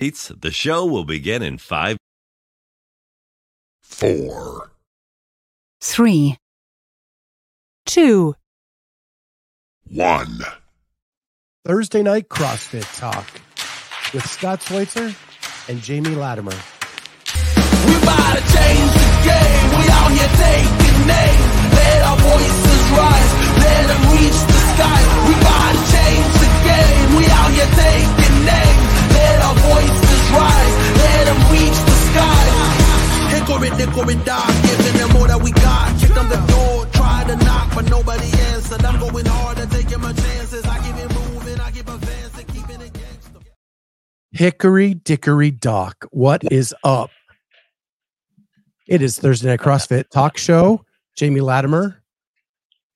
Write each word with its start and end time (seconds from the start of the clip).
The 0.00 0.50
show 0.50 0.86
will 0.86 1.04
begin 1.04 1.42
in 1.42 1.58
five. 1.58 1.98
four, 3.82 4.70
three, 5.82 6.38
two, 7.84 8.34
one. 9.84 10.38
Thursday 11.66 12.02
night 12.02 12.30
CrossFit 12.30 12.88
Talk 12.98 13.26
with 14.14 14.24
Scott 14.24 14.62
Schweitzer 14.62 15.14
and 15.68 15.82
Jamie 15.82 16.14
Latimer. 16.16 16.56
We 17.84 17.92
about 18.00 18.38
to 18.38 18.44
change 18.56 18.90
the 18.96 19.12
game. 19.28 19.68
We 19.76 19.84
out 19.84 20.12
here 20.16 20.32
taking 20.40 20.96
names. 21.04 21.44
Let 21.76 22.00
our 22.08 22.16
voices 22.16 22.82
rise. 22.96 23.32
Let 23.60 23.84
them 23.84 24.02
reach 24.16 24.40
the 24.48 24.60
sky. 24.72 25.00
We 25.28 25.34
about 25.44 25.72
to 25.76 25.82
change 25.92 26.32
the 26.40 26.50
game. 26.64 27.16
We 27.20 27.24
out 27.28 27.52
here 27.52 27.68
taking 27.76 28.44
names. 28.48 28.99
Let 29.62 29.76
our 29.76 29.82
voices 29.82 30.30
rise. 30.32 30.74
Let 30.96 31.24
them 31.26 31.40
reach 31.52 31.78
the 31.88 31.96
sky. 32.08 32.46
Hickory, 33.30 33.70
dickory, 33.76 34.24
dock. 34.24 34.48
Giving 34.62 34.96
them 34.98 35.16
all 35.16 35.26
that 35.26 35.40
we 35.42 35.52
got. 35.52 35.98
Kick 36.00 36.10
them 36.14 36.28
the 36.28 36.40
door. 36.52 36.86
Try 36.92 37.24
to 37.28 37.36
knock, 37.44 37.74
but 37.74 37.88
nobody 37.90 38.30
answered. 38.52 38.84
I'm 38.84 38.98
going 39.00 39.26
hard 39.26 39.58
and 39.58 39.70
taking 39.70 40.00
my 40.00 40.12
chances. 40.12 40.64
I 40.66 40.78
keep 40.78 40.96
it 40.96 41.12
moving. 41.14 41.60
I 41.60 41.70
keep 41.70 41.88
advancing. 41.88 42.46
Keeping 42.46 42.80
it 42.80 42.92
gangster. 42.92 43.40
Hickory 44.32 44.94
Dickory 44.94 45.50
Dock. 45.50 46.06
What 46.10 46.42
is 46.50 46.74
up? 46.84 47.10
It 48.86 49.02
is 49.02 49.18
Thursday 49.18 49.48
Night 49.50 49.60
CrossFit 49.60 50.08
Talk 50.10 50.36
Show. 50.36 50.84
Jamie 51.16 51.40
Latimer, 51.40 52.02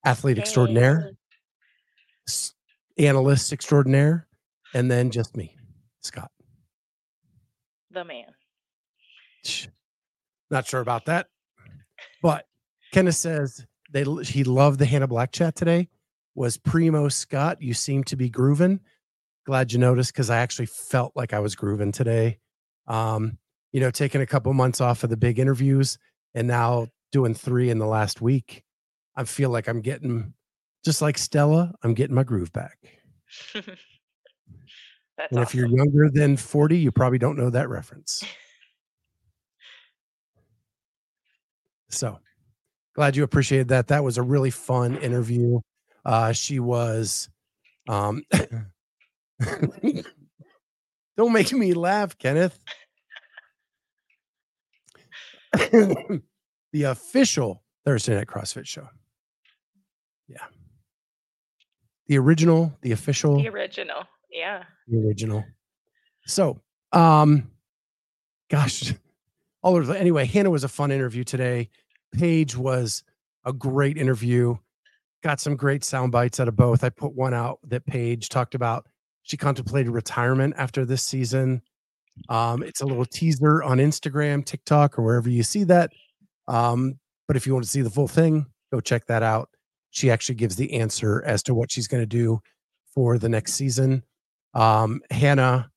athlete 0.04 0.38
extraordinaire, 0.38 1.12
s- 2.28 2.54
analyst 2.98 3.52
extraordinaire, 3.52 4.26
and 4.72 4.90
then 4.90 5.10
just 5.10 5.36
me, 5.36 5.56
Scott. 6.00 6.30
The 7.94 8.04
man. 8.04 8.34
Not 10.50 10.66
sure 10.66 10.80
about 10.80 11.06
that, 11.06 11.28
but 12.22 12.46
Kenneth 12.92 13.16
says 13.16 13.66
they 13.92 14.04
he 14.22 14.44
loved 14.44 14.78
the 14.78 14.86
Hannah 14.86 15.06
Black 15.06 15.32
chat 15.32 15.54
today. 15.54 15.88
Was 16.34 16.56
primo 16.56 17.08
Scott? 17.08 17.62
You 17.62 17.74
seem 17.74 18.04
to 18.04 18.16
be 18.16 18.28
grooving. 18.28 18.80
Glad 19.46 19.72
you 19.72 19.78
noticed 19.78 20.12
because 20.12 20.30
I 20.30 20.38
actually 20.38 20.66
felt 20.66 21.12
like 21.14 21.32
I 21.32 21.38
was 21.38 21.54
grooving 21.54 21.92
today. 21.92 22.38
Um, 22.86 23.38
you 23.72 23.80
know, 23.80 23.90
taking 23.90 24.20
a 24.20 24.26
couple 24.26 24.52
months 24.52 24.80
off 24.80 25.04
of 25.04 25.10
the 25.10 25.16
big 25.16 25.38
interviews 25.38 25.98
and 26.34 26.48
now 26.48 26.88
doing 27.12 27.34
three 27.34 27.70
in 27.70 27.78
the 27.78 27.86
last 27.86 28.20
week. 28.20 28.64
I 29.16 29.24
feel 29.24 29.50
like 29.50 29.68
I'm 29.68 29.80
getting 29.80 30.34
just 30.84 31.00
like 31.00 31.18
Stella. 31.18 31.72
I'm 31.82 31.94
getting 31.94 32.14
my 32.14 32.24
groove 32.24 32.52
back. 32.52 32.78
That's 35.16 35.32
and 35.32 35.40
if 35.40 35.54
you're 35.54 35.68
younger 35.68 36.10
than 36.10 36.36
40, 36.36 36.76
you 36.76 36.90
probably 36.90 37.18
don't 37.18 37.36
know 37.36 37.50
that 37.50 37.68
reference. 37.68 38.24
So 41.88 42.18
glad 42.94 43.14
you 43.16 43.22
appreciated 43.22 43.68
that. 43.68 43.88
That 43.88 44.02
was 44.02 44.18
a 44.18 44.22
really 44.22 44.50
fun 44.50 44.96
interview. 44.96 45.60
Uh, 46.04 46.32
she 46.32 46.58
was, 46.58 47.28
um, 47.88 48.22
don't 51.16 51.32
make 51.32 51.52
me 51.52 51.74
laugh, 51.74 52.18
Kenneth. 52.18 52.58
the 55.52 56.82
official 56.82 57.62
Thursday 57.84 58.16
Night 58.16 58.26
CrossFit 58.26 58.66
show. 58.66 58.88
Yeah. 60.28 60.44
The 62.08 62.18
original, 62.18 62.76
the 62.82 62.92
official 62.92 63.36
the 63.36 63.48
original. 63.48 64.02
Yeah. 64.34 64.64
the 64.88 64.98
original. 64.98 65.44
So, 66.26 66.60
um, 66.92 67.50
gosh, 68.50 68.92
all 69.62 69.76
over. 69.76 69.94
Anyway, 69.94 70.26
Hannah 70.26 70.50
was 70.50 70.64
a 70.64 70.68
fun 70.68 70.90
interview 70.90 71.22
today. 71.24 71.70
Paige 72.12 72.56
was 72.56 73.04
a 73.44 73.52
great 73.52 73.96
interview. 73.96 74.56
Got 75.22 75.40
some 75.40 75.56
great 75.56 75.84
sound 75.84 76.12
bites 76.12 76.40
out 76.40 76.48
of 76.48 76.56
both. 76.56 76.84
I 76.84 76.90
put 76.90 77.14
one 77.14 77.32
out 77.32 77.60
that 77.68 77.86
Paige 77.86 78.28
talked 78.28 78.54
about. 78.54 78.86
She 79.22 79.36
contemplated 79.36 79.92
retirement 79.92 80.54
after 80.58 80.84
this 80.84 81.02
season. 81.02 81.62
Um, 82.28 82.62
it's 82.62 82.80
a 82.80 82.86
little 82.86 83.06
teaser 83.06 83.62
on 83.62 83.78
Instagram, 83.78 84.44
TikTok, 84.44 84.98
or 84.98 85.02
wherever 85.02 85.30
you 85.30 85.42
see 85.42 85.64
that. 85.64 85.90
Um, 86.46 86.98
but 87.26 87.36
if 87.36 87.46
you 87.46 87.54
want 87.54 87.64
to 87.64 87.70
see 87.70 87.82
the 87.82 87.90
full 87.90 88.08
thing, 88.08 88.46
go 88.72 88.80
check 88.80 89.06
that 89.06 89.22
out. 89.22 89.48
She 89.90 90.10
actually 90.10 90.34
gives 90.34 90.56
the 90.56 90.74
answer 90.74 91.22
as 91.24 91.42
to 91.44 91.54
what 91.54 91.70
she's 91.70 91.88
going 91.88 92.02
to 92.02 92.06
do 92.06 92.40
for 92.92 93.16
the 93.18 93.28
next 93.28 93.54
season. 93.54 94.02
Um, 94.54 95.02
Hannah, 95.10 95.70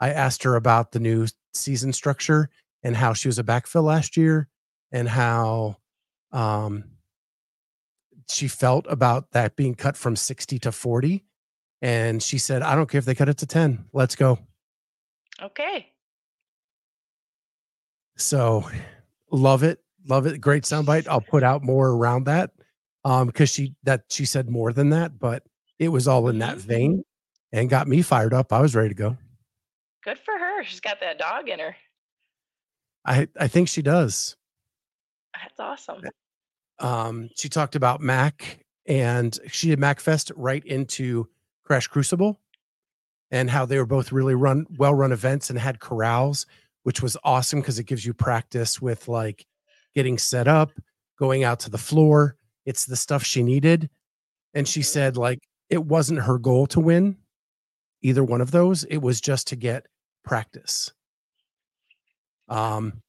I 0.00 0.10
asked 0.10 0.42
her 0.42 0.56
about 0.56 0.92
the 0.92 1.00
new 1.00 1.26
season 1.52 1.92
structure 1.92 2.48
and 2.82 2.96
how 2.96 3.12
she 3.12 3.28
was 3.28 3.38
a 3.38 3.44
backfill 3.44 3.84
last 3.84 4.16
year 4.16 4.48
and 4.92 5.08
how 5.08 5.76
um, 6.32 6.84
she 8.30 8.48
felt 8.48 8.86
about 8.88 9.30
that 9.32 9.56
being 9.56 9.74
cut 9.74 9.96
from 9.96 10.16
60 10.16 10.58
to 10.60 10.72
40. 10.72 11.24
And 11.82 12.22
she 12.22 12.38
said, 12.38 12.62
I 12.62 12.74
don't 12.74 12.88
care 12.88 12.98
if 12.98 13.04
they 13.04 13.14
cut 13.14 13.28
it 13.28 13.38
to 13.38 13.46
10. 13.46 13.86
Let's 13.92 14.16
go. 14.16 14.38
Okay. 15.42 15.88
So 18.16 18.64
love 19.30 19.62
it. 19.62 19.80
Love 20.06 20.26
it. 20.26 20.40
Great 20.40 20.64
soundbite. 20.64 21.08
I'll 21.08 21.20
put 21.20 21.42
out 21.42 21.62
more 21.62 21.90
around 21.90 22.24
that. 22.24 22.50
Um, 23.04 23.26
because 23.26 23.50
she 23.50 23.74
that 23.82 24.04
she 24.08 24.24
said 24.24 24.48
more 24.48 24.72
than 24.72 24.90
that, 24.90 25.18
but 25.18 25.42
it 25.78 25.88
was 25.88 26.08
all 26.08 26.28
in 26.28 26.38
that 26.38 26.56
Mhm. 26.56 26.60
vein 26.60 27.03
and 27.54 27.70
got 27.70 27.86
me 27.86 28.02
fired 28.02 28.34
up. 28.34 28.52
I 28.52 28.60
was 28.60 28.74
ready 28.74 28.88
to 28.88 28.94
go. 28.96 29.16
Good 30.02 30.18
for 30.18 30.36
her. 30.36 30.64
She's 30.64 30.80
got 30.80 30.98
that 31.00 31.18
dog 31.18 31.48
in 31.48 31.60
her. 31.60 31.76
I 33.06 33.28
I 33.38 33.48
think 33.48 33.68
she 33.68 33.80
does. 33.80 34.36
That's 35.34 35.58
awesome. 35.60 36.02
um, 36.80 37.30
she 37.36 37.48
talked 37.48 37.76
about 37.76 38.00
Mac 38.00 38.58
and 38.86 39.38
she 39.48 39.68
did 39.68 39.78
MacFest 39.78 40.32
right 40.36 40.64
into 40.64 41.28
Crash 41.64 41.86
Crucible 41.86 42.40
and 43.30 43.48
how 43.48 43.64
they 43.66 43.78
were 43.78 43.86
both 43.86 44.12
really 44.12 44.34
run 44.34 44.66
well 44.76 44.94
run 44.94 45.12
events 45.12 45.48
and 45.50 45.58
had 45.58 45.80
corrals, 45.80 46.46
which 46.82 47.02
was 47.02 47.16
awesome 47.24 47.60
because 47.60 47.78
it 47.78 47.84
gives 47.86 48.04
you 48.04 48.12
practice 48.14 48.80
with 48.82 49.06
like 49.08 49.46
getting 49.94 50.18
set 50.18 50.48
up, 50.48 50.72
going 51.18 51.44
out 51.44 51.60
to 51.60 51.70
the 51.70 51.78
floor. 51.78 52.36
It's 52.66 52.84
the 52.86 52.96
stuff 52.96 53.22
she 53.24 53.42
needed. 53.42 53.88
And 54.54 54.66
she 54.68 54.80
Mhm. 54.80 54.84
said, 54.86 55.16
like, 55.16 55.40
it 55.70 55.84
wasn't 55.84 56.20
her 56.22 56.38
goal 56.38 56.66
to 56.68 56.80
win 56.80 57.16
either 58.04 58.22
one 58.22 58.40
of 58.40 58.52
those. 58.52 58.84
It 58.84 58.98
was 58.98 59.20
just 59.20 59.48
to 59.48 59.56
get 59.56 59.86
practice. 60.24 60.92
Um, 62.48 63.02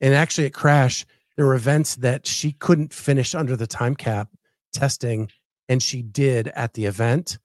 and 0.00 0.14
actually 0.14 0.46
at 0.46 0.54
Crash, 0.54 1.04
there 1.36 1.46
were 1.46 1.54
events 1.54 1.96
that 1.96 2.26
she 2.26 2.52
couldn't 2.52 2.92
finish 2.92 3.34
under 3.34 3.56
the 3.56 3.66
time 3.66 3.96
cap 3.96 4.28
testing 4.72 5.30
and 5.68 5.82
she 5.82 6.02
did 6.02 6.48
at 6.48 6.74
the 6.74 6.84
event 6.84 7.38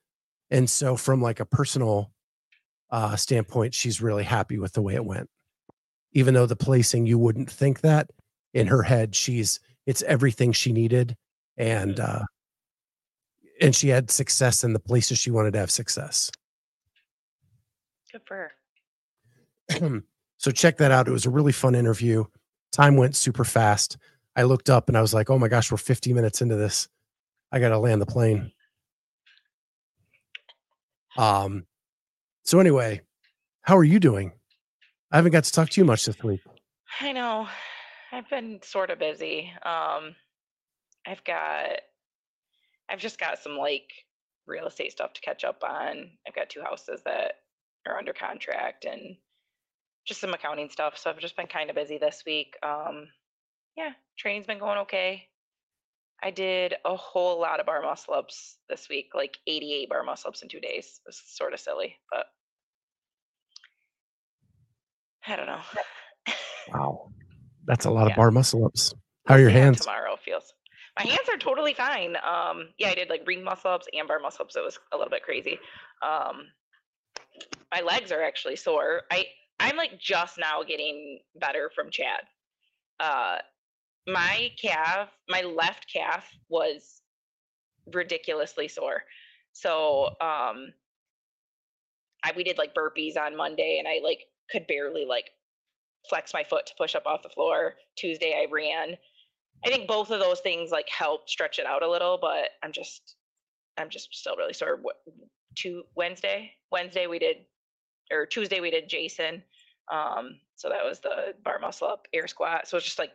and 0.50 0.68
so 0.68 0.96
from 0.96 1.22
like 1.22 1.40
a 1.40 1.46
personal 1.46 2.12
uh 2.90 3.16
standpoint 3.16 3.72
she's 3.74 4.02
really 4.02 4.22
happy 4.22 4.58
with 4.58 4.72
the 4.72 4.82
way 4.82 4.94
it 4.94 5.04
went 5.04 5.30
even 6.12 6.34
though 6.34 6.44
the 6.44 6.56
placing 6.56 7.06
you 7.06 7.18
wouldn't 7.18 7.50
think 7.50 7.80
that 7.80 8.10
in 8.52 8.66
her 8.66 8.82
head 8.82 9.14
she's 9.14 9.60
it's 9.86 10.02
everything 10.02 10.52
she 10.52 10.72
needed 10.72 11.16
and 11.56 11.98
uh 11.98 12.22
and 13.60 13.74
she 13.74 13.88
had 13.88 14.10
success 14.10 14.62
in 14.62 14.74
the 14.74 14.78
places 14.78 15.18
she 15.18 15.30
wanted 15.30 15.54
to 15.54 15.58
have 15.58 15.70
success 15.70 16.30
Good 18.12 18.22
for 18.26 18.50
her. 19.70 20.02
so 20.38 20.50
check 20.50 20.76
that 20.76 20.90
out. 20.90 21.08
It 21.08 21.12
was 21.12 21.24
a 21.24 21.30
really 21.30 21.52
fun 21.52 21.74
interview. 21.74 22.24
Time 22.70 22.96
went 22.96 23.16
super 23.16 23.44
fast. 23.44 23.96
I 24.36 24.42
looked 24.42 24.70
up 24.70 24.88
and 24.88 24.96
I 24.96 25.00
was 25.00 25.14
like, 25.14 25.30
oh 25.30 25.38
my 25.38 25.48
gosh, 25.48 25.70
we're 25.70 25.78
50 25.78 26.12
minutes 26.12 26.42
into 26.42 26.56
this. 26.56 26.88
I 27.50 27.58
got 27.58 27.70
to 27.70 27.78
land 27.78 28.00
the 28.00 28.06
plane. 28.06 28.52
Um, 31.16 31.66
so 32.44 32.60
anyway, 32.60 33.02
how 33.62 33.76
are 33.76 33.84
you 33.84 34.00
doing? 34.00 34.32
I 35.10 35.16
haven't 35.16 35.32
got 35.32 35.44
to 35.44 35.52
talk 35.52 35.70
to 35.70 35.80
you 35.80 35.84
much 35.84 36.04
this 36.06 36.22
week. 36.22 36.40
I 37.00 37.12
know. 37.12 37.48
I've 38.10 38.28
been 38.28 38.60
sort 38.62 38.90
of 38.90 38.98
busy. 38.98 39.50
Um, 39.64 40.14
I've 41.06 41.24
got, 41.24 41.80
I've 42.90 42.98
just 42.98 43.18
got 43.18 43.38
some 43.38 43.56
like 43.56 43.90
real 44.46 44.66
estate 44.66 44.92
stuff 44.92 45.12
to 45.14 45.20
catch 45.20 45.44
up 45.44 45.62
on. 45.62 46.10
I've 46.26 46.34
got 46.34 46.50
two 46.50 46.62
houses 46.62 47.02
that 47.04 47.34
are 47.86 47.98
under 47.98 48.12
contract 48.12 48.84
and 48.84 49.16
just 50.06 50.20
some 50.20 50.34
accounting 50.34 50.70
stuff. 50.70 50.96
So 50.98 51.10
I've 51.10 51.18
just 51.18 51.36
been 51.36 51.46
kind 51.46 51.70
of 51.70 51.76
busy 51.76 51.98
this 51.98 52.22
week. 52.26 52.54
Um, 52.62 53.08
yeah, 53.76 53.90
training's 54.18 54.46
been 54.46 54.58
going 54.58 54.78
okay. 54.78 55.28
I 56.22 56.30
did 56.30 56.74
a 56.84 56.94
whole 56.94 57.40
lot 57.40 57.58
of 57.58 57.66
bar 57.66 57.82
muscle 57.82 58.14
ups 58.14 58.58
this 58.68 58.88
week, 58.88 59.10
like 59.14 59.38
88 59.46 59.88
bar 59.88 60.04
muscle 60.04 60.28
ups 60.28 60.42
in 60.42 60.48
two 60.48 60.60
days. 60.60 61.00
It's 61.06 61.22
sort 61.36 61.52
of 61.52 61.60
silly, 61.60 61.96
but 62.10 62.26
I 65.26 65.36
don't 65.36 65.46
know. 65.46 65.60
Wow. 66.68 67.12
That's 67.66 67.84
a 67.86 67.90
lot 67.90 68.06
Yeah. 68.06 68.12
of 68.12 68.16
bar 68.16 68.30
muscle 68.30 68.64
ups. 68.66 68.94
How 69.26 69.34
are 69.34 69.40
your 69.40 69.50
See 69.50 69.54
hands? 69.56 69.80
tomorrow 69.80 70.16
feels. 70.16 70.52
My 70.98 71.04
hands 71.04 71.28
are 71.28 71.38
totally 71.38 71.74
fine. 71.74 72.16
Um, 72.16 72.68
yeah, 72.78 72.88
I 72.90 72.94
did 72.94 73.08
like 73.08 73.22
ring 73.26 73.42
muscle 73.42 73.70
ups 73.70 73.86
and 73.92 74.06
bar 74.06 74.18
muscle 74.20 74.44
ups. 74.44 74.56
It 74.56 74.64
was 74.64 74.78
a 74.92 74.96
little 74.96 75.10
bit 75.10 75.22
crazy. 75.22 75.58
Um, 76.02 76.48
my 77.72 77.80
legs 77.80 78.12
are 78.12 78.22
actually 78.22 78.56
sore. 78.56 79.02
I 79.10 79.26
I'm 79.58 79.76
like 79.76 79.98
just 79.98 80.38
now 80.38 80.62
getting 80.62 81.20
better 81.36 81.70
from 81.74 81.90
Chad. 81.90 82.22
Uh, 83.00 83.38
my 84.06 84.50
calf, 84.60 85.08
my 85.28 85.42
left 85.42 85.86
calf 85.92 86.28
was 86.48 87.00
ridiculously 87.92 88.68
sore. 88.68 89.04
So 89.52 90.06
um, 90.20 90.72
I 92.24 92.32
we 92.36 92.44
did 92.44 92.58
like 92.58 92.74
burpees 92.74 93.16
on 93.16 93.36
Monday, 93.36 93.76
and 93.78 93.88
I 93.88 94.00
like 94.04 94.20
could 94.50 94.66
barely 94.66 95.06
like 95.06 95.30
flex 96.08 96.34
my 96.34 96.44
foot 96.44 96.66
to 96.66 96.74
push 96.76 96.94
up 96.94 97.06
off 97.06 97.22
the 97.22 97.28
floor. 97.28 97.74
Tuesday 97.96 98.34
I 98.34 98.50
ran. 98.50 98.96
I 99.64 99.70
think 99.70 99.86
both 99.86 100.10
of 100.10 100.18
those 100.18 100.40
things 100.40 100.70
like 100.72 100.88
helped 100.88 101.30
stretch 101.30 101.58
it 101.58 101.66
out 101.66 101.82
a 101.82 101.90
little, 101.90 102.18
but 102.20 102.50
I'm 102.62 102.72
just 102.72 103.16
I'm 103.78 103.88
just 103.88 104.14
still 104.14 104.36
really 104.36 104.52
sore. 104.52 104.78
What 104.82 104.96
to 105.58 105.84
Wednesday? 105.94 106.52
Wednesday 106.70 107.06
we 107.06 107.18
did 107.18 107.36
or 108.10 108.26
Tuesday 108.26 108.60
we 108.60 108.70
did 108.70 108.88
Jason. 108.88 109.42
Um, 109.90 110.38
so 110.56 110.68
that 110.68 110.84
was 110.84 111.00
the 111.00 111.34
bar 111.44 111.58
muscle 111.58 111.88
up 111.88 112.08
air 112.12 112.26
squat. 112.26 112.68
So 112.68 112.76
it's 112.76 112.86
just 112.86 112.98
like 112.98 113.10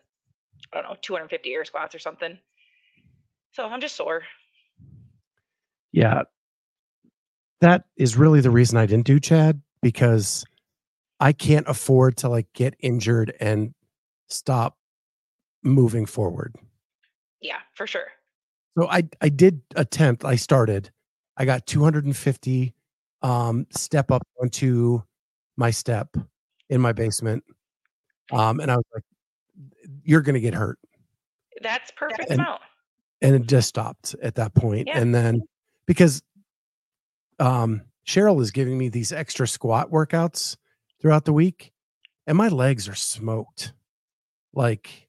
I 0.73 0.81
don't 0.81 0.89
know, 0.89 0.97
250 1.01 1.53
air 1.53 1.65
squats 1.65 1.95
or 1.95 1.99
something. 1.99 2.37
So 3.51 3.65
I'm 3.65 3.81
just 3.81 3.95
sore. 3.95 4.23
Yeah. 5.91 6.23
That 7.61 7.85
is 7.95 8.17
really 8.17 8.41
the 8.41 8.51
reason 8.51 8.77
I 8.77 8.85
didn't 8.85 9.07
do 9.07 9.19
Chad 9.19 9.61
because 9.81 10.45
I 11.19 11.33
can't 11.33 11.67
afford 11.67 12.17
to 12.17 12.29
like 12.29 12.47
get 12.53 12.75
injured 12.79 13.33
and 13.39 13.73
stop 14.29 14.77
moving 15.63 16.05
forward. 16.05 16.55
Yeah, 17.41 17.59
for 17.73 17.87
sure. 17.87 18.07
So 18.77 18.87
I 18.87 19.03
I 19.21 19.29
did 19.29 19.61
attempt. 19.75 20.23
I 20.23 20.35
started. 20.35 20.91
I 21.35 21.45
got 21.45 21.65
250 21.65 22.73
um 23.21 23.65
step 23.71 24.11
up 24.11 24.21
onto 24.41 25.01
my 25.57 25.71
step 25.71 26.15
in 26.69 26.79
my 26.81 26.91
basement. 26.93 27.43
Um 28.31 28.59
and 28.59 28.71
I 28.71 28.75
was 28.75 28.85
like 28.93 29.03
you're 30.03 30.21
going 30.21 30.35
to 30.35 30.39
get 30.41 30.53
hurt. 30.53 30.77
That's 31.61 31.91
perfect 31.97 32.29
And- 32.29 32.39
amount. 32.41 32.61
and 33.21 33.35
it 33.35 33.47
just 33.47 33.67
stopped 33.69 34.15
at 34.21 34.35
that 34.35 34.53
point. 34.53 34.87
Yeah. 34.87 34.99
And 34.99 35.13
then 35.15 35.41
because 35.87 36.21
um 37.39 37.81
Cheryl 38.05 38.41
is 38.41 38.51
giving 38.51 38.77
me 38.77 38.89
these 38.89 39.11
extra 39.11 39.47
squat 39.47 39.91
workouts 39.91 40.55
throughout 41.01 41.25
the 41.25 41.33
week, 41.33 41.73
and 42.25 42.37
my 42.37 42.47
legs 42.47 42.87
are 42.87 42.95
smoked. 42.95 43.73
Like 44.53 45.07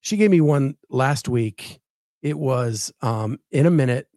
she 0.00 0.16
gave 0.16 0.30
me 0.30 0.40
one 0.40 0.76
last 0.90 1.28
week. 1.28 1.80
It 2.22 2.38
was 2.38 2.92
um 3.02 3.38
in 3.52 3.66
a 3.66 3.70
minute, 3.70 4.08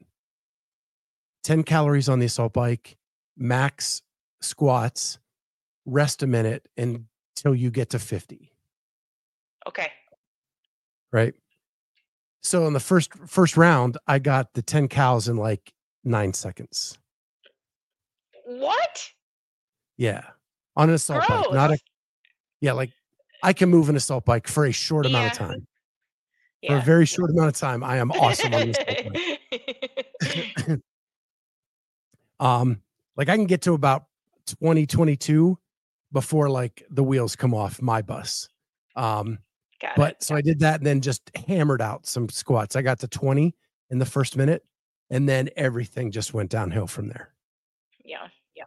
10 1.44 1.64
calories 1.64 2.10
on 2.10 2.20
the 2.20 2.26
assault 2.26 2.54
bike, 2.54 2.98
max 3.40 4.02
squats, 4.42 5.18
rest 5.86 6.22
a 6.22 6.28
minute 6.28 6.68
until 6.78 7.56
you 7.56 7.72
get 7.72 7.90
to 7.92 8.00
50 8.00 8.52
Okay. 9.68 9.92
right? 11.12 11.34
So 12.42 12.66
in 12.68 12.74
the 12.74 12.80
first 12.80 13.14
first 13.28 13.58
round, 13.58 13.98
I 14.08 14.20
got 14.20 14.54
the 14.54 14.62
10 14.62 14.88
cows 14.88 15.28
in 15.28 15.36
like 15.38 15.74
nine 16.04 16.34
seconds. 16.34 16.98
What? 18.46 19.10
Yeah. 19.98 20.24
On 20.76 20.90
an 20.90 20.96
assault 20.96 21.28
bike. 21.28 21.52
Not 21.52 21.72
a 21.72 21.78
yeah, 22.62 22.72
like 22.72 22.92
I 23.44 23.54
can 23.54 23.70
move 23.70 23.90
an 23.90 23.96
assault 23.96 24.26
bike 24.26 24.48
for 24.48 24.66
a 24.66 24.72
short 24.72 25.06
amount 25.06 25.34
of 25.34 25.38
time. 25.38 25.68
Yeah. 26.62 26.72
For 26.72 26.78
a 26.78 26.82
very 26.82 27.06
short 27.06 27.30
amount 27.32 27.50
of 27.50 27.56
time. 27.56 27.84
I 27.84 27.98
am 27.98 28.12
awesome 28.12 28.54
on 28.54 28.72
this. 28.72 28.78
bike. 30.22 30.80
Um, 32.42 32.82
like 33.20 33.28
I 33.28 33.36
can 33.36 33.46
get 33.46 33.62
to 33.64 33.74
about 33.74 34.06
2022 34.46 35.60
before 36.14 36.50
like 36.50 36.86
the 36.90 37.04
wheels 37.04 37.36
come 37.36 37.54
off 37.54 37.82
my 37.82 38.02
bus. 38.02 38.48
Um, 38.96 39.40
Got 39.82 39.96
but 39.98 40.12
it. 40.12 40.24
so 40.24 40.36
I 40.36 40.42
did 40.42 40.60
that 40.62 40.80
and 40.80 40.88
then 40.88 41.02
just 41.02 41.30
hammered 41.36 41.82
out 41.82 42.08
some 42.08 42.30
squats. 42.30 42.78
I 42.78 42.82
got 42.82 43.00
to 43.00 43.10
20 43.10 43.54
in 43.90 44.00
the 44.00 44.06
first 44.06 44.38
minute, 44.38 44.64
and 45.10 45.28
then 45.28 45.50
everything 45.58 46.12
just 46.12 46.34
went 46.34 46.50
downhill 46.50 46.88
from 46.88 47.10
there. 47.10 47.34
Yeah. 48.06 48.28
Yeah. 48.56 48.64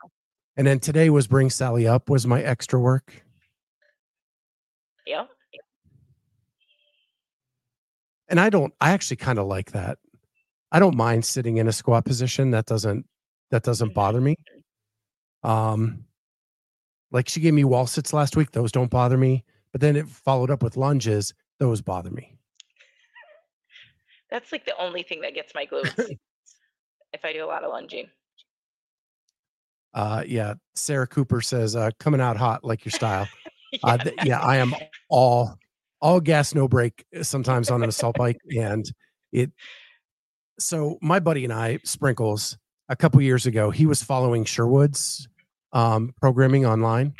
And 0.58 0.66
then 0.66 0.80
today 0.80 1.08
was 1.08 1.26
bring 1.26 1.48
Sally 1.48 1.86
up 1.86 2.10
was 2.10 2.26
my 2.26 2.42
extra 2.42 2.78
work. 2.78 3.24
Yeah. 5.06 5.24
And 8.28 8.38
I 8.38 8.50
don't 8.50 8.74
I 8.82 8.90
actually 8.90 9.16
kind 9.16 9.38
of 9.38 9.46
like 9.46 9.72
that. 9.72 9.98
I 10.70 10.78
don't 10.78 10.96
mind 10.96 11.24
sitting 11.24 11.56
in 11.56 11.68
a 11.68 11.72
squat 11.72 12.04
position. 12.04 12.50
That 12.50 12.66
doesn't 12.66 13.06
that 13.52 13.62
doesn't 13.62 13.94
bother 13.94 14.20
me. 14.20 14.34
Um 15.44 16.04
like 17.12 17.28
she 17.28 17.40
gave 17.40 17.54
me 17.54 17.62
wall 17.64 17.86
sits 17.86 18.12
last 18.12 18.36
week, 18.36 18.50
those 18.50 18.72
don't 18.72 18.90
bother 18.90 19.16
me. 19.16 19.44
But 19.70 19.80
then 19.80 19.96
it 19.96 20.08
followed 20.08 20.50
up 20.50 20.62
with 20.62 20.76
lunges, 20.76 21.32
those 21.60 21.80
bother 21.80 22.10
me. 22.10 22.36
That's 24.30 24.50
like 24.50 24.64
the 24.64 24.76
only 24.78 25.02
thing 25.02 25.20
that 25.20 25.34
gets 25.34 25.54
my 25.54 25.66
glutes. 25.66 25.94
if 27.12 27.24
I 27.24 27.32
do 27.32 27.44
a 27.44 27.46
lot 27.46 27.62
of 27.62 27.70
lunging. 27.70 28.08
Uh 29.94 30.24
yeah, 30.26 30.54
Sarah 30.74 31.06
Cooper 31.06 31.40
says 31.40 31.76
uh 31.76 31.90
coming 32.00 32.20
out 32.20 32.36
hot 32.36 32.64
like 32.64 32.84
your 32.84 32.92
style. 32.92 33.28
Uh, 33.82 33.96
th- 33.96 34.14
yeah, 34.26 34.38
I 34.38 34.58
am 34.58 34.74
all 35.08 35.56
all 36.02 36.20
gas, 36.20 36.54
no 36.54 36.68
brake. 36.68 37.06
uh, 37.18 37.22
Sometimes 37.22 37.70
on 37.70 37.82
an 37.82 37.88
assault 37.88 38.16
bike, 38.16 38.36
and 38.54 38.84
it. 39.32 39.50
So 40.58 40.98
my 41.00 41.20
buddy 41.20 41.44
and 41.44 41.52
I, 41.54 41.78
Sprinkles, 41.82 42.58
a 42.88 42.96
couple 42.96 43.20
years 43.22 43.46
ago, 43.46 43.70
he 43.70 43.86
was 43.86 44.02
following 44.02 44.44
Sherwood's 44.44 45.28
um, 45.72 46.14
programming 46.20 46.66
online. 46.66 47.14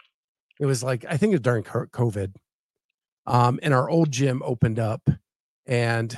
It 0.61 0.67
was 0.67 0.83
like 0.83 1.05
I 1.09 1.17
think 1.17 1.33
it 1.33 1.37
was 1.37 1.41
during 1.41 1.65
COVID, 1.65 2.35
um, 3.27 3.59
and 3.63 3.75
our 3.75 3.89
old 3.89 4.11
gym 4.11 4.43
opened 4.45 4.79
up, 4.79 5.03
and 5.67 6.17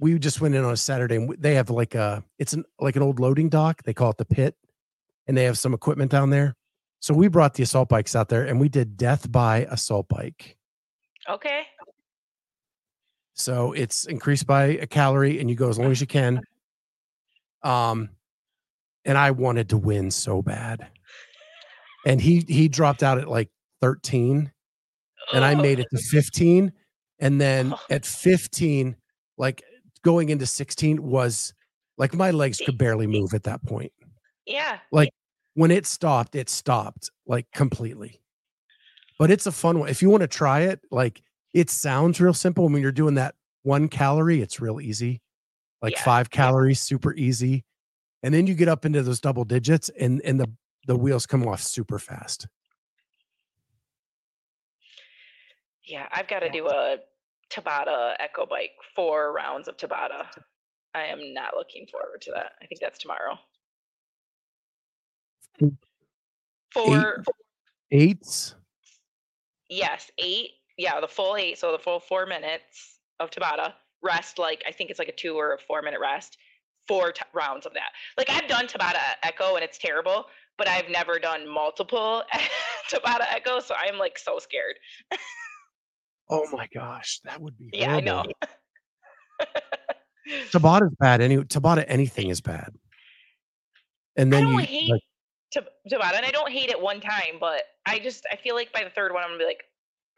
we 0.00 0.18
just 0.18 0.40
went 0.40 0.54
in 0.54 0.64
on 0.64 0.72
a 0.72 0.76
Saturday, 0.76 1.16
and 1.16 1.36
they 1.38 1.54
have 1.54 1.70
like 1.70 1.94
a 1.94 2.24
it's 2.38 2.52
an 2.52 2.64
like 2.78 2.96
an 2.96 3.02
old 3.02 3.20
loading 3.20 3.48
dock. 3.48 3.82
They 3.82 3.94
call 3.94 4.10
it 4.10 4.18
the 4.18 4.24
pit, 4.24 4.56
and 5.26 5.36
they 5.36 5.44
have 5.44 5.58
some 5.58 5.74
equipment 5.74 6.10
down 6.10 6.30
there. 6.30 6.56
So 7.00 7.14
we 7.14 7.28
brought 7.28 7.54
the 7.54 7.62
assault 7.62 7.88
bikes 7.88 8.14
out 8.14 8.28
there 8.28 8.44
and 8.44 8.60
we 8.60 8.68
did 8.68 8.96
death 8.96 9.30
by 9.32 9.66
assault 9.70 10.06
bike. 10.08 10.56
Okay. 11.28 11.62
So 13.32 13.72
it's 13.72 14.04
increased 14.04 14.46
by 14.46 14.64
a 14.64 14.86
calorie 14.86 15.40
and 15.40 15.48
you 15.48 15.56
go 15.56 15.70
as 15.70 15.78
long 15.78 15.90
as 15.90 16.00
you 16.00 16.06
can. 16.06 16.42
Um 17.62 18.10
and 19.10 19.18
I 19.18 19.32
wanted 19.32 19.68
to 19.70 19.76
win 19.76 20.12
so 20.12 20.40
bad. 20.40 20.86
And 22.06 22.20
he 22.20 22.44
he 22.46 22.68
dropped 22.68 23.02
out 23.02 23.18
at 23.18 23.26
like 23.26 23.50
13 23.80 24.52
and 25.32 25.44
I 25.44 25.56
made 25.56 25.80
it 25.80 25.88
to 25.90 25.98
15 25.98 26.72
and 27.18 27.40
then 27.40 27.74
at 27.90 28.06
15 28.06 28.94
like 29.36 29.64
going 30.04 30.28
into 30.28 30.46
16 30.46 31.02
was 31.02 31.52
like 31.98 32.14
my 32.14 32.30
legs 32.30 32.62
could 32.64 32.78
barely 32.78 33.08
move 33.08 33.34
at 33.34 33.42
that 33.42 33.66
point. 33.66 33.92
Yeah. 34.46 34.78
Like 34.92 35.10
when 35.54 35.72
it 35.72 35.86
stopped, 35.86 36.36
it 36.36 36.48
stopped 36.48 37.10
like 37.26 37.46
completely. 37.52 38.22
But 39.18 39.32
it's 39.32 39.46
a 39.46 39.52
fun 39.52 39.80
one. 39.80 39.88
If 39.88 40.02
you 40.02 40.08
want 40.08 40.20
to 40.20 40.28
try 40.28 40.60
it, 40.60 40.82
like 40.92 41.20
it 41.52 41.68
sounds 41.68 42.20
real 42.20 42.32
simple. 42.32 42.68
When 42.68 42.80
you're 42.80 42.92
doing 42.92 43.14
that 43.14 43.34
one 43.64 43.88
calorie, 43.88 44.40
it's 44.40 44.60
real 44.60 44.80
easy. 44.80 45.20
Like 45.82 45.94
Yeah, 45.94 46.04
five 46.04 46.30
calories, 46.30 46.80
super 46.80 47.12
easy. 47.14 47.64
And 48.22 48.34
then 48.34 48.46
you 48.46 48.54
get 48.54 48.68
up 48.68 48.84
into 48.84 49.02
those 49.02 49.20
double 49.20 49.44
digits 49.44 49.88
and 49.98 50.20
and 50.22 50.38
the 50.40 50.50
the 50.86 50.96
wheels 50.96 51.26
come 51.26 51.46
off 51.46 51.62
super 51.62 51.98
fast. 51.98 52.46
Yeah. 55.86 56.06
I've 56.12 56.28
got 56.28 56.40
to 56.40 56.50
do 56.50 56.66
a 56.68 56.96
Tabata 57.50 58.14
Echo 58.20 58.46
Bike, 58.46 58.72
four 58.94 59.32
rounds 59.32 59.68
of 59.68 59.76
Tabata. 59.76 60.26
I 60.94 61.04
am 61.06 61.34
not 61.34 61.54
looking 61.56 61.86
forward 61.90 62.20
to 62.22 62.32
that. 62.34 62.52
I 62.62 62.66
think 62.66 62.80
that's 62.80 62.98
tomorrow. 62.98 63.38
Eight- 65.62 65.72
Four, 66.72 67.24
Eights. 67.90 68.54
yes, 69.68 70.08
eight. 70.18 70.50
Yeah, 70.78 71.00
the 71.00 71.08
full 71.08 71.34
eight. 71.36 71.58
So 71.58 71.72
the 71.72 71.78
full 71.80 71.98
four 71.98 72.26
minutes 72.26 73.00
of 73.18 73.30
Tabata. 73.30 73.72
Rest, 74.02 74.38
like, 74.38 74.62
I 74.66 74.70
think 74.70 74.88
it's 74.88 74.98
like 75.00 75.08
a 75.08 75.12
two 75.12 75.34
or 75.34 75.54
a 75.54 75.58
four 75.58 75.82
minute 75.82 75.98
rest. 76.00 76.38
Four 76.88 77.12
t- 77.12 77.22
rounds 77.32 77.66
of 77.66 77.74
that. 77.74 77.90
Like, 78.16 78.30
I've 78.30 78.48
done 78.48 78.66
Tabata 78.66 78.98
Echo 79.22 79.54
and 79.54 79.64
it's 79.64 79.78
terrible, 79.78 80.26
but 80.58 80.68
I've 80.68 80.88
never 80.88 81.18
done 81.18 81.48
multiple 81.48 82.24
Tabata 82.90 83.26
Echo. 83.30 83.60
So 83.60 83.74
I'm 83.78 83.98
like 83.98 84.18
so 84.18 84.38
scared. 84.38 84.76
Oh 86.28 86.46
my 86.52 86.68
gosh, 86.72 87.20
that 87.24 87.40
would 87.40 87.58
be 87.58 87.70
Yeah, 87.72 87.94
I 87.94 88.00
know. 88.00 88.12
horrible. 88.12 88.34
Tabata's 90.52 90.94
bad. 90.98 91.20
Any 91.20 91.38
Tabata 91.38 91.84
anything 91.88 92.28
is 92.28 92.40
bad. 92.40 92.72
And 94.16 94.32
then 94.32 94.42
I 94.42 94.46
don't 94.46 94.60
you 94.60 94.66
hate 94.66 94.90
like, 94.90 95.02
Tabata, 95.88 96.16
and 96.16 96.26
I 96.26 96.30
don't 96.30 96.50
hate 96.50 96.70
it 96.70 96.80
one 96.80 97.00
time, 97.00 97.38
but 97.40 97.62
I 97.86 97.98
just 97.98 98.24
I 98.30 98.36
feel 98.36 98.54
like 98.54 98.72
by 98.72 98.84
the 98.84 98.90
third 98.90 99.12
one 99.12 99.22
I'm 99.22 99.30
gonna 99.30 99.38
be 99.38 99.44
like, 99.44 99.64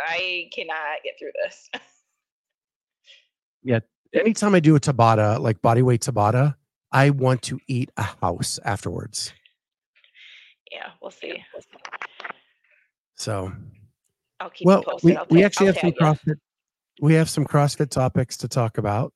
I 0.01 0.51
cannot 0.55 1.03
get 1.05 1.15
through 1.19 1.33
this. 1.45 1.71
Anytime 4.15 4.55
I 4.55 4.61
do 4.61 4.77
a 4.77 4.81
Tabata, 4.81 5.39
like 5.41 5.61
body 5.63 5.83
weight 5.83 6.01
Tabata, 6.03 6.55
I 6.93 7.11
want 7.11 7.43
to 7.43 7.59
eat 7.69 7.91
a 7.97 8.03
house 8.03 8.59
afterwards. 8.65 9.33
yeah, 10.71 10.91
we'll 11.01 11.11
see. 11.11 11.43
So 13.17 13.53
I'll 14.41 14.51
keep 14.51 14.67
well, 14.67 14.83
posted. 14.83 15.05
we, 15.11 15.17
I'll 15.17 15.27
we 15.31 15.41
ta- 15.41 15.47
actually 15.47 15.69
I'll 15.69 15.75
have 15.75 15.81
some 15.81 15.93
tag 15.93 16.01
ya. 16.01 16.15
CrossFit. 16.15 16.35
We 17.01 17.15
have 17.15 17.31
some 17.31 17.45
CrossFit 17.45 17.91
topics 17.91 18.37
to 18.39 18.49
talk 18.49 18.79
about. 18.79 19.13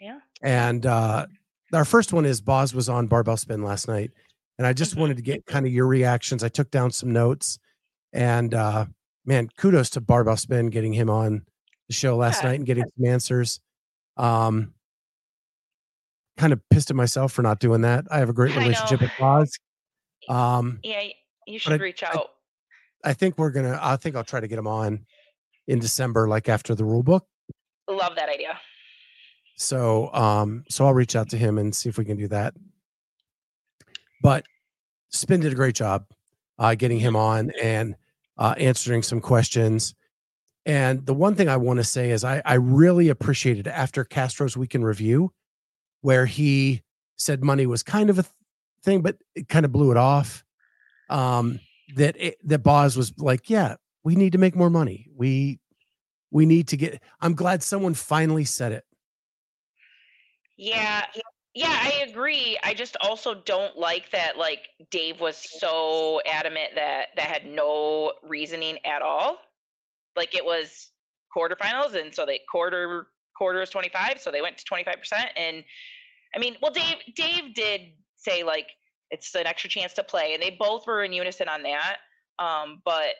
Yeah. 0.00 0.18
And 0.42 0.86
uh, 0.86 1.26
our 1.72 1.84
first 1.84 2.12
one 2.12 2.24
is 2.24 2.40
Boz 2.40 2.74
was 2.74 2.88
on 2.88 3.06
barbell 3.06 3.36
spin 3.36 3.62
last 3.62 3.88
night, 3.88 4.10
and 4.58 4.66
I 4.66 4.72
just 4.72 4.94
Mhm. 4.94 5.00
wanted 5.00 5.16
to 5.16 5.22
get 5.22 5.46
kind 5.46 5.66
of 5.66 5.72
your 5.72 5.86
reactions. 5.86 6.42
I 6.44 6.48
took 6.48 6.70
down 6.70 6.90
some 6.90 7.12
notes, 7.12 7.58
and 8.12 8.54
uh, 8.54 8.86
man, 9.24 9.48
kudos 9.56 9.90
to 9.90 10.00
barbell 10.00 10.36
spin 10.36 10.66
getting 10.70 10.92
him 10.92 11.10
on 11.10 11.42
the 11.88 11.94
show 11.94 12.16
last 12.16 12.42
Yeah. 12.42 12.50
night 12.50 12.54
and 12.60 12.66
getting 12.66 12.84
some 12.96 13.06
answers. 13.06 13.60
Um, 14.20 14.74
kind 16.36 16.52
of 16.52 16.60
pissed 16.70 16.90
at 16.90 16.96
myself 16.96 17.32
for 17.32 17.42
not 17.42 17.58
doing 17.60 17.80
that. 17.82 18.04
I 18.10 18.18
have 18.18 18.28
a 18.28 18.32
great 18.34 18.54
relationship 18.54 19.00
with 19.00 19.10
Boz. 19.18 19.58
Um, 20.28 20.78
Yeah, 20.82 21.02
you 21.46 21.54
I- 21.56 21.58
should 21.58 21.80
reach 21.80 22.02
I- 22.02 22.08
out. 22.14 22.28
I 23.02 23.14
think 23.14 23.38
we're 23.38 23.50
gonna. 23.50 23.78
I 23.80 23.96
think 23.96 24.14
I'll 24.14 24.24
try 24.24 24.40
to 24.40 24.46
get 24.48 24.58
him 24.58 24.66
on 24.66 25.06
in 25.66 25.78
December, 25.78 26.28
like 26.28 26.50
after 26.50 26.74
the 26.74 26.84
rule 26.84 27.02
book. 27.02 27.26
Love 27.88 28.14
that 28.16 28.28
idea. 28.28 28.60
So, 29.56 30.12
um, 30.12 30.64
so 30.68 30.84
I'll 30.86 30.92
reach 30.92 31.16
out 31.16 31.30
to 31.30 31.38
him 31.38 31.56
and 31.56 31.74
see 31.74 31.88
if 31.88 31.96
we 31.96 32.04
can 32.04 32.18
do 32.18 32.28
that. 32.28 32.52
But 34.22 34.44
Spin 35.08 35.40
did 35.40 35.50
a 35.52 35.54
great 35.56 35.74
job 35.74 36.04
uh, 36.58 36.74
getting 36.74 36.98
him 37.00 37.16
on 37.16 37.52
and 37.62 37.96
uh, 38.36 38.54
answering 38.58 39.02
some 39.02 39.20
questions. 39.22 39.94
And 40.70 41.04
the 41.04 41.14
one 41.14 41.34
thing 41.34 41.48
I 41.48 41.56
want 41.56 41.78
to 41.78 41.84
say 41.84 42.12
is 42.12 42.22
I, 42.22 42.40
I 42.44 42.54
really 42.54 43.08
appreciated 43.08 43.66
after 43.66 44.04
Castro's 44.04 44.56
weekend 44.56 44.84
review, 44.84 45.32
where 46.00 46.26
he 46.26 46.84
said 47.16 47.42
money 47.42 47.66
was 47.66 47.82
kind 47.82 48.08
of 48.08 48.20
a 48.20 48.22
th- 48.22 48.32
thing, 48.84 49.02
but 49.02 49.16
it 49.34 49.48
kind 49.48 49.64
of 49.64 49.72
blew 49.72 49.90
it 49.90 49.96
off. 49.96 50.44
Um, 51.08 51.58
that 51.96 52.14
it, 52.16 52.36
that 52.44 52.60
Boz 52.60 52.96
was 52.96 53.12
like, 53.18 53.50
yeah, 53.50 53.74
we 54.04 54.14
need 54.14 54.30
to 54.30 54.38
make 54.38 54.54
more 54.54 54.70
money. 54.70 55.08
We 55.12 55.58
we 56.30 56.46
need 56.46 56.68
to 56.68 56.76
get. 56.76 57.02
I'm 57.20 57.34
glad 57.34 57.64
someone 57.64 57.94
finally 57.94 58.44
said 58.44 58.70
it. 58.70 58.84
Yeah, 60.56 61.04
yeah, 61.52 61.80
I 61.82 62.06
agree. 62.08 62.56
I 62.62 62.74
just 62.74 62.96
also 63.00 63.34
don't 63.34 63.76
like 63.76 64.12
that 64.12 64.38
like 64.38 64.68
Dave 64.92 65.18
was 65.18 65.36
so 65.36 66.20
adamant 66.30 66.76
that 66.76 67.08
that 67.16 67.26
had 67.26 67.44
no 67.44 68.12
reasoning 68.22 68.78
at 68.84 69.02
all. 69.02 69.38
Like 70.20 70.34
it 70.34 70.44
was 70.44 70.90
quarterfinals 71.34 71.94
and 71.94 72.14
so 72.14 72.26
they 72.26 72.40
quarter 72.52 73.06
quarter 73.34 73.62
is 73.62 73.70
25, 73.70 74.20
so 74.20 74.30
they 74.30 74.42
went 74.42 74.58
to 74.58 74.64
25% 74.66 74.96
and 75.34 75.64
I 76.36 76.38
mean, 76.38 76.56
well 76.60 76.70
Dave 76.70 76.98
Dave 77.16 77.54
did 77.54 77.80
say 78.18 78.42
like 78.42 78.66
it's 79.10 79.34
an 79.34 79.46
extra 79.46 79.70
chance 79.70 79.94
to 79.94 80.04
play 80.04 80.34
and 80.34 80.42
they 80.42 80.58
both 80.60 80.86
were 80.86 81.04
in 81.04 81.14
unison 81.14 81.48
on 81.48 81.62
that. 81.62 81.96
Um 82.38 82.82
but 82.84 83.14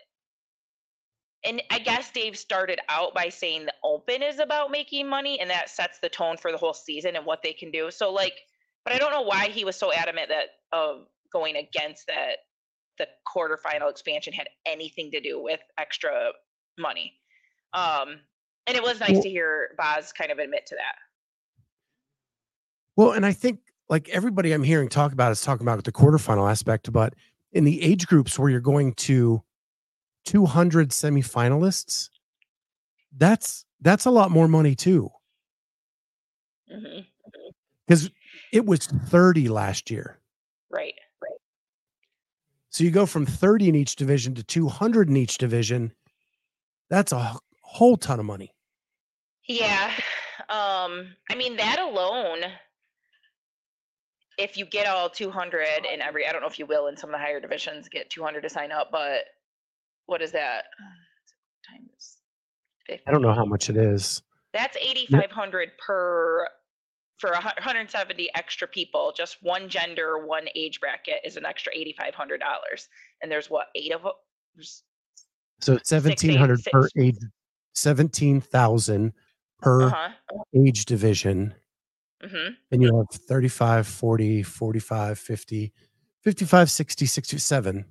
and 1.42 1.62
I 1.70 1.78
guess 1.78 2.10
Dave 2.10 2.36
started 2.36 2.80
out 2.90 3.14
by 3.14 3.30
saying 3.30 3.64
the 3.64 3.72
open 3.82 4.22
is 4.22 4.40
about 4.40 4.70
making 4.70 5.08
money 5.08 5.40
and 5.40 5.48
that 5.48 5.70
sets 5.70 5.98
the 6.02 6.10
tone 6.10 6.36
for 6.36 6.52
the 6.52 6.58
whole 6.58 6.74
season 6.74 7.16
and 7.16 7.24
what 7.24 7.42
they 7.42 7.54
can 7.54 7.70
do. 7.70 7.90
So 7.90 8.12
like, 8.12 8.34
but 8.84 8.92
I 8.92 8.98
don't 8.98 9.10
know 9.10 9.22
why 9.22 9.48
he 9.48 9.64
was 9.64 9.76
so 9.76 9.90
adamant 9.90 10.28
that 10.28 10.48
of 10.70 11.06
going 11.32 11.56
against 11.56 12.06
that 12.08 12.40
the 12.98 13.08
quarterfinal 13.26 13.88
expansion 13.88 14.34
had 14.34 14.50
anything 14.66 15.10
to 15.12 15.20
do 15.22 15.42
with 15.42 15.60
extra 15.78 16.32
money. 16.78 17.14
Um 17.72 18.20
and 18.66 18.76
it 18.76 18.82
was 18.82 19.00
nice 19.00 19.12
Well- 19.12 19.22
to 19.22 19.28
hear 19.30 19.74
Boz 19.78 20.12
kind 20.12 20.30
of 20.30 20.38
admit 20.38 20.66
to 20.66 20.74
that. 20.76 20.96
Well, 22.96 23.12
and 23.12 23.24
I 23.24 23.32
think 23.32 23.60
like 23.88 24.08
everybody 24.10 24.52
I'm 24.52 24.62
hearing 24.62 24.88
talk 24.88 25.12
about 25.12 25.32
is 25.32 25.40
talking 25.42 25.66
about 25.66 25.82
the 25.84 25.92
quarterfinal 25.92 26.48
aspect, 26.50 26.92
but 26.92 27.14
in 27.52 27.64
the 27.64 27.82
age 27.82 28.06
groups 28.06 28.38
where 28.38 28.50
you're 28.50 28.60
going 28.60 28.92
to 28.94 29.42
200 30.26 30.90
semifinalists, 30.90 32.10
that's 33.16 33.64
that's 33.80 34.04
a 34.04 34.10
lot 34.10 34.30
more 34.30 34.46
money 34.48 34.74
too. 34.74 35.10
Because 37.86 38.10
it 38.52 38.66
was 38.66 38.86
30 38.86 39.48
last 39.48 39.90
year. 39.90 40.18
Right. 40.70 40.94
Right. 41.22 41.38
So 42.68 42.84
you 42.84 42.90
go 42.90 43.06
from 43.06 43.26
30 43.26 43.70
in 43.70 43.74
each 43.74 43.96
division 43.96 44.34
to 44.36 44.44
200 44.44 45.08
in 45.08 45.16
each 45.16 45.38
division. 45.38 45.92
That's 46.90 47.12
a 47.12 47.38
whole 47.62 47.96
ton 47.96 48.20
of 48.20 48.26
money. 48.26 48.52
Yeah. 49.48 49.90
Um, 50.48 51.14
I 51.30 51.36
mean 51.36 51.56
that 51.58 51.78
alone, 51.78 52.38
if 54.36 54.56
you 54.56 54.64
get 54.64 54.88
all 54.88 55.08
200 55.08 55.86
in 55.92 56.00
every, 56.00 56.26
I 56.26 56.32
don't 56.32 56.40
know 56.40 56.48
if 56.48 56.58
you 56.58 56.66
will 56.66 56.88
in 56.88 56.96
some 56.96 57.10
of 57.10 57.12
the 57.12 57.18
higher 57.18 57.38
divisions 57.38 57.88
get 57.88 58.10
200 58.10 58.40
to 58.40 58.48
sign 58.48 58.72
up, 58.72 58.88
but 58.90 59.26
what 60.06 60.22
is 60.22 60.32
that? 60.32 60.64
Times 61.70 62.16
50. 62.88 63.04
I 63.06 63.12
don't 63.12 63.22
know 63.22 63.32
how 63.32 63.44
much 63.44 63.70
it 63.70 63.76
is. 63.76 64.22
That's 64.52 64.76
8,500 64.76 65.70
per 65.78 66.48
for 67.18 67.30
170 67.30 68.30
extra 68.34 68.66
people. 68.66 69.12
Just 69.16 69.36
one 69.42 69.68
gender, 69.68 70.26
one 70.26 70.46
age 70.56 70.80
bracket 70.80 71.20
is 71.24 71.36
an 71.36 71.44
extra 71.44 71.72
$8,500. 71.72 72.40
And 73.22 73.30
there's 73.30 73.50
what 73.50 73.66
eight 73.76 73.92
of 73.92 74.02
them? 74.02 74.12
So 75.60 75.74
1700 75.74 76.60
per 76.72 76.88
age 76.98 77.16
17,000 77.74 79.12
per 79.60 79.82
Uh 79.86 79.90
huh. 79.90 80.10
age 80.54 80.84
division. 80.86 81.54
hmm 82.22 82.48
and 82.72 82.82
you 82.82 82.96
have 82.96 83.08
35 83.10 83.86
40 83.86 84.42
45 84.42 85.18
50 85.18 85.72
55 86.22 86.70
60 86.70 87.06
67 87.06 87.84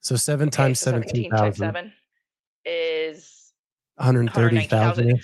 so 0.00 0.16
seven 0.16 0.48
Okay, 0.48 0.56
times 0.56 0.80
so 0.80 0.90
17 0.90 1.30
17,000 1.30 1.54
seven 1.66 1.92
is 2.64 3.52
130,000 3.96 5.20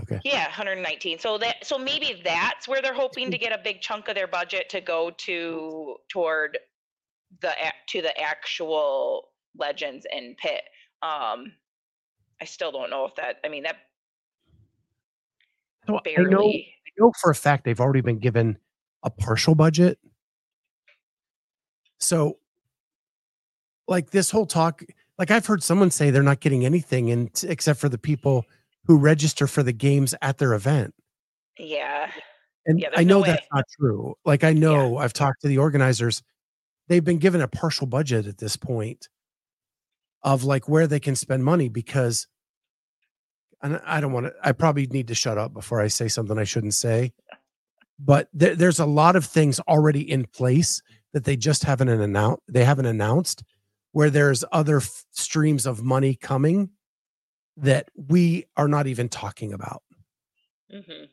okay. 0.00 0.20
Yeah, 0.24 0.44
119. 0.46 1.18
So 1.18 1.38
that 1.38 1.64
so 1.64 1.78
maybe 1.78 2.20
that's 2.24 2.66
where 2.68 2.80
they're 2.82 2.94
hoping 2.94 3.30
to 3.30 3.38
get 3.38 3.52
a 3.52 3.62
big 3.62 3.80
chunk 3.80 4.08
of 4.08 4.14
their 4.14 4.26
budget 4.26 4.68
to 4.70 4.80
go 4.80 5.10
to 5.10 5.96
toward 6.08 6.58
the 7.40 7.52
to 7.88 8.02
the 8.02 8.18
actual 8.20 9.28
legends 9.56 10.06
and 10.12 10.36
pit. 10.36 10.62
Um 11.02 11.52
I 12.40 12.44
still 12.44 12.72
don't 12.72 12.90
know 12.90 13.04
if 13.04 13.14
that 13.16 13.36
I 13.44 13.48
mean 13.48 13.62
that 13.64 13.76
so 15.86 15.98
I 16.06 16.22
know, 16.22 16.48
I 16.48 16.64
know 16.98 17.12
for 17.20 17.30
a 17.30 17.34
fact 17.34 17.64
they've 17.64 17.80
already 17.80 18.02
been 18.02 18.18
given 18.18 18.56
a 19.02 19.10
partial 19.10 19.56
budget 19.56 19.98
so 21.98 22.38
like 23.88 24.10
this 24.10 24.30
whole 24.30 24.46
talk 24.46 24.84
like 25.18 25.32
i've 25.32 25.44
heard 25.44 25.60
someone 25.60 25.90
say 25.90 26.10
they're 26.10 26.22
not 26.22 26.38
getting 26.38 26.64
anything 26.64 27.08
in, 27.08 27.28
except 27.42 27.80
for 27.80 27.88
the 27.88 27.98
people 27.98 28.44
who 28.84 28.96
register 28.96 29.48
for 29.48 29.64
the 29.64 29.72
games 29.72 30.14
at 30.22 30.38
their 30.38 30.54
event 30.54 30.94
yeah. 31.58 32.10
And 32.66 32.80
Yeah, 32.80 32.88
I 32.88 32.96
there's 32.96 33.06
no 33.06 33.20
know 33.20 33.26
that's 33.26 33.46
not 33.52 33.64
true. 33.78 34.14
Like 34.24 34.44
I 34.44 34.52
know 34.52 34.98
I've 34.98 35.12
talked 35.12 35.42
to 35.42 35.48
the 35.48 35.58
organizers. 35.58 36.22
They've 36.88 37.04
been 37.04 37.18
given 37.18 37.40
a 37.40 37.48
partial 37.48 37.86
budget 37.86 38.26
at 38.26 38.38
this 38.38 38.56
point 38.56 39.08
of 40.24 40.44
like 40.44 40.68
where 40.68 40.86
they 40.86 41.00
can 41.00 41.16
spend 41.16 41.44
money 41.44 41.68
because 41.68 42.26
and 43.62 43.80
I 43.86 44.00
don't 44.00 44.12
want 44.12 44.26
to 44.26 44.34
I 44.42 44.52
probably 44.52 44.86
need 44.86 45.08
to 45.08 45.14
shut 45.14 45.38
up 45.38 45.52
before 45.52 45.80
I 45.80 45.88
say 45.88 46.08
something 46.08 46.38
I 46.38 46.44
shouldn't 46.44 46.74
say. 46.74 47.12
But 47.98 48.28
there, 48.32 48.56
there's 48.56 48.80
a 48.80 48.86
lot 48.86 49.14
of 49.14 49.24
things 49.24 49.60
already 49.60 50.10
in 50.10 50.26
place 50.26 50.82
that 51.12 51.24
they 51.24 51.36
just 51.36 51.64
haven't 51.64 51.88
announced 51.88 52.42
they 52.48 52.64
haven't 52.64 52.86
announced 52.86 53.44
where 53.92 54.10
there's 54.10 54.44
other 54.52 54.78
f- 54.78 55.04
streams 55.10 55.66
of 55.66 55.82
money 55.82 56.14
coming 56.14 56.70
that 57.58 57.88
we 57.94 58.46
are 58.56 58.68
not 58.68 58.86
even 58.86 59.08
talking 59.08 59.52
about. 59.52 59.82
Mm-hmm. 60.72 61.04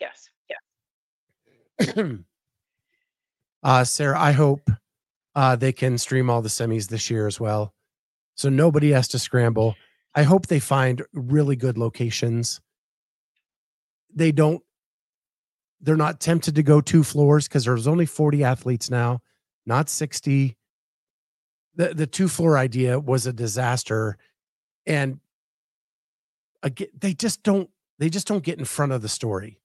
Yes. 0.00 0.30
uh, 3.62 3.84
Sarah, 3.84 4.18
I 4.18 4.32
hope 4.32 4.70
uh, 5.34 5.56
they 5.56 5.72
can 5.72 5.98
stream 5.98 6.28
all 6.28 6.42
the 6.42 6.48
semis 6.48 6.88
this 6.88 7.10
year 7.10 7.26
as 7.26 7.40
well. 7.40 7.74
So 8.34 8.48
nobody 8.48 8.90
has 8.90 9.08
to 9.08 9.18
scramble. 9.18 9.76
I 10.14 10.24
hope 10.24 10.46
they 10.46 10.60
find 10.60 11.02
really 11.12 11.56
good 11.56 11.78
locations. 11.78 12.60
They 14.14 14.32
don't, 14.32 14.62
they're 15.80 15.96
not 15.96 16.20
tempted 16.20 16.54
to 16.54 16.62
go 16.62 16.80
two 16.80 17.02
floors 17.02 17.48
because 17.48 17.64
there's 17.64 17.86
only 17.86 18.06
40 18.06 18.44
athletes 18.44 18.90
now, 18.90 19.20
not 19.66 19.88
60. 19.88 20.56
The, 21.74 21.94
the 21.94 22.06
two 22.06 22.28
floor 22.28 22.58
idea 22.58 23.00
was 23.00 23.26
a 23.26 23.32
disaster. 23.32 24.18
And 24.86 25.20
again, 26.62 26.88
they 26.98 27.14
just 27.14 27.42
don't, 27.42 27.70
they 27.98 28.10
just 28.10 28.26
don't 28.26 28.44
get 28.44 28.58
in 28.58 28.64
front 28.64 28.92
of 28.92 29.02
the 29.02 29.08
story. 29.08 29.60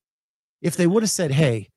If 0.62 0.78
they 0.78 0.88
would 0.88 1.04
have 1.04 1.10
said, 1.10 1.32
hey, 1.32 1.70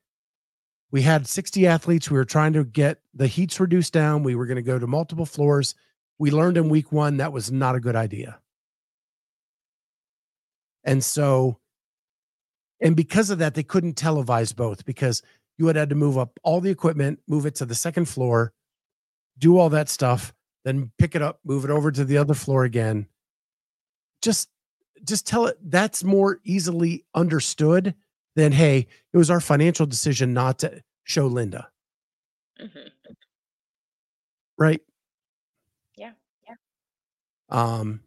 we 0.91 1.01
had 1.01 1.25
60 1.25 1.65
athletes. 1.65 2.11
We 2.11 2.17
were 2.17 2.25
trying 2.25 2.53
to 2.53 2.63
get 2.63 2.99
the 3.13 3.27
heats 3.27 3.59
reduced 3.59 3.93
down. 3.93 4.23
We 4.23 4.35
were 4.35 4.45
going 4.45 4.57
to 4.57 4.61
go 4.61 4.77
to 4.77 4.87
multiple 4.87 5.25
floors. 5.25 5.73
We 6.19 6.31
learned 6.31 6.57
in 6.57 6.69
week 6.69 6.91
one 6.91 7.17
that 7.17 7.33
was 7.33 7.51
not 7.51 7.75
a 7.75 7.79
good 7.79 7.95
idea. 7.95 8.39
And 10.83 11.03
so, 11.03 11.57
and 12.81 12.95
because 12.95 13.29
of 13.29 13.39
that, 13.39 13.53
they 13.53 13.63
couldn't 13.63 13.95
televise 13.95 14.55
both 14.55 14.85
because 14.85 15.21
you 15.57 15.67
had 15.67 15.75
had 15.75 15.89
to 15.89 15.95
move 15.95 16.17
up 16.17 16.39
all 16.43 16.59
the 16.59 16.71
equipment, 16.71 17.19
move 17.27 17.45
it 17.45 17.55
to 17.55 17.65
the 17.65 17.75
second 17.75 18.05
floor, 18.05 18.51
do 19.37 19.57
all 19.57 19.69
that 19.69 19.89
stuff, 19.89 20.33
then 20.65 20.91
pick 20.97 21.15
it 21.15 21.21
up, 21.21 21.39
move 21.45 21.63
it 21.63 21.71
over 21.71 21.91
to 21.91 22.03
the 22.03 22.17
other 22.17 22.33
floor 22.33 22.63
again. 22.63 23.07
Just 24.21 24.49
just 25.03 25.25
tell 25.25 25.47
it 25.47 25.57
that's 25.63 26.03
more 26.03 26.39
easily 26.43 27.05
understood 27.15 27.95
than 28.35 28.51
hey, 28.51 28.87
it 29.13 29.17
was 29.17 29.29
our 29.29 29.41
financial 29.41 29.85
decision 29.85 30.33
not 30.33 30.59
to 30.59 30.81
show 31.03 31.27
Linda, 31.27 31.69
Mhm. 32.59 32.91
right? 34.57 34.81
Yeah, 35.95 36.13
yeah. 36.47 36.55
Um 37.49 38.01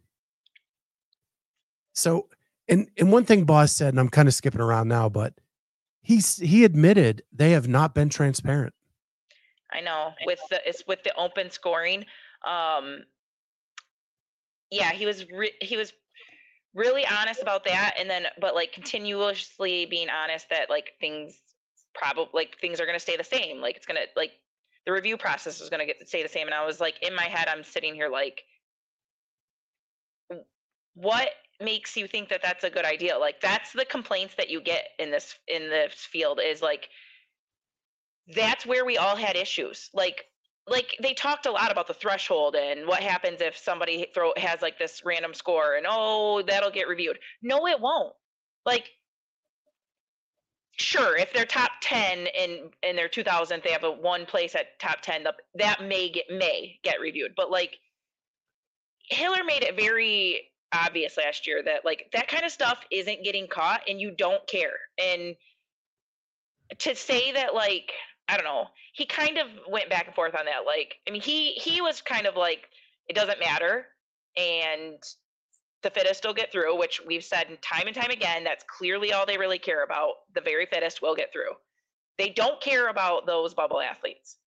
so 1.93 2.29
and 2.67 2.89
and 2.97 3.11
one 3.11 3.25
thing 3.25 3.45
Boz 3.45 3.71
said, 3.71 3.89
and 3.89 3.99
I'm 3.99 4.09
kind 4.09 4.27
of 4.27 4.33
skipping 4.33 4.61
around 4.61 4.87
now, 4.87 5.07
but 5.09 5.33
he's 6.01 6.37
he 6.37 6.63
admitted 6.63 7.23
they 7.31 7.51
have 7.51 7.67
not 7.67 7.93
been 7.93 8.09
transparent. 8.09 8.73
I 9.71 9.81
know 9.81 10.13
with 10.25 10.39
the 10.49 10.67
it's 10.67 10.83
with 10.87 11.03
the 11.03 11.13
open 11.15 11.51
scoring. 11.51 12.05
Um, 12.45 13.03
yeah, 14.71 14.91
he 14.93 15.05
was 15.05 15.25
re- 15.29 15.55
he 15.61 15.77
was 15.77 15.93
really 16.75 17.05
honest 17.07 17.41
about 17.41 17.63
that, 17.65 17.95
and 17.97 18.09
then 18.09 18.27
but 18.39 18.53
like 18.53 18.71
continuously 18.73 19.85
being 19.85 20.09
honest 20.09 20.49
that 20.49 20.69
like 20.69 20.93
things 20.99 21.39
probably 21.95 22.29
like 22.33 22.57
things 22.59 22.79
are 22.79 22.85
gonna 22.85 22.99
stay 22.99 23.17
the 23.17 23.23
same. 23.23 23.61
Like 23.61 23.77
it's 23.77 23.85
gonna 23.85 24.01
like 24.15 24.33
the 24.85 24.91
review 24.91 25.17
process 25.17 25.61
is 25.61 25.69
gonna 25.69 25.85
get 25.85 26.07
stay 26.07 26.21
the 26.21 26.29
same. 26.29 26.47
And 26.47 26.53
I 26.53 26.65
was 26.65 26.79
like 26.79 27.01
in 27.01 27.15
my 27.15 27.23
head, 27.23 27.47
I'm 27.47 27.63
sitting 27.63 27.95
here 27.95 28.09
like, 28.09 28.43
what 30.93 31.29
makes 31.61 31.95
you 31.95 32.07
think 32.07 32.29
that 32.29 32.41
that's 32.43 32.65
a 32.65 32.69
good 32.69 32.85
idea? 32.85 33.17
Like 33.17 33.39
that's 33.41 33.71
the 33.71 33.85
complaints 33.85 34.35
that 34.35 34.49
you 34.49 34.61
get 34.61 34.89
in 34.99 35.09
this 35.09 35.35
in 35.47 35.69
this 35.69 35.93
field 35.93 36.39
is 36.43 36.61
like 36.61 36.89
that's 38.35 38.65
where 38.65 38.85
we 38.85 38.97
all 38.97 39.15
had 39.15 39.35
issues. 39.35 39.89
Like 39.93 40.25
like 40.67 40.95
they 41.01 41.13
talked 41.13 41.45
a 41.45 41.51
lot 41.51 41.71
about 41.71 41.87
the 41.87 41.93
threshold 41.93 42.55
and 42.55 42.87
what 42.87 43.01
happens 43.03 43.39
if 43.41 43.57
somebody 43.57 44.07
throw 44.13 44.31
has 44.37 44.61
like 44.61 44.79
this 44.79 45.03
random 45.05 45.33
score 45.33 45.75
and 45.75 45.85
oh 45.87 46.41
that'll 46.41 46.71
get 46.71 46.87
reviewed. 46.87 47.19
No, 47.41 47.67
it 47.67 47.79
won't. 47.79 48.13
Like 48.65 48.89
sure, 50.77 51.15
if 51.17 51.31
they're 51.33 51.45
top 51.45 51.71
ten 51.81 52.27
in 52.27 52.71
in 52.83 52.95
their 52.95 53.07
2000, 53.07 53.61
they 53.63 53.71
have 53.71 53.83
a 53.83 53.91
one 53.91 54.25
place 54.25 54.55
at 54.55 54.79
top 54.79 55.01
ten. 55.01 55.23
the- 55.23 55.35
That 55.55 55.83
may 55.83 56.09
get 56.09 56.25
may 56.29 56.79
get 56.83 56.99
reviewed, 56.99 57.33
but 57.35 57.51
like 57.51 57.77
Hiller 59.09 59.43
made 59.43 59.63
it 59.63 59.75
very 59.75 60.51
obvious 60.73 61.15
last 61.17 61.45
year 61.45 61.61
that 61.63 61.85
like 61.85 62.09
that 62.13 62.27
kind 62.27 62.43
of 62.43 62.51
stuff 62.51 62.79
isn't 62.91 63.23
getting 63.23 63.47
caught 63.47 63.81
and 63.87 64.01
you 64.01 64.11
don't 64.11 64.45
care. 64.47 64.77
And 64.97 65.35
to 66.79 66.95
say 66.95 67.31
that 67.33 67.53
like 67.53 67.91
I 68.27 68.37
don't 68.37 68.45
know, 68.45 68.67
he 68.93 69.05
kind 69.05 69.37
of 69.37 69.47
went 69.69 69.89
back 69.89 70.07
and 70.07 70.15
forth 70.15 70.35
on 70.37 70.45
that. 70.45 70.65
Like, 70.65 70.95
I 71.07 71.11
mean, 71.11 71.21
he 71.21 71.51
he 71.53 71.81
was 71.81 72.01
kind 72.01 72.25
of 72.25 72.35
like, 72.35 72.69
it 73.07 73.15
doesn't 73.15 73.39
matter, 73.39 73.85
and 74.35 74.97
the 75.83 75.91
fittest 75.91 76.25
will 76.25 76.33
get 76.33 76.51
through, 76.51 76.77
which 76.77 76.99
we've 77.05 77.23
said 77.23 77.47
time 77.61 77.85
and 77.85 77.95
time 77.95 78.09
again. 78.09 78.43
That's 78.43 78.65
clearly 78.67 79.13
all 79.13 79.25
they 79.25 79.37
really 79.37 79.59
care 79.59 79.83
about. 79.83 80.13
The 80.33 80.41
very 80.41 80.65
fittest 80.65 81.01
will 81.01 81.15
get 81.15 81.31
through. 81.31 81.51
They 82.17 82.29
don't 82.29 82.59
care 82.61 82.87
about 82.87 83.27
those 83.27 83.53
bubble 83.53 83.79
athletes. 83.79 84.37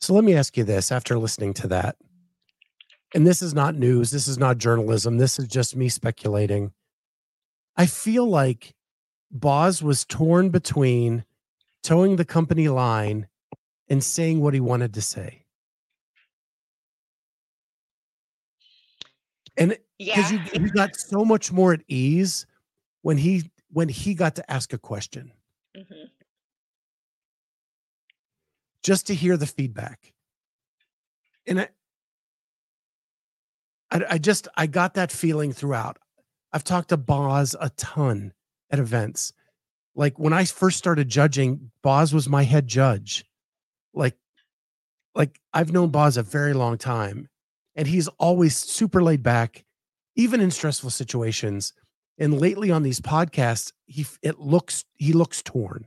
So 0.00 0.14
let 0.14 0.24
me 0.24 0.34
ask 0.34 0.56
you 0.56 0.64
this 0.64 0.92
after 0.92 1.18
listening 1.18 1.52
to 1.54 1.68
that. 1.68 1.96
And 3.14 3.26
this 3.26 3.42
is 3.42 3.52
not 3.52 3.74
news, 3.74 4.12
this 4.12 4.28
is 4.28 4.38
not 4.38 4.58
journalism, 4.58 5.18
this 5.18 5.38
is 5.38 5.48
just 5.48 5.74
me 5.74 5.88
speculating. 5.88 6.72
I 7.76 7.86
feel 7.86 8.26
like 8.26 8.74
Boz 9.32 9.82
was 9.82 10.04
torn 10.04 10.50
between 10.50 11.24
towing 11.82 12.16
the 12.16 12.24
company 12.24 12.68
line 12.68 13.26
and 13.88 14.02
saying 14.02 14.40
what 14.40 14.54
he 14.54 14.60
wanted 14.60 14.94
to 14.94 15.02
say. 15.02 15.44
And 19.56 19.76
because 19.98 20.32
Yeah, 20.32 20.38
you 20.54 20.70
got 20.70 20.96
so 20.96 21.24
much 21.24 21.52
more 21.52 21.72
at 21.72 21.82
ease 21.88 22.46
when 23.02 23.18
he 23.18 23.50
when 23.72 23.88
he 23.88 24.14
got 24.14 24.34
to 24.36 24.50
ask 24.50 24.72
a 24.72 24.78
question 24.78 25.32
mhm. 25.76 26.10
just 28.82 29.06
to 29.08 29.14
hear 29.14 29.36
the 29.36 29.46
feedback. 29.46 30.12
And 31.46 31.60
I, 31.60 31.68
I, 33.90 34.04
I 34.10 34.18
just 34.18 34.48
I 34.56 34.66
got 34.66 34.94
that 34.94 35.12
feeling 35.12 35.52
throughout. 35.52 35.98
I've 36.52 36.64
talked 36.64 36.88
to 36.88 36.96
Boz 36.96 37.54
a 37.60 37.70
ton 37.70 38.32
at 38.70 38.78
events. 38.78 39.32
Like 39.94 40.18
when 40.18 40.32
I 40.32 40.44
first 40.44 40.78
started 40.78 41.08
judging, 41.08 41.70
Boz 41.82 42.14
was 42.14 42.28
my 42.28 42.44
head 42.44 42.66
judge. 42.66 43.24
Like, 43.92 44.16
like 45.14 45.40
I've 45.52 45.72
known 45.72 45.90
Boz 45.90 46.16
a 46.16 46.22
very 46.22 46.54
long 46.54 46.78
time, 46.78 47.28
and 47.74 47.86
he's 47.86 48.08
always 48.18 48.56
super 48.56 49.02
laid 49.02 49.22
back, 49.22 49.64
even 50.16 50.40
in 50.40 50.50
stressful 50.50 50.90
situations. 50.90 51.72
And 52.18 52.40
lately 52.40 52.70
on 52.70 52.82
these 52.82 53.00
podcasts, 53.00 53.72
he 53.86 54.06
it 54.22 54.38
looks 54.38 54.84
he 54.96 55.12
looks 55.12 55.42
torn. 55.42 55.86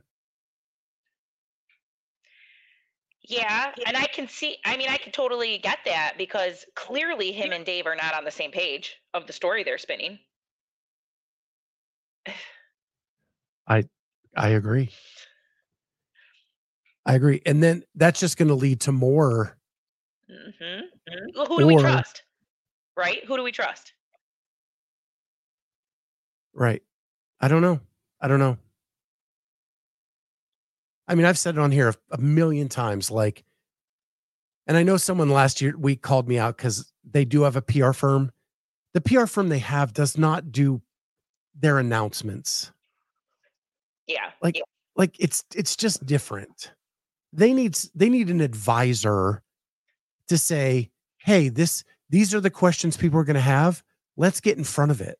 Yeah, 3.26 3.72
and 3.86 3.96
I 3.96 4.06
can 4.06 4.28
see. 4.28 4.58
I 4.66 4.76
mean, 4.76 4.90
I 4.90 4.98
can 4.98 5.10
totally 5.10 5.56
get 5.58 5.78
that 5.86 6.14
because 6.18 6.66
clearly 6.74 7.32
him 7.32 7.52
and 7.52 7.64
Dave 7.64 7.86
are 7.86 7.96
not 7.96 8.14
on 8.14 8.24
the 8.24 8.30
same 8.30 8.50
page 8.50 8.96
of 9.14 9.26
the 9.26 9.32
story 9.32 9.64
they're 9.64 9.78
spinning. 9.78 10.18
I 13.66 13.84
I 14.36 14.50
agree. 14.50 14.90
I 17.06 17.14
agree. 17.14 17.42
And 17.44 17.62
then 17.62 17.84
that's 17.94 18.20
just 18.20 18.36
going 18.36 18.48
to 18.48 18.54
lead 18.54 18.80
to 18.82 18.92
more. 18.92 19.56
hmm 20.28 20.80
Who 21.36 21.58
do 21.60 21.66
we 21.66 21.76
trust? 21.76 22.22
Right? 22.96 23.24
Who 23.24 23.36
do 23.36 23.42
we 23.42 23.52
trust? 23.52 23.92
Right. 26.54 26.82
I 27.40 27.48
don't 27.48 27.62
know. 27.62 27.80
I 28.20 28.28
don't 28.28 28.38
know. 28.38 28.56
I 31.06 31.14
mean, 31.14 31.26
I've 31.26 31.38
said 31.38 31.56
it 31.56 31.60
on 31.60 31.70
here 31.70 31.88
a, 31.90 31.94
a 32.12 32.18
million 32.18 32.68
times. 32.68 33.10
Like, 33.10 33.44
and 34.66 34.76
I 34.76 34.82
know 34.82 34.96
someone 34.96 35.28
last 35.28 35.60
year 35.60 35.76
week 35.76 36.00
called 36.00 36.26
me 36.26 36.38
out 36.38 36.56
because 36.56 36.90
they 37.08 37.26
do 37.26 37.42
have 37.42 37.56
a 37.56 37.62
PR 37.62 37.92
firm. 37.92 38.32
The 38.94 39.02
PR 39.02 39.26
firm 39.26 39.48
they 39.48 39.58
have 39.58 39.92
does 39.92 40.16
not 40.16 40.52
do 40.52 40.80
their 41.54 41.78
announcements. 41.78 42.72
Yeah. 44.06 44.30
Like, 44.42 44.56
yeah. 44.56 44.62
like 44.96 45.16
it's 45.18 45.44
it's 45.54 45.76
just 45.76 46.04
different. 46.06 46.72
They 47.32 47.52
need 47.52 47.76
they 47.94 48.08
need 48.08 48.30
an 48.30 48.40
advisor 48.40 49.42
to 50.28 50.38
say, 50.38 50.90
hey, 51.18 51.48
this 51.48 51.84
these 52.10 52.34
are 52.34 52.40
the 52.40 52.50
questions 52.50 52.96
people 52.96 53.18
are 53.18 53.24
going 53.24 53.34
to 53.34 53.40
have. 53.40 53.82
Let's 54.16 54.40
get 54.40 54.58
in 54.58 54.64
front 54.64 54.90
of 54.92 55.00
it 55.00 55.18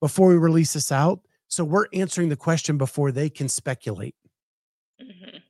before 0.00 0.28
we 0.28 0.36
release 0.36 0.74
this 0.74 0.92
out. 0.92 1.20
So 1.48 1.64
we're 1.64 1.86
answering 1.92 2.28
the 2.28 2.36
question 2.36 2.76
before 2.76 3.12
they 3.12 3.30
can 3.30 3.48
speculate. 3.48 4.14
Mhm. 5.00 5.40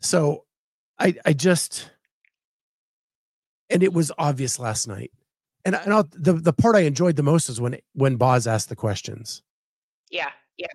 So 0.00 0.44
I 0.98 1.14
I 1.24 1.32
just 1.32 1.90
and 3.70 3.82
it 3.82 3.92
was 3.92 4.10
obvious 4.18 4.58
last 4.58 4.88
night. 4.88 5.12
And, 5.68 5.76
and 5.84 5.94
I'll, 5.94 6.08
the 6.12 6.32
the 6.32 6.52
part 6.52 6.76
I 6.76 6.80
enjoyed 6.80 7.16
the 7.16 7.22
most 7.22 7.48
is 7.48 7.60
when 7.60 7.78
when 7.92 8.16
Boz 8.16 8.46
asked 8.46 8.68
the 8.68 8.76
questions. 8.76 9.42
Yeah. 10.10 10.30
Yeah. 10.56 10.66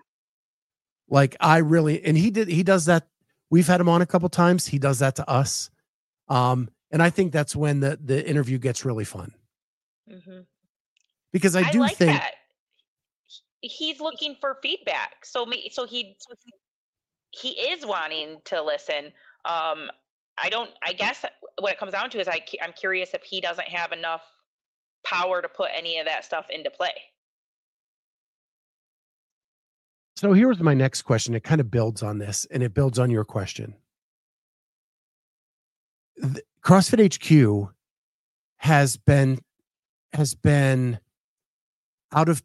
Like 1.09 1.35
I 1.39 1.57
really 1.57 2.03
and 2.03 2.17
he 2.17 2.31
did 2.31 2.47
he 2.47 2.63
does 2.63 2.85
that. 2.85 3.07
We've 3.49 3.67
had 3.67 3.81
him 3.81 3.89
on 3.89 4.01
a 4.01 4.05
couple 4.05 4.29
times. 4.29 4.67
He 4.67 4.79
does 4.79 4.99
that 4.99 5.15
to 5.15 5.29
us. 5.29 5.69
Um 6.27 6.69
and 6.91 7.01
I 7.01 7.09
think 7.09 7.31
that's 7.33 7.55
when 7.55 7.79
the 7.79 7.99
the 8.03 8.27
interview 8.27 8.57
gets 8.59 8.85
really 8.85 9.05
fun 9.05 9.33
hmm 10.07 10.41
because 11.31 11.55
I 11.55 11.61
I, 11.61 11.71
do 11.71 11.79
like 11.79 11.97
think 11.97 12.11
that. 12.13 12.35
He's 13.61 13.99
looking 13.99 14.35
for 14.39 14.57
feedback. 14.61 15.25
So 15.25 15.45
me, 15.45 15.69
so 15.71 15.85
he, 15.85 16.17
he, 17.31 17.49
he 17.53 17.61
is 17.69 17.85
wanting 17.85 18.41
to 18.45 18.61
listen. 18.61 19.05
Um, 19.45 19.89
I 20.37 20.49
don't. 20.49 20.69
I 20.85 20.93
guess 20.93 21.25
what 21.59 21.71
it 21.71 21.79
comes 21.79 21.93
down 21.93 22.09
to 22.11 22.19
is 22.19 22.27
I, 22.27 22.43
I'm 22.61 22.73
curious 22.73 23.13
if 23.13 23.23
he 23.23 23.41
doesn't 23.41 23.67
have 23.69 23.91
enough 23.91 24.21
power 25.05 25.41
to 25.41 25.47
put 25.47 25.69
any 25.75 25.99
of 25.99 26.05
that 26.05 26.25
stuff 26.25 26.45
into 26.49 26.69
play. 26.69 26.93
So 30.15 30.33
here's 30.33 30.59
my 30.59 30.73
next 30.73 31.01
question. 31.01 31.33
It 31.33 31.43
kind 31.43 31.59
of 31.59 31.69
builds 31.69 32.03
on 32.03 32.19
this 32.19 32.47
and 32.51 32.63
it 32.63 32.73
builds 32.73 32.99
on 32.99 33.09
your 33.09 33.25
question. 33.25 33.75
Th- 36.21 36.45
CrossFit 36.63 37.15
HQ 37.15 37.73
has 38.57 38.95
been 38.95 39.39
has 40.13 40.35
been 40.35 40.99
out 42.13 42.29
of 42.29 42.43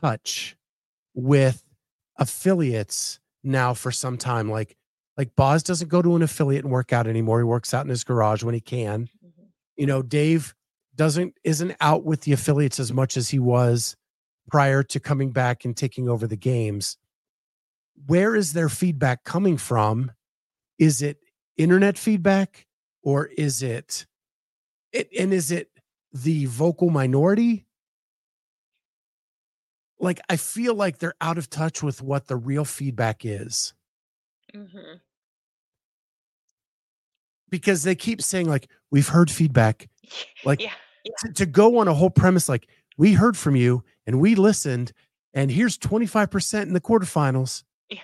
touch 0.00 0.56
with 1.14 1.62
affiliates 2.18 3.20
now 3.42 3.72
for 3.72 3.90
some 3.90 4.18
time. 4.18 4.50
Like 4.50 4.76
like 5.16 5.34
Boz 5.36 5.62
doesn't 5.62 5.88
go 5.88 6.02
to 6.02 6.16
an 6.16 6.22
affiliate 6.22 6.64
and 6.64 6.72
work 6.72 6.92
out 6.92 7.06
anymore. 7.06 7.38
He 7.38 7.44
works 7.44 7.72
out 7.72 7.86
in 7.86 7.90
his 7.90 8.04
garage 8.04 8.42
when 8.42 8.54
he 8.54 8.60
can. 8.60 9.08
Mm-hmm. 9.24 9.44
You 9.76 9.86
know, 9.86 10.02
Dave 10.02 10.54
doesn't 10.96 11.34
isn't 11.44 11.76
out 11.80 12.04
with 12.04 12.22
the 12.22 12.32
affiliates 12.32 12.78
as 12.78 12.92
much 12.92 13.16
as 13.16 13.28
he 13.28 13.38
was 13.38 13.96
prior 14.50 14.82
to 14.82 15.00
coming 15.00 15.30
back 15.30 15.64
and 15.64 15.76
taking 15.76 16.08
over 16.08 16.26
the 16.26 16.36
games. 16.36 16.96
Where 18.06 18.34
is 18.34 18.52
their 18.52 18.68
feedback 18.68 19.24
coming 19.24 19.56
from? 19.56 20.12
Is 20.78 21.02
it 21.02 21.18
internet 21.56 21.96
feedback 21.96 22.66
or 23.02 23.26
is 23.26 23.62
it, 23.62 24.06
it 24.92 25.08
and 25.18 25.32
is 25.32 25.50
it 25.50 25.68
the 26.12 26.46
vocal 26.46 26.90
minority? 26.90 27.66
Like 29.98 30.20
I 30.28 30.36
feel 30.36 30.74
like 30.74 30.98
they're 30.98 31.14
out 31.20 31.38
of 31.38 31.48
touch 31.48 31.82
with 31.82 32.02
what 32.02 32.26
the 32.26 32.36
real 32.36 32.64
feedback 32.64 33.24
is. 33.24 33.72
Hmm 34.52 34.94
because 37.54 37.84
they 37.84 37.94
keep 37.94 38.20
saying 38.20 38.48
like 38.48 38.68
we've 38.90 39.06
heard 39.06 39.30
feedback. 39.30 39.88
Like, 40.44 40.60
yeah, 40.62 40.72
to, 41.18 41.32
to 41.32 41.46
go 41.46 41.78
on 41.78 41.88
a 41.88 41.94
whole 41.94 42.10
premise 42.10 42.48
like 42.48 42.68
we 42.96 43.12
heard 43.12 43.36
from 43.36 43.56
you 43.56 43.82
and 44.06 44.20
we 44.20 44.34
listened 44.34 44.92
and 45.34 45.50
here's 45.50 45.76
25% 45.78 46.62
in 46.62 46.72
the 46.72 46.80
quarterfinals 46.80 47.64
Yeah. 47.90 47.98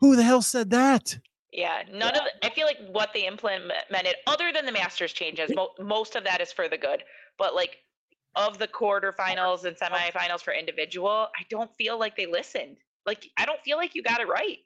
who 0.00 0.16
the 0.16 0.22
hell 0.22 0.42
said 0.42 0.70
that 0.70 1.18
yeah. 1.52 1.82
None 1.92 2.14
of 2.14 2.20
the, 2.22 2.46
I 2.46 2.50
feel 2.50 2.64
like 2.64 2.78
what 2.92 3.10
they 3.12 3.26
implemented, 3.26 4.14
other 4.28 4.52
than 4.52 4.66
the 4.66 4.70
Masters 4.72 5.12
changes, 5.12 5.50
mo- 5.52 5.72
most 5.80 6.14
of 6.14 6.22
that 6.22 6.40
is 6.40 6.52
for 6.52 6.68
the 6.68 6.78
good. 6.78 7.02
But 7.38 7.56
like 7.56 7.78
of 8.36 8.58
the 8.58 8.68
quarterfinals 8.68 9.64
and 9.64 9.76
semifinals 9.76 10.42
for 10.42 10.52
individual, 10.52 11.10
I 11.36 11.42
don't 11.48 11.70
feel 11.76 11.98
like 11.98 12.16
they 12.16 12.26
listened. 12.26 12.76
Like 13.04 13.28
I 13.36 13.44
don't 13.46 13.60
feel 13.62 13.76
like 13.78 13.96
you 13.96 14.02
got 14.04 14.20
it 14.20 14.28
right. 14.28 14.58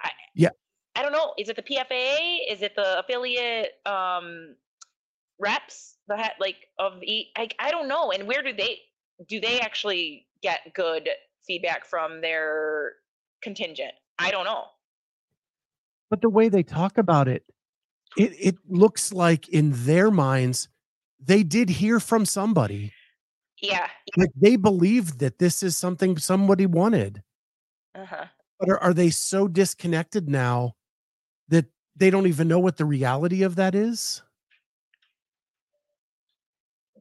I, 0.00 0.10
Yeah. 0.34 0.48
I 0.96 1.02
don't 1.02 1.12
know. 1.12 1.34
Is 1.38 1.50
it 1.50 1.56
the 1.56 1.62
PFA? 1.62 2.38
Is 2.50 2.62
it 2.62 2.74
the 2.74 2.98
affiliate 3.00 3.72
um 3.84 4.54
reps 5.42 5.96
that 6.08 6.34
like 6.40 6.68
of 6.78 7.02
each? 7.02 7.28
I 7.36 7.48
I 7.58 7.70
don't 7.70 7.88
know. 7.88 8.12
And 8.12 8.28
where 8.28 8.42
do 8.42 8.52
they 8.54 8.78
do 9.28 9.40
they 9.40 9.60
actually 9.60 10.26
get 10.42 10.60
good 10.74 11.08
feedback 11.46 11.84
from 11.86 12.20
their 12.20 12.92
contingent? 13.42 13.92
I 14.18 14.30
don't 14.30 14.44
know. 14.44 14.66
but 16.10 16.20
the 16.20 16.28
way 16.28 16.48
they 16.48 16.62
talk 16.62 16.98
about 16.98 17.28
it 17.28 17.42
it 18.16 18.32
it 18.38 18.56
looks 18.68 19.12
like 19.12 19.48
in 19.48 19.72
their 19.86 20.10
minds 20.10 20.68
they 21.24 21.42
did 21.42 21.68
hear 21.70 21.98
from 22.00 22.26
somebody 22.26 22.92
Yeah. 23.62 23.88
like 24.16 24.30
they 24.36 24.56
believed 24.56 25.20
that 25.20 25.38
this 25.38 25.62
is 25.62 25.76
something 25.76 26.18
somebody 26.18 26.66
wanted 26.66 27.22
Uh-huh. 27.94 28.26
but 28.60 28.68
are, 28.70 28.78
are 28.78 28.94
they 28.94 29.10
so 29.10 29.48
disconnected 29.48 30.28
now 30.28 30.74
that 31.48 31.66
they 31.96 32.10
don't 32.10 32.26
even 32.26 32.48
know 32.48 32.58
what 32.60 32.76
the 32.76 32.84
reality 32.84 33.42
of 33.42 33.56
that 33.56 33.74
is 33.74 34.22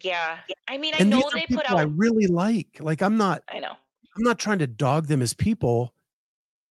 Yeah. 0.04 0.40
I 0.68 0.78
mean, 0.78 0.94
I 0.94 1.00
and 1.00 1.10
know 1.10 1.30
they 1.34 1.46
put 1.48 1.70
i 1.70 1.82
really 1.84 2.28
like 2.28 2.78
like 2.80 3.02
i'm 3.02 3.18
not 3.18 3.44
I 3.50 3.60
know. 3.60 3.76
I'm 4.16 4.24
not 4.24 4.40
trying 4.40 4.60
to 4.60 4.68
dog 4.68 5.08
them 5.08 5.22
as 5.22 5.34
people. 5.34 5.94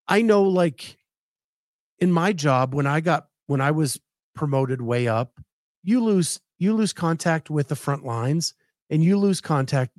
I 0.07 0.23
know 0.23 0.43
like 0.43 0.99
in 1.99 2.13
my 2.13 2.33
job 2.33 2.75
when 2.75 2.87
I 2.87 3.01
got 3.01 3.29
when 3.47 3.61
I 3.61 3.71
was 3.71 3.99
promoted 4.35 4.83
way 4.83 5.09
up, 5.09 5.41
you 5.83 6.03
lose 6.03 6.41
you 6.59 6.75
lose 6.75 6.93
contact 6.93 7.49
with 7.51 7.69
the 7.69 7.77
front 7.77 8.05
lines 8.05 8.55
and 8.91 9.03
you 9.03 9.17
lose 9.17 9.41
contact 9.41 9.93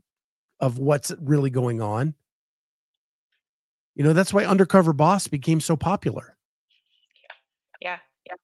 of 0.60 0.78
what's 0.78 1.12
really 1.20 1.50
going 1.50 1.82
on. 1.82 2.14
You 3.96 4.04
know, 4.04 4.14
that's 4.14 4.34
why 4.34 4.46
undercover 4.46 4.94
boss 4.94 5.28
became 5.28 5.60
so 5.60 5.76
popular. 5.76 6.36
Yeah. 7.82 7.98
Yeah. 8.28 8.36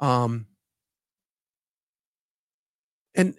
Um 0.00 0.46
and 3.14 3.34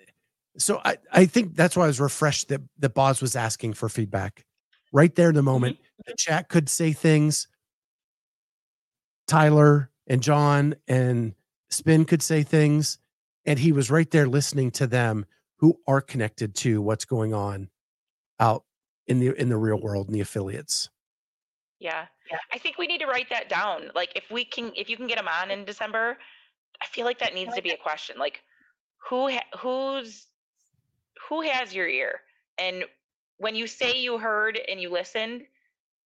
so 0.58 0.82
I, 0.84 0.98
I 1.12 1.26
think 1.26 1.56
that's 1.56 1.76
why 1.76 1.86
I 1.86 1.88
was 1.88 2.00
refreshed 2.00 2.50
that 2.50 2.62
that 2.80 2.94
Boz 2.94 3.22
was 3.22 3.36
asking 3.36 3.74
for 3.74 3.90
feedback 3.90 4.46
right 4.92 5.14
there 5.16 5.30
in 5.30 5.36
the 5.36 5.42
mm-hmm. 5.42 5.46
moment. 5.46 5.78
The 6.06 6.16
chat 6.18 6.50
could 6.50 6.70
say 6.70 6.94
things. 6.94 7.48
Tyler 9.28 9.90
and 10.08 10.22
John 10.22 10.76
and 10.88 11.34
Spin 11.70 12.06
could 12.06 12.22
say 12.22 12.44
things, 12.44 13.00
and 13.46 13.58
he 13.58 13.72
was 13.72 13.90
right 13.90 14.10
there 14.12 14.28
listening 14.28 14.72
to 14.72 14.88
them 14.88 15.26
who 15.58 15.80
are 15.88 16.02
connected 16.02 16.56
to 16.56 16.82
what's 16.82 17.06
going 17.06 17.34
on 17.34 17.70
out 18.40 18.64
in 19.08 19.20
the 19.20 19.34
in 19.40 19.50
the 19.50 19.58
real 19.58 19.80
world 19.80 20.08
and 20.08 20.16
the 20.16 20.22
affiliates. 20.22 20.90
Yeah. 21.80 22.06
Yeah. 22.30 22.38
I 22.52 22.58
think 22.58 22.78
we 22.78 22.88
need 22.88 23.00
to 23.00 23.08
write 23.08 23.30
that 23.30 23.50
down. 23.50 23.92
Like 23.96 24.12
if 24.16 24.30
we 24.32 24.46
can 24.46 24.72
if 24.76 24.90
you 24.90 24.98
can 24.98 25.08
get 25.08 25.18
them 25.18 25.28
on 25.28 25.52
in 25.52 25.66
December, 25.66 26.18
I 26.82 26.86
feel 26.88 27.06
like 27.06 27.20
that 27.20 27.34
needs 27.34 27.56
to 27.56 27.62
be 27.62 27.72
a 27.72 27.78
question. 27.78 28.18
Like 28.18 28.42
who 29.10 29.30
ha- 29.30 29.58
who's 29.60 30.28
who 31.30 31.42
has 31.42 31.74
your 31.74 31.88
ear? 31.88 32.22
And 32.58 32.84
when 33.38 33.56
you 33.56 33.68
say 33.68 33.98
you 33.98 34.18
heard 34.18 34.60
and 34.70 34.80
you 34.80 34.90
listened, 34.90 35.44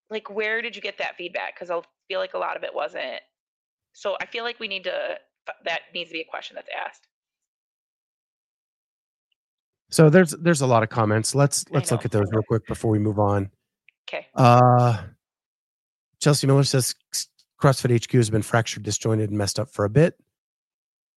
like 0.09 0.29
where 0.29 0.61
did 0.61 0.75
you 0.75 0.81
get 0.81 0.97
that 0.97 1.17
feedback? 1.17 1.57
Cuz 1.57 1.69
I 1.69 1.81
feel 2.07 2.19
like 2.19 2.33
a 2.33 2.37
lot 2.37 2.57
of 2.57 2.63
it 2.63 2.73
wasn't. 2.73 3.21
So 3.93 4.17
I 4.21 4.25
feel 4.25 4.43
like 4.43 4.59
we 4.59 4.67
need 4.67 4.83
to 4.85 5.19
that 5.63 5.81
needs 5.93 6.09
to 6.09 6.13
be 6.13 6.21
a 6.21 6.25
question 6.25 6.55
that's 6.55 6.69
asked. 6.85 7.07
So 9.89 10.09
there's 10.09 10.31
there's 10.31 10.61
a 10.61 10.67
lot 10.67 10.83
of 10.83 10.89
comments. 10.89 11.33
Let's 11.33 11.65
let's 11.71 11.91
look 11.91 12.05
at 12.05 12.11
those 12.11 12.27
real 12.31 12.43
quick 12.43 12.67
before 12.67 12.91
we 12.91 12.99
move 12.99 13.19
on. 13.19 13.49
Okay. 14.07 14.27
Uh 14.35 15.03
Chelsea 16.19 16.47
Miller 16.47 16.63
says 16.63 16.95
CrossFit 17.61 18.03
HQ 18.03 18.11
has 18.13 18.29
been 18.29 18.41
fractured, 18.41 18.83
disjointed, 18.83 19.29
and 19.29 19.37
messed 19.37 19.59
up 19.59 19.69
for 19.69 19.85
a 19.85 19.89
bit. 19.89 20.15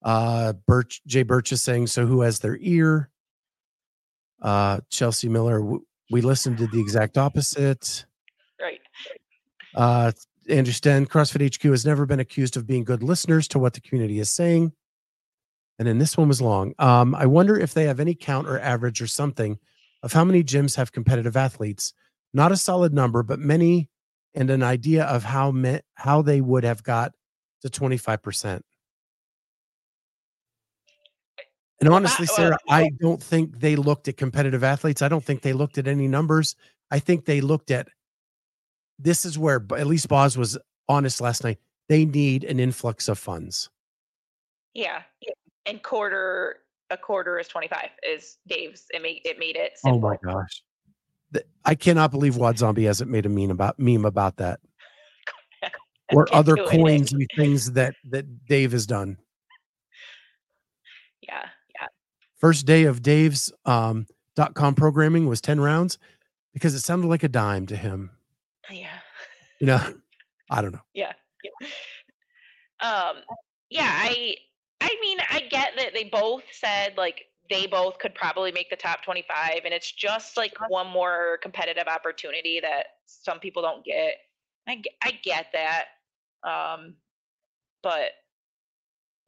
Uh, 0.02 0.54
Birch, 0.66 1.02
Jay 1.06 1.22
Birch 1.22 1.52
is 1.52 1.62
saying, 1.62 1.88
so 1.88 2.06
who 2.06 2.22
has 2.22 2.38
their 2.40 2.56
ear? 2.60 3.10
Uh, 4.40 4.80
Chelsea 4.90 5.28
Miller, 5.28 5.62
we 6.10 6.20
listened 6.20 6.58
to 6.58 6.66
the 6.66 6.80
exact 6.80 7.18
opposite. 7.18 8.06
Right. 8.60 8.80
Uh, 9.74 10.12
Andrew 10.48 10.72
Sten, 10.72 11.06
CrossFit 11.06 11.54
HQ 11.54 11.62
has 11.64 11.84
never 11.84 12.06
been 12.06 12.20
accused 12.20 12.56
of 12.56 12.66
being 12.66 12.84
good 12.84 13.02
listeners 13.02 13.46
to 13.48 13.58
what 13.58 13.74
the 13.74 13.80
community 13.80 14.18
is 14.18 14.30
saying. 14.30 14.72
And 15.78 15.86
then 15.86 15.98
this 15.98 16.16
one 16.16 16.28
was 16.28 16.42
long. 16.42 16.74
Um, 16.78 17.14
I 17.14 17.26
wonder 17.26 17.58
if 17.58 17.72
they 17.72 17.84
have 17.84 18.00
any 18.00 18.14
count 18.14 18.48
or 18.48 18.58
average 18.58 19.00
or 19.00 19.06
something 19.06 19.58
of 20.02 20.12
how 20.12 20.24
many 20.24 20.42
gyms 20.42 20.76
have 20.76 20.92
competitive 20.92 21.36
athletes. 21.36 21.92
Not 22.32 22.52
a 22.52 22.56
solid 22.56 22.92
number, 22.92 23.22
but 23.22 23.38
many, 23.38 23.88
and 24.34 24.50
an 24.50 24.62
idea 24.62 25.04
of 25.04 25.24
how 25.24 25.50
me- 25.50 25.80
how 25.94 26.22
they 26.22 26.40
would 26.40 26.64
have 26.64 26.82
got 26.82 27.12
to 27.62 27.68
25%. 27.68 28.62
And 31.80 31.88
honestly, 31.88 32.26
well, 32.26 32.34
uh, 32.34 32.36
Sarah, 32.36 32.58
I 32.68 32.90
don't 33.00 33.22
think 33.22 33.58
they 33.58 33.74
looked 33.76 34.08
at 34.08 34.16
competitive 34.16 34.62
athletes. 34.62 35.02
I 35.02 35.08
don't 35.08 35.24
think 35.24 35.42
they 35.42 35.52
looked 35.52 35.78
at 35.78 35.88
any 35.88 36.08
numbers. 36.08 36.56
I 36.90 36.98
think 36.98 37.24
they 37.24 37.40
looked 37.40 37.70
at 37.70 37.88
this 38.98 39.24
is 39.24 39.38
where 39.38 39.64
at 39.76 39.86
least 39.86 40.08
Boz 40.08 40.36
was 40.36 40.58
honest 40.88 41.20
last 41.20 41.42
night. 41.42 41.58
They 41.88 42.04
need 42.04 42.44
an 42.44 42.60
influx 42.60 43.08
of 43.08 43.18
funds. 43.18 43.70
Yeah. 44.74 45.02
And 45.66 45.82
quarter 45.82 46.58
a 46.90 46.96
quarter 46.96 47.38
is 47.38 47.48
25 47.48 47.88
is 48.06 48.38
Dave's. 48.46 48.86
It 48.92 49.02
made 49.02 49.22
it 49.24 49.38
made 49.38 49.56
it 49.56 49.78
Oh 49.84 49.98
my 49.98 50.16
gosh. 50.22 50.62
I 51.64 51.74
cannot 51.76 52.10
believe 52.10 52.36
Wad 52.36 52.58
Zombie 52.58 52.84
hasn't 52.84 53.10
made 53.10 53.24
a 53.24 53.28
meme 53.28 53.50
about 53.50 53.78
meme 53.78 54.04
about 54.04 54.36
that. 54.36 54.60
Or 56.12 56.26
other 56.34 56.56
coins 56.56 57.12
and 57.12 57.24
things 57.36 57.70
that 57.72 57.94
that 58.10 58.46
Dave 58.46 58.72
has 58.72 58.84
done. 58.84 59.16
Yeah. 61.22 61.46
Yeah. 61.80 61.86
First 62.40 62.64
day 62.64 62.84
of 62.84 63.02
Dave's 63.02 63.52
um 63.66 64.06
dot 64.34 64.54
com 64.54 64.74
programming 64.74 65.26
was 65.26 65.40
10 65.40 65.60
rounds 65.60 65.98
because 66.54 66.74
it 66.74 66.80
sounded 66.80 67.08
like 67.08 67.22
a 67.22 67.28
dime 67.28 67.66
to 67.66 67.76
him. 67.76 68.10
Yeah. 68.70 68.98
You 69.60 69.66
know, 69.66 69.94
I 70.50 70.62
don't 70.62 70.72
know. 70.72 70.80
Yeah. 70.94 71.12
yeah. 71.44 71.68
Um 72.80 73.16
yeah, 73.68 73.90
I 73.92 74.36
I 74.80 74.96
mean, 75.02 75.18
I 75.30 75.40
get 75.40 75.72
that 75.76 75.92
they 75.92 76.04
both 76.04 76.44
said 76.50 76.94
like 76.96 77.26
they 77.50 77.66
both 77.66 77.98
could 77.98 78.14
probably 78.14 78.52
make 78.52 78.70
the 78.70 78.76
top 78.76 79.02
25 79.02 79.60
and 79.64 79.74
it's 79.74 79.92
just 79.92 80.36
like 80.36 80.54
one 80.68 80.88
more 80.88 81.38
competitive 81.42 81.88
opportunity 81.88 82.60
that 82.60 82.86
some 83.06 83.38
people 83.38 83.60
don't 83.60 83.84
get. 83.84 84.14
I 84.66 84.82
I 85.02 85.12
get 85.22 85.48
that. 85.52 85.86
Um 86.42 86.94
but 87.82 88.12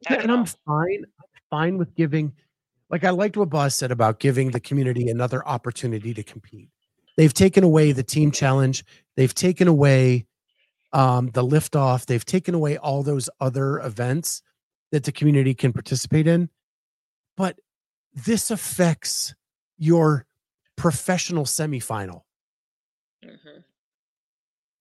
Yeah, 0.09 0.21
and 0.21 0.31
I'm 0.31 0.45
fine. 0.45 1.05
I'm 1.05 1.41
fine 1.51 1.77
with 1.77 1.93
giving 1.95 2.33
like 2.93 3.03
I 3.03 3.09
liked 3.09 3.35
what 3.37 3.49
Boz 3.49 3.73
said 3.73 3.91
about 3.91 4.19
giving 4.19 4.51
the 4.51 4.59
community 4.59 5.09
another 5.09 5.45
opportunity 5.47 6.13
to 6.13 6.21
compete. 6.21 6.69
They've 7.17 7.33
taken 7.33 7.63
away 7.63 7.91
the 7.91 8.03
team 8.03 8.29
challenge. 8.29 8.85
They've 9.17 9.33
taken 9.33 9.67
away 9.67 10.27
um, 10.91 11.31
the 11.31 11.43
liftoff. 11.43 12.05
They've 12.05 12.23
taken 12.23 12.53
away 12.53 12.77
all 12.77 13.01
those 13.01 13.31
other 13.41 13.79
events 13.79 14.43
that 14.91 15.05
the 15.05 15.11
community 15.11 15.55
can 15.55 15.73
participate 15.73 16.27
in. 16.27 16.51
But 17.35 17.57
this 18.13 18.51
affects 18.51 19.33
your 19.79 20.27
professional 20.75 21.45
semifinal. 21.45 22.21
Mhm. 23.25 23.63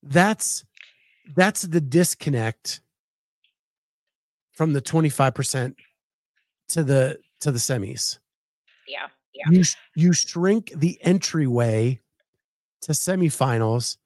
That's 0.03 0.67
that's 1.35 1.63
the 1.63 1.81
disconnect 1.81 2.83
from 4.53 4.75
the 4.75 4.83
25% 4.83 5.77
to 6.69 6.85
the 6.85 7.19
to 7.43 7.53
the 7.53 7.59
semis. 7.59 8.19
Yeah. 8.87 9.09
Yeah. 9.35 9.45
You 9.51 9.65
you 9.95 10.13
shrink 10.13 10.73
the 10.75 10.99
entryway 11.03 12.01
to 12.83 12.93
semifinals 12.93 13.97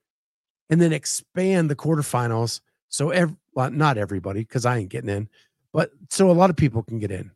and 0.70 0.80
then 0.80 0.92
expand 0.92 1.70
the 1.70 1.76
quarterfinals 1.76 2.60
So 2.88 3.10
ev- 3.10 3.36
well, 3.54 3.70
not 3.70 3.98
everybody, 3.98 4.40
because 4.40 4.66
I 4.66 4.78
ain't 4.78 4.90
getting 4.90 5.10
in, 5.10 5.28
but 5.72 5.90
so 6.10 6.30
a 6.30 6.32
lot 6.32 6.50
of 6.50 6.56
people 6.56 6.82
can 6.82 6.98
get 6.98 7.10
in. 7.10 7.30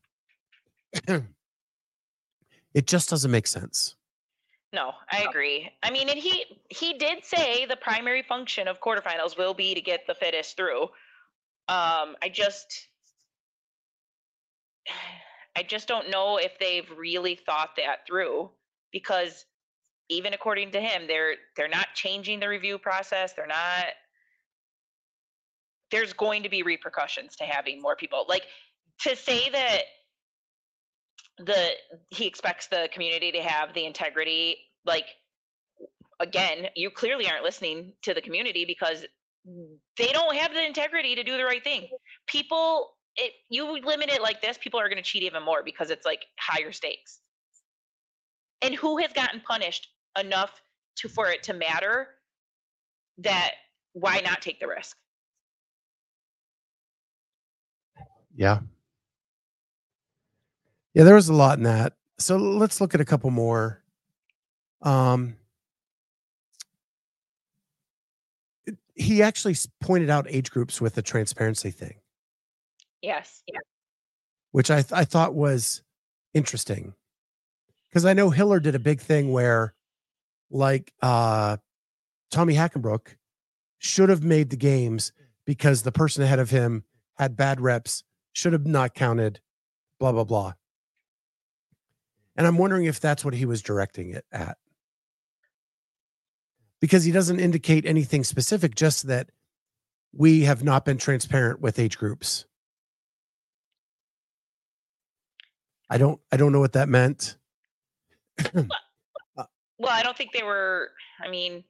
it 2.74 2.86
just 2.86 3.10
doesn't 3.10 3.30
make 3.30 3.46
sense. 3.46 3.96
No, 4.72 4.92
I 5.10 5.24
agree. 5.28 5.68
I 5.82 5.90
mean, 5.90 6.08
and 6.08 6.18
he 6.18 6.44
he 6.68 6.94
did 6.94 7.24
say 7.24 7.66
the 7.66 7.76
primary 7.76 8.22
function 8.22 8.68
of 8.68 8.80
quarterfinals 8.80 9.36
will 9.36 9.54
be 9.54 9.74
to 9.74 9.80
get 9.80 10.06
the 10.06 10.14
fittest 10.14 10.56
through. 10.56 10.82
Um, 11.68 12.16
I 12.22 12.30
just 12.32 12.88
I 15.56 15.62
just 15.62 15.88
don't 15.88 16.10
know 16.10 16.38
if 16.38 16.58
they've 16.58 16.88
really 16.96 17.34
thought 17.34 17.70
that 17.76 18.06
through 18.06 18.50
because 18.92 19.44
even 20.08 20.34
according 20.34 20.72
to 20.72 20.80
him, 20.80 21.06
they're 21.06 21.34
they're 21.56 21.68
not 21.68 21.88
changing 21.94 22.40
the 22.40 22.48
review 22.48 22.78
process. 22.78 23.32
They're 23.32 23.46
not 23.46 23.86
there's 25.90 26.12
going 26.12 26.44
to 26.44 26.48
be 26.48 26.62
repercussions 26.62 27.36
to 27.36 27.44
having 27.44 27.82
more 27.82 27.96
people. 27.96 28.24
Like 28.28 28.44
to 29.00 29.16
say 29.16 29.50
that 29.50 29.82
the 31.38 31.70
he 32.10 32.26
expects 32.26 32.66
the 32.68 32.88
community 32.92 33.32
to 33.32 33.42
have 33.42 33.72
the 33.74 33.84
integrity 33.86 34.56
like 34.84 35.06
again 36.20 36.66
you 36.76 36.90
clearly 36.90 37.28
aren't 37.28 37.44
listening 37.44 37.92
to 38.02 38.12
the 38.12 38.20
community 38.20 38.64
because 38.66 39.04
they 39.96 40.08
don't 40.12 40.36
have 40.36 40.52
the 40.52 40.64
integrity 40.64 41.14
to 41.14 41.22
do 41.22 41.36
the 41.38 41.44
right 41.44 41.64
thing 41.64 41.88
people 42.26 42.90
you 43.48 43.80
limit 43.84 44.10
it 44.10 44.22
like 44.22 44.40
this 44.40 44.58
people 44.58 44.80
are 44.80 44.88
going 44.88 44.96
to 44.96 45.02
cheat 45.02 45.22
even 45.22 45.42
more 45.42 45.62
because 45.64 45.90
it's 45.90 46.06
like 46.06 46.26
higher 46.38 46.72
stakes 46.72 47.20
and 48.62 48.74
who 48.74 48.98
has 48.98 49.12
gotten 49.12 49.40
punished 49.40 49.88
enough 50.18 50.62
to 50.96 51.08
for 51.08 51.28
it 51.30 51.42
to 51.42 51.52
matter 51.52 52.08
that 53.18 53.52
why 53.92 54.20
not 54.24 54.40
take 54.40 54.60
the 54.60 54.66
risk 54.66 54.96
Yeah. 58.40 58.60
Yeah, 60.94 61.04
there 61.04 61.14
was 61.14 61.28
a 61.28 61.34
lot 61.34 61.58
in 61.58 61.64
that. 61.64 61.92
So 62.18 62.36
let's 62.36 62.80
look 62.80 62.94
at 62.94 63.00
a 63.00 63.04
couple 63.04 63.30
more. 63.30 63.82
Um, 64.82 65.36
he 68.94 69.22
actually 69.22 69.56
pointed 69.80 70.10
out 70.10 70.26
age 70.28 70.50
groups 70.50 70.80
with 70.80 70.94
the 70.94 71.02
transparency 71.02 71.70
thing, 71.70 71.99
yes 73.02 73.42
yeah 73.46 73.58
which 74.52 74.70
I, 74.70 74.82
th- 74.82 74.92
I 74.92 75.04
thought 75.04 75.34
was 75.34 75.82
interesting 76.34 76.94
because 77.88 78.04
I 78.04 78.12
know 78.12 78.30
Hiller 78.30 78.60
did 78.60 78.74
a 78.74 78.80
big 78.80 79.00
thing 79.00 79.32
where, 79.32 79.74
like, 80.50 80.92
uh, 81.02 81.56
Tommy 82.30 82.54
Hackenbruck 82.54 83.16
should 83.78 84.08
have 84.08 84.22
made 84.22 84.50
the 84.50 84.56
games 84.56 85.12
because 85.44 85.82
the 85.82 85.92
person 85.92 86.22
ahead 86.22 86.38
of 86.38 86.50
him 86.50 86.84
had 87.16 87.36
bad 87.36 87.60
reps, 87.60 88.04
should 88.32 88.52
have 88.52 88.66
not 88.66 88.94
counted, 88.94 89.40
blah, 89.98 90.12
blah, 90.12 90.24
blah. 90.24 90.52
And 92.36 92.46
I'm 92.46 92.58
wondering 92.58 92.84
if 92.84 93.00
that's 93.00 93.24
what 93.24 93.34
he 93.34 93.44
was 93.44 93.60
directing 93.60 94.10
it 94.10 94.24
at. 94.30 94.56
Because 96.80 97.04
he 97.04 97.12
doesn't 97.12 97.40
indicate 97.40 97.84
anything 97.84 98.24
specific, 98.24 98.74
just 98.74 99.08
that 99.08 99.30
we 100.12 100.42
have 100.42 100.62
not 100.64 100.84
been 100.84 100.96
transparent 100.96 101.60
with 101.60 101.78
age 101.78 101.98
groups. 101.98 102.46
I 105.90 105.98
don't 105.98 106.20
I 106.32 106.36
don't 106.36 106.52
know 106.52 106.60
what 106.60 106.72
that 106.72 106.88
meant. 106.88 107.36
Well, 109.80 109.92
I 109.92 110.02
don't 110.02 110.14
think 110.14 110.32
they 110.34 110.42
were. 110.42 110.90
I 111.24 111.30
mean, 111.30 111.64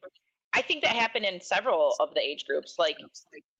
I 0.53 0.63
think 0.63 0.83
that 0.83 0.97
happened 0.97 1.25
in 1.25 1.41
several 1.41 1.95
of 2.01 2.13
the 2.13 2.21
age 2.21 2.45
groups. 2.45 2.75
Like 2.77 2.97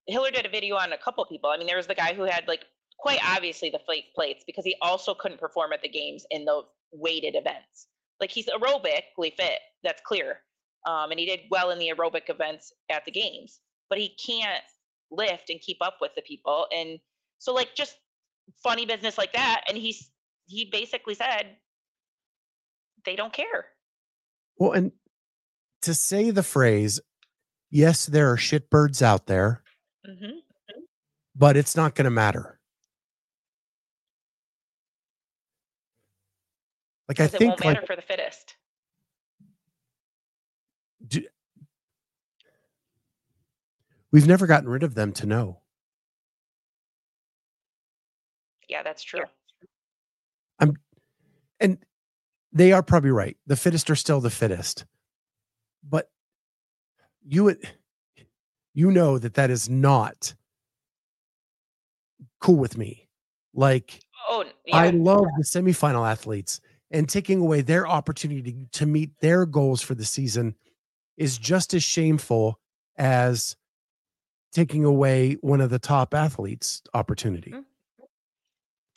Hiller 0.09 0.33
did 0.33 0.45
a 0.45 0.49
video 0.49 0.75
on 0.75 0.93
a 0.93 0.99
couple 0.99 1.25
people. 1.25 1.51
I 1.51 1.57
mean, 1.57 1.69
there 1.69 1.77
was 1.77 1.87
the 1.87 1.95
guy 1.95 2.15
who 2.15 2.25
had 2.25 2.49
like 2.49 2.65
quite 2.99 3.21
obviously 3.25 3.71
the 3.71 3.79
fake 3.89 4.07
plates 4.13 4.43
because 4.45 4.65
he 4.65 4.75
also 4.83 5.15
couldn't 5.15 5.39
perform 5.39 5.73
at 5.73 5.83
the 5.83 5.89
games 5.89 6.27
in 6.33 6.45
the 6.45 6.63
weighted 6.93 7.37
events. 7.37 7.87
Like 8.21 8.33
he's 8.33 8.47
aerobically 8.47 9.33
fit, 9.37 9.61
that's 9.85 10.03
clear, 10.05 10.41
um, 10.85 11.13
and 11.13 11.21
he 11.21 11.27
did 11.27 11.41
well 11.49 11.71
in 11.71 11.79
the 11.79 11.93
aerobic 11.95 12.29
events 12.29 12.73
at 12.91 13.05
the 13.05 13.13
games, 13.13 13.61
but 13.89 13.99
he 13.99 14.17
can't 14.25 14.65
lift 15.13 15.51
and 15.51 15.61
keep 15.61 15.79
up 15.81 15.99
with 16.01 16.11
the 16.17 16.23
people. 16.23 16.67
And 16.75 16.99
so, 17.39 17.55
like, 17.55 17.75
just 17.75 17.97
funny 18.63 18.85
business 18.85 19.17
like 19.17 19.33
that. 19.33 19.63
And 19.69 19.79
he's 19.79 20.11
he 20.51 20.65
basically 20.65 21.15
said 21.15 21.57
they 23.05 23.15
don't 23.15 23.33
care. 23.33 23.67
Well, 24.59 24.73
and 24.73 24.93
to 25.83 25.95
say 25.95 26.31
the 26.31 26.43
phrase, 26.43 27.01
yes, 27.71 28.07
there 28.07 28.31
are 28.31 28.37
shitbirds 28.37 29.01
out 29.01 29.27
there, 29.27 29.63
hmm 30.05 30.39
but 31.37 31.57
it's 31.57 31.77
not 31.77 31.95
going 31.95 32.05
to 32.05 32.11
matter. 32.11 32.59
Like 37.09 37.21
I 37.21 37.25
it 37.25 37.31
think 37.31 37.43
won't 37.45 37.65
like 37.65 37.75
matter 37.77 37.87
for 37.87 37.97
the 37.97 38.03
fittest. 38.03 38.57
do, 41.07 41.23
we've 44.13 44.27
never 44.27 44.47
gotten 44.47 44.69
rid 44.69 44.83
of 44.83 44.95
them 44.95 45.13
to 45.15 45.27
know. 45.27 45.61
Yeah, 48.69 48.83
that's 48.83 49.03
true. 49.03 49.25
And 51.61 51.79
they 52.53 52.73
are 52.73 52.83
probably 52.83 53.11
right. 53.11 53.37
The 53.47 53.57
fittest 53.57 53.91
are 53.91 53.97
still 53.97 54.21
the 54.21 54.31
fittest. 54.31 54.85
But 55.89 56.11
you 57.27 57.45
would 57.45 57.59
you 58.75 58.91
know 58.91 59.19
that 59.19 59.35
that 59.35 59.51
is 59.51 59.69
not 59.69 60.35
cool 62.41 62.57
with 62.57 62.79
me. 62.79 63.09
Like 63.55 64.01
Oh, 64.29 64.45
yeah. 64.65 64.77
I 64.77 64.91
love 64.91 65.27
the 65.37 65.45
semifinal 65.45 66.09
athletes 66.09 66.61
and 66.91 67.09
taking 67.09 67.41
away 67.41 67.63
their 67.63 67.87
opportunity 67.87 68.69
to, 68.73 68.87
meet 68.87 69.11
their 69.21 69.47
goals 69.47 69.83
for 69.83 69.95
the 69.95 70.05
season 70.05 70.55
is 71.17 71.37
just 71.37 71.75
as 71.75 71.83
shameful 71.83 72.59
as 72.97 73.57
taking 74.53 74.85
away 74.85 75.35
one 75.41 75.61
of 75.61 75.71
the 75.71 75.79
top 75.79 76.15
athletes 76.15 76.83
opportunity. 76.95 77.53
Mm. 77.53 77.65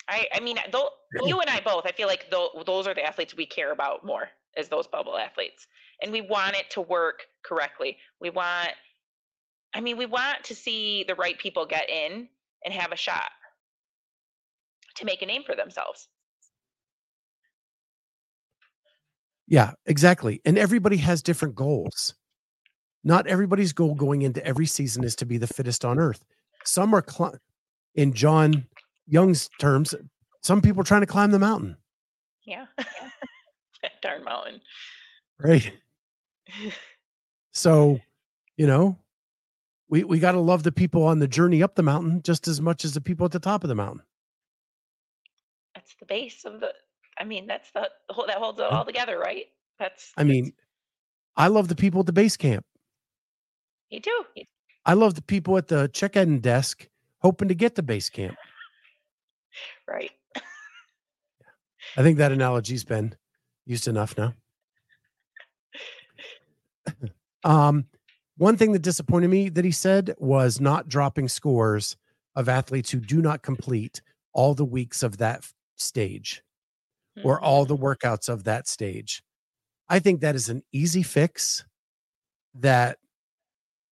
I, 0.08 0.28
I 0.34 0.40
mean, 0.40 0.58
though, 0.72 0.90
you 1.26 1.40
and 1.40 1.50
I 1.50 1.62
both, 1.62 1.86
I 1.86 1.92
feel 1.92 2.08
like 2.08 2.30
tho- 2.30 2.64
those 2.66 2.88
are 2.88 2.94
the 2.94 3.06
athletes 3.06 3.36
we 3.36 3.46
care 3.46 3.72
about 3.72 4.06
more 4.06 4.30
as 4.58 4.68
those 4.68 4.88
bubble 4.88 5.18
athletes. 5.18 5.68
And 6.02 6.12
we 6.12 6.22
want 6.22 6.56
it 6.56 6.70
to 6.72 6.82
work 6.82 7.24
correctly. 7.44 7.98
We 8.20 8.30
want, 8.30 8.72
I 9.74 9.82
mean, 9.82 9.98
we 9.98 10.06
want 10.06 10.44
to 10.46 10.56
see 10.56 11.06
the 11.08 11.16
right 11.16 11.38
people 11.38 11.66
get 11.66 11.90
in 11.90 12.28
and 12.66 12.74
have 12.74 12.92
a 12.92 12.98
shot 12.98 13.32
to 14.96 15.06
make 15.06 15.22
a 15.22 15.26
name 15.26 15.44
for 15.46 15.56
themselves. 15.56 16.08
Yeah, 19.48 19.74
exactly. 19.86 20.42
And 20.46 20.58
everybody 20.58 20.98
has 20.98 21.22
different 21.22 21.56
goals. 21.56 22.14
Not 23.04 23.28
everybody's 23.28 23.74
goal 23.74 23.96
going 23.96 24.22
into 24.22 24.46
every 24.46 24.66
season 24.66 25.04
is 25.04 25.16
to 25.18 25.26
be 25.26 25.38
the 25.38 25.48
fittest 25.48 25.84
on 25.84 26.00
earth. 26.00 26.24
Some 26.66 26.94
are 26.94 27.02
cli- 27.02 27.38
in 27.96 28.14
John 28.14 28.66
Young's 29.08 29.50
terms, 29.60 29.94
some 30.42 30.62
people 30.62 30.82
are 30.82 30.86
trying 30.86 31.02
to 31.02 31.08
climb 31.08 31.32
the 31.32 31.40
mountain, 31.40 31.78
Yeah. 32.46 32.66
that 32.78 34.02
darn 34.02 34.24
mountain. 34.24 34.62
right? 35.40 35.72
So, 37.52 38.00
you 38.58 38.68
know, 38.68 38.98
we 39.90 40.04
we 40.04 40.20
got 40.20 40.32
to 40.34 40.40
love 40.40 40.64
the 40.64 40.72
people 40.72 41.04
on 41.04 41.20
the 41.20 41.28
journey 41.28 41.62
up 41.62 41.76
the 41.76 41.84
mountain 41.84 42.22
just 42.24 42.48
as 42.48 42.60
much 42.62 42.84
as 42.86 42.94
the 42.94 43.02
people 43.02 43.26
at 43.26 43.32
the 43.32 43.40
top 43.40 43.64
of 43.64 43.68
the 43.68 43.76
mountain. 43.76 44.02
That's 45.76 45.96
the 46.00 46.06
base 46.06 46.46
of 46.46 46.60
the, 46.60 46.72
I 47.20 47.24
mean, 47.24 47.48
that's 47.48 47.72
the, 47.72 47.90
the 48.08 48.14
whole, 48.14 48.28
that 48.28 48.38
holds 48.38 48.60
it 48.60 48.66
all 48.66 48.86
together, 48.86 49.18
right? 49.20 49.46
That's, 49.80 50.12
I 50.18 50.24
mean, 50.24 50.54
I 51.36 51.48
love 51.48 51.68
the 51.68 51.76
people 51.76 52.00
at 52.02 52.06
the 52.06 52.14
base 52.14 52.38
camp. 52.38 52.66
you 53.90 54.00
do. 54.00 54.24
I 54.86 54.94
love 54.94 55.16
the 55.16 55.22
people 55.22 55.58
at 55.58 55.68
the 55.68 55.88
check-in 55.88 56.42
desk 56.42 56.88
hoping 57.20 57.48
to 57.48 57.56
get 57.56 57.76
to 57.76 57.82
base 57.84 58.10
camp. 58.10 58.36
Right. 59.88 60.12
I 61.96 62.02
think 62.02 62.18
that 62.18 62.32
analogy's 62.32 62.84
been 62.84 63.16
used 63.66 63.88
enough 63.88 64.18
now. 64.18 64.34
um, 67.44 67.86
one 68.38 68.58
thing 68.58 68.72
that 68.72 68.82
disappointed 68.82 69.28
me 69.28 69.50
that 69.50 69.66
he 69.66 69.72
said 69.72 70.16
was 70.18 70.60
not 70.60 70.90
dropping 70.90 71.28
scores 71.28 71.96
of 72.36 72.50
athletes 72.50 72.90
who 72.90 73.00
do 73.00 73.22
not 73.22 73.44
complete 73.44 74.02
all 74.34 74.56
the 74.56 74.66
weeks 74.66 75.04
of 75.04 75.18
that 75.18 75.46
stage 75.76 76.42
or 77.24 77.40
all 77.40 77.66
the 77.66 77.78
workouts 77.78 78.28
of 78.28 78.46
that 78.46 78.68
stage. 78.68 79.22
I 79.88 80.00
think 80.00 80.22
that 80.22 80.36
is 80.36 80.50
an 80.50 80.64
easy 80.72 81.04
fix 81.04 81.64
that 82.56 82.98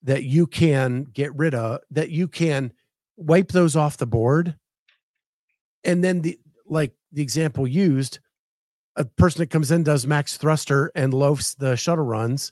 that 0.03 0.23
you 0.23 0.47
can 0.47 1.03
get 1.03 1.35
rid 1.35 1.53
of 1.53 1.81
that 1.91 2.09
you 2.09 2.27
can 2.27 2.73
wipe 3.17 3.49
those 3.49 3.75
off 3.75 3.97
the 3.97 4.07
board 4.07 4.55
and 5.83 6.03
then 6.03 6.21
the 6.21 6.39
like 6.67 6.93
the 7.11 7.21
example 7.21 7.67
used 7.67 8.19
a 8.95 9.05
person 9.05 9.39
that 9.39 9.49
comes 9.49 9.71
in 9.71 9.83
does 9.83 10.05
max 10.07 10.37
thruster 10.37 10.91
and 10.95 11.13
loafs 11.13 11.55
the 11.55 11.75
shuttle 11.75 12.05
runs 12.05 12.51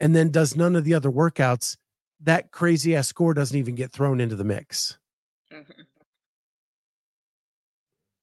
and 0.00 0.14
then 0.14 0.30
does 0.30 0.56
none 0.56 0.76
of 0.76 0.84
the 0.84 0.94
other 0.94 1.10
workouts 1.10 1.76
that 2.20 2.50
crazy 2.50 2.96
ass 2.96 3.08
score 3.08 3.34
doesn't 3.34 3.58
even 3.58 3.74
get 3.74 3.92
thrown 3.92 4.20
into 4.20 4.36
the 4.36 4.44
mix. 4.44 4.98
Mhm. 5.52 5.86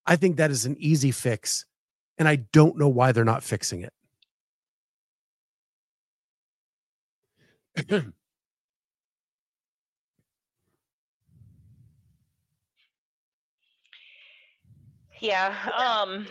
I 0.05 0.15
think 0.15 0.37
that 0.37 0.51
is 0.51 0.65
an 0.65 0.75
easy 0.79 1.11
fix. 1.11 1.65
And 2.17 2.27
I 2.27 2.35
don't 2.37 2.77
know 2.77 2.89
why 2.89 3.11
they're 3.11 3.23
not 3.25 3.43
fixing 3.43 3.81
it. 3.81 3.93
Yeah. 15.23 15.55
Um 15.77 16.27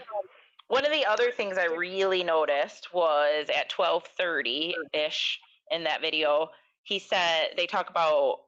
one 0.68 0.86
of 0.86 0.92
the 0.92 1.04
other 1.04 1.30
things 1.30 1.58
I 1.58 1.66
really 1.66 2.22
noticed 2.22 2.94
was 2.94 3.46
at 3.54 3.70
12:30-ish 3.70 5.40
in 5.70 5.84
that 5.84 6.00
video, 6.00 6.48
he 6.82 6.98
said 6.98 7.48
they 7.56 7.66
talk 7.66 7.90
about 7.90 8.40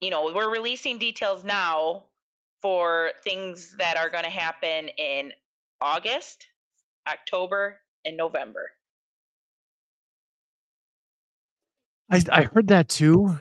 you 0.00 0.10
know, 0.10 0.30
we're 0.34 0.50
releasing 0.52 0.98
details 0.98 1.42
now 1.42 2.04
for 2.60 3.12
things 3.24 3.74
that 3.78 3.96
are 3.96 4.10
going 4.10 4.24
to 4.24 4.30
happen 4.30 4.88
in 4.98 5.32
August, 5.80 6.46
October, 7.08 7.80
and 8.04 8.14
November. 8.16 8.70
I, 12.10 12.22
I 12.30 12.42
heard 12.42 12.68
that 12.68 12.90
too. 12.90 13.38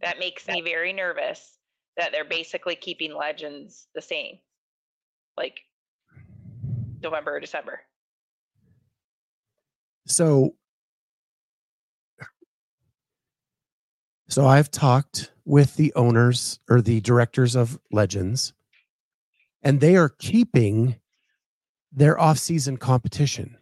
That 0.00 0.18
makes 0.20 0.46
me 0.46 0.62
very 0.62 0.92
nervous 0.92 1.59
that 1.96 2.12
they're 2.12 2.24
basically 2.24 2.76
keeping 2.76 3.14
legends 3.14 3.88
the 3.94 4.02
same. 4.02 4.38
Like 5.36 5.60
November 7.02 7.36
or 7.36 7.40
December. 7.40 7.80
So 10.06 10.54
So 14.30 14.46
I've 14.46 14.70
talked 14.70 15.32
with 15.44 15.74
the 15.74 15.92
owners 15.96 16.60
or 16.68 16.80
the 16.80 17.00
directors 17.00 17.56
of 17.56 17.80
Legends, 17.90 18.52
and 19.64 19.80
they 19.80 19.96
are 19.96 20.08
keeping 20.08 21.00
their 21.90 22.16
off-season 22.16 22.76
competition. 22.76 23.56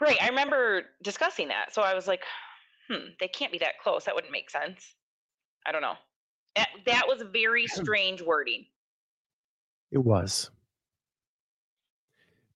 Right. 0.00 0.16
I 0.22 0.28
remember 0.28 0.82
discussing 1.02 1.48
that. 1.48 1.74
So 1.74 1.82
I 1.82 1.92
was 1.92 2.06
like, 2.06 2.22
hmm, 2.88 3.08
they 3.18 3.26
can't 3.26 3.50
be 3.50 3.58
that 3.58 3.80
close. 3.82 4.04
That 4.04 4.14
wouldn't 4.14 4.32
make 4.32 4.48
sense. 4.48 4.94
I 5.66 5.72
don't 5.72 5.82
know. 5.82 5.96
That, 6.56 6.68
that 6.86 7.02
was 7.06 7.22
very 7.32 7.66
strange 7.68 8.22
wording. 8.22 8.66
It 9.90 9.98
was. 9.98 10.50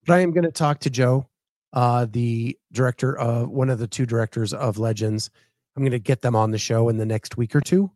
But 0.07 0.15
I 0.15 0.21
am 0.21 0.31
going 0.33 0.45
to 0.45 0.53
talk 0.53 0.81
to 0.81 0.91
Joe, 0.91 1.29
uh, 1.73 2.07
the 2.11 2.57
director 2.73 3.19
of 3.19 3.51
one 3.51 3.71
of 3.71 3.79
the 3.79 3.89
two 3.89 4.07
directors 4.07 4.55
of 4.55 4.79
Legends. 4.79 5.31
I'm 5.77 5.83
going 5.83 5.91
to 5.91 5.99
get 5.99 6.23
them 6.23 6.37
on 6.37 6.51
the 6.51 6.59
show 6.59 6.89
in 6.89 6.97
the 6.97 7.05
next 7.05 7.37
week 7.37 7.55
or 7.55 7.61
two, 7.61 7.91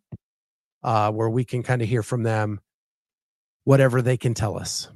uh, 0.82 1.10
where 1.12 1.30
we 1.30 1.44
can 1.44 1.62
kind 1.62 1.80
of 1.80 1.88
hear 1.88 2.02
from 2.02 2.22
them 2.22 2.60
whatever 3.64 4.02
they 4.02 4.16
can 4.16 4.34
tell 4.34 4.58
us. 4.58 4.88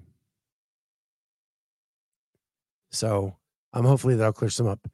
So 2.90 3.37
um, 3.73 3.85
hopefully 3.85 4.14
that'll 4.17 4.33
clear 4.33 4.51
some 4.51 4.67
up. 4.67 4.87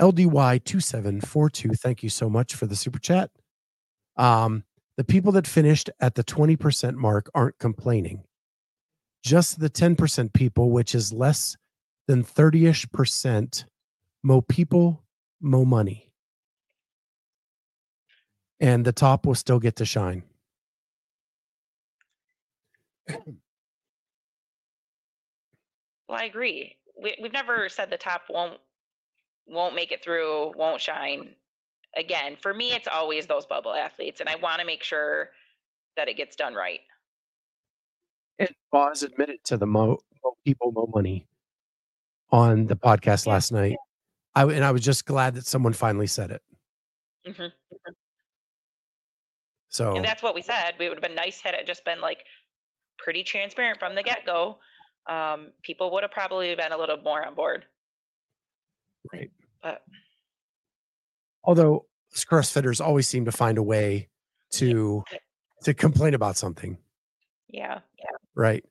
LDY2742, 0.00 1.78
thank 1.78 2.02
you 2.02 2.08
so 2.08 2.30
much 2.30 2.54
for 2.54 2.66
the 2.66 2.76
super 2.76 2.98
chat. 2.98 3.30
Um, 4.16 4.64
the 5.02 5.12
people 5.12 5.32
that 5.32 5.48
finished 5.48 5.90
at 5.98 6.14
the 6.14 6.22
20% 6.22 6.94
mark 6.94 7.28
aren't 7.34 7.58
complaining. 7.58 8.22
Just 9.24 9.58
the 9.58 9.68
10% 9.68 10.32
people, 10.32 10.70
which 10.70 10.94
is 10.94 11.12
less 11.12 11.56
than 12.06 12.22
30 12.22 12.68
ish 12.68 12.88
percent, 12.92 13.64
mo 14.22 14.42
people, 14.42 15.02
mo 15.40 15.64
money. 15.64 16.12
And 18.60 18.84
the 18.84 18.92
top 18.92 19.26
will 19.26 19.34
still 19.34 19.58
get 19.58 19.74
to 19.76 19.84
shine. 19.84 20.22
Well, 23.08 23.26
I 26.10 26.26
agree. 26.26 26.76
We, 27.02 27.16
we've 27.20 27.32
never 27.32 27.68
said 27.68 27.90
the 27.90 27.96
top 27.96 28.22
won't 28.30 28.60
won't 29.48 29.74
make 29.74 29.90
it 29.90 30.04
through, 30.04 30.52
won't 30.56 30.80
shine. 30.80 31.34
Again, 31.96 32.36
for 32.40 32.54
me, 32.54 32.72
it's 32.72 32.88
always 32.88 33.26
those 33.26 33.44
bubble 33.46 33.74
athletes, 33.74 34.20
and 34.20 34.28
I 34.28 34.36
want 34.36 34.60
to 34.60 34.66
make 34.66 34.82
sure 34.82 35.30
that 35.96 36.08
it 36.08 36.16
gets 36.16 36.36
done 36.36 36.54
right. 36.54 36.80
And 38.38 38.48
Boz 38.70 39.02
admitted 39.02 39.44
to 39.44 39.56
the 39.58 39.66
mo, 39.66 39.98
mo 40.24 40.36
people, 40.44 40.72
mo 40.72 40.88
money 40.94 41.26
on 42.30 42.66
the 42.66 42.76
podcast 42.76 43.26
Yeah. 43.26 43.34
last 43.34 43.52
night. 43.52 43.76
I 44.34 44.44
and 44.44 44.64
I 44.64 44.70
was 44.70 44.80
just 44.80 45.04
glad 45.04 45.34
that 45.34 45.44
someone 45.46 45.74
finally 45.74 46.06
said 46.06 46.30
it. 46.30 46.42
hmm 47.26 47.46
So 49.68 49.94
And 49.96 50.04
that's 50.04 50.22
what 50.22 50.34
we 50.34 50.40
said. 50.40 50.72
We 50.78 50.88
would 50.88 50.96
have 50.96 51.02
been 51.02 51.14
nice 51.14 51.40
had 51.42 51.54
it 51.54 51.66
just 51.66 51.84
been 51.84 52.00
like 52.00 52.24
pretty 52.98 53.22
transparent 53.22 53.78
from 53.78 53.94
the 53.94 54.02
get 54.02 54.24
go. 54.24 54.58
Um, 55.06 55.52
people 55.62 55.90
would 55.92 56.02
have 56.02 56.12
probably 56.12 56.54
been 56.54 56.72
a 56.72 56.78
little 56.78 56.96
more 56.98 57.26
on 57.26 57.34
board. 57.34 57.66
Right. 59.12 59.30
But 59.62 59.82
although 61.44 61.86
CrossFitters 62.14 62.84
always 62.84 63.08
seem 63.08 63.24
to 63.24 63.32
find 63.32 63.58
a 63.58 63.62
way 63.62 64.08
to 64.52 65.02
to 65.64 65.74
complain 65.74 66.14
about 66.14 66.36
something, 66.36 66.76
yeah, 67.48 67.80
yeah, 67.98 68.16
right? 68.34 68.64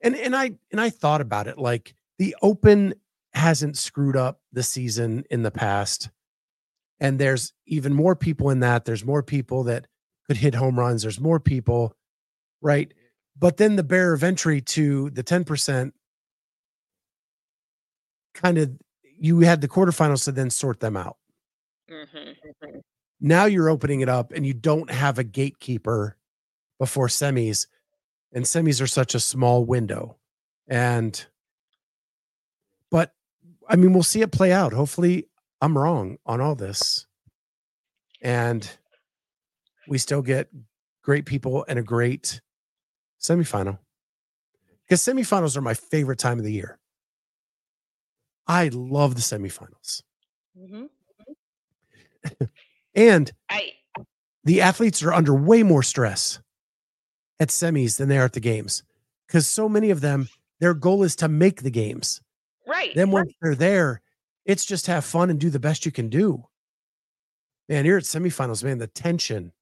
And 0.00 0.16
and 0.16 0.34
I 0.34 0.52
and 0.70 0.80
I 0.80 0.90
thought 0.90 1.20
about 1.20 1.46
it 1.46 1.58
like 1.58 1.94
the 2.18 2.34
Open 2.42 2.94
hasn't 3.34 3.78
screwed 3.78 4.16
up 4.16 4.40
the 4.52 4.62
season 4.62 5.24
in 5.30 5.42
the 5.42 5.50
past, 5.50 6.10
and 7.00 7.18
there's 7.18 7.52
even 7.66 7.94
more 7.94 8.16
people 8.16 8.50
in 8.50 8.60
that. 8.60 8.84
There's 8.84 9.04
more 9.04 9.22
people 9.22 9.64
that 9.64 9.86
could 10.26 10.36
hit 10.36 10.54
home 10.54 10.78
runs. 10.78 11.02
There's 11.02 11.20
more 11.20 11.40
people, 11.40 11.94
right? 12.60 12.92
But 13.38 13.56
then 13.56 13.76
the 13.76 13.82
barrier 13.82 14.12
of 14.12 14.24
entry 14.24 14.60
to 14.60 15.10
the 15.10 15.22
ten 15.22 15.44
percent 15.44 15.94
kind 18.34 18.58
of 18.58 18.70
you 19.04 19.40
had 19.40 19.60
the 19.60 19.68
quarterfinals 19.68 20.24
to 20.24 20.32
then 20.32 20.50
sort 20.50 20.80
them 20.80 20.96
out. 20.96 21.16
Hmm 21.92 22.30
now 23.24 23.44
you're 23.44 23.68
opening 23.70 24.00
it 24.00 24.08
up 24.08 24.32
and 24.32 24.44
you 24.44 24.52
don't 24.52 24.90
have 24.90 25.18
a 25.18 25.24
gatekeeper 25.24 26.16
before 26.78 27.06
semis 27.06 27.68
and 28.32 28.44
semis 28.44 28.80
are 28.82 28.86
such 28.88 29.14
a 29.14 29.20
small 29.20 29.64
window 29.64 30.16
and 30.66 31.26
but 32.90 33.14
i 33.68 33.76
mean 33.76 33.92
we'll 33.92 34.02
see 34.02 34.22
it 34.22 34.32
play 34.32 34.52
out. 34.52 34.72
Hopefully 34.72 35.28
i'm 35.60 35.78
wrong 35.78 36.18
on 36.26 36.40
all 36.40 36.56
this 36.56 37.06
and 38.22 38.68
we 39.86 39.98
still 39.98 40.22
get 40.22 40.48
great 41.02 41.26
people 41.26 41.64
and 41.68 41.78
a 41.78 41.82
great 41.82 42.40
semifinal 43.20 43.78
because 44.84 45.00
semifinals 45.00 45.56
are 45.56 45.62
my 45.62 45.74
favorite 45.74 46.18
time 46.18 46.38
of 46.38 46.44
the 46.44 46.52
year. 46.52 46.78
I 48.46 48.68
love 48.68 49.14
the 49.14 49.20
semifinals. 49.20 50.02
Hmm 50.58 50.86
and 52.94 53.32
I 53.48 53.72
the 54.44 54.60
athletes 54.60 55.02
are 55.02 55.12
under 55.12 55.34
way 55.34 55.62
more 55.62 55.82
stress 55.82 56.40
at 57.40 57.48
semis 57.48 57.96
than 57.96 58.08
they 58.08 58.18
are 58.18 58.24
at 58.24 58.32
the 58.32 58.40
games 58.40 58.82
because 59.26 59.46
so 59.46 59.68
many 59.68 59.90
of 59.90 60.00
them 60.00 60.28
their 60.60 60.74
goal 60.74 61.02
is 61.02 61.16
to 61.16 61.28
make 61.28 61.62
the 61.62 61.70
games. 61.70 62.20
Right. 62.66 62.94
then 62.94 63.10
once 63.10 63.32
they're 63.40 63.54
there 63.54 64.00
it's 64.44 64.64
just 64.64 64.86
have 64.86 65.04
fun 65.04 65.30
and 65.30 65.38
do 65.38 65.50
the 65.50 65.60
best 65.60 65.84
you 65.84 65.92
can 65.92 66.08
do. 66.08 66.44
Man 67.68 67.84
here 67.84 67.96
at 67.96 68.04
semifinals 68.04 68.64
man 68.64 68.78
the 68.78 68.86
tension 68.86 69.52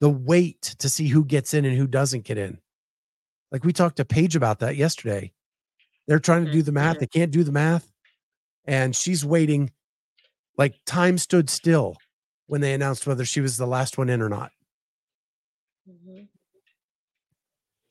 the 0.00 0.10
wait 0.10 0.62
to 0.78 0.88
see 0.88 1.08
who 1.08 1.24
gets 1.24 1.52
in 1.52 1.66
and 1.66 1.76
who 1.76 1.86
doesn't 1.86 2.24
get 2.24 2.38
in. 2.38 2.58
Like 3.52 3.64
we 3.64 3.72
talked 3.72 3.96
to 3.96 4.04
paige 4.04 4.36
about 4.36 4.60
that 4.60 4.76
yesterday. 4.76 5.32
They're 6.06 6.18
trying 6.18 6.46
to 6.46 6.52
do 6.52 6.62
the 6.62 6.72
math 6.72 6.94
mm-hmm. 6.94 7.00
they 7.00 7.06
can't 7.06 7.30
do 7.30 7.44
the 7.44 7.52
math 7.52 7.90
and 8.64 8.94
she's 8.94 9.24
waiting 9.24 9.70
like 10.60 10.74
time 10.86 11.18
stood 11.18 11.50
still 11.50 11.96
when 12.46 12.60
they 12.60 12.74
announced 12.74 13.06
whether 13.06 13.24
she 13.24 13.40
was 13.40 13.56
the 13.56 13.66
last 13.66 13.98
one 13.98 14.08
in 14.08 14.20
or 14.22 14.28
not 14.28 14.52
Mhm. 15.88 16.28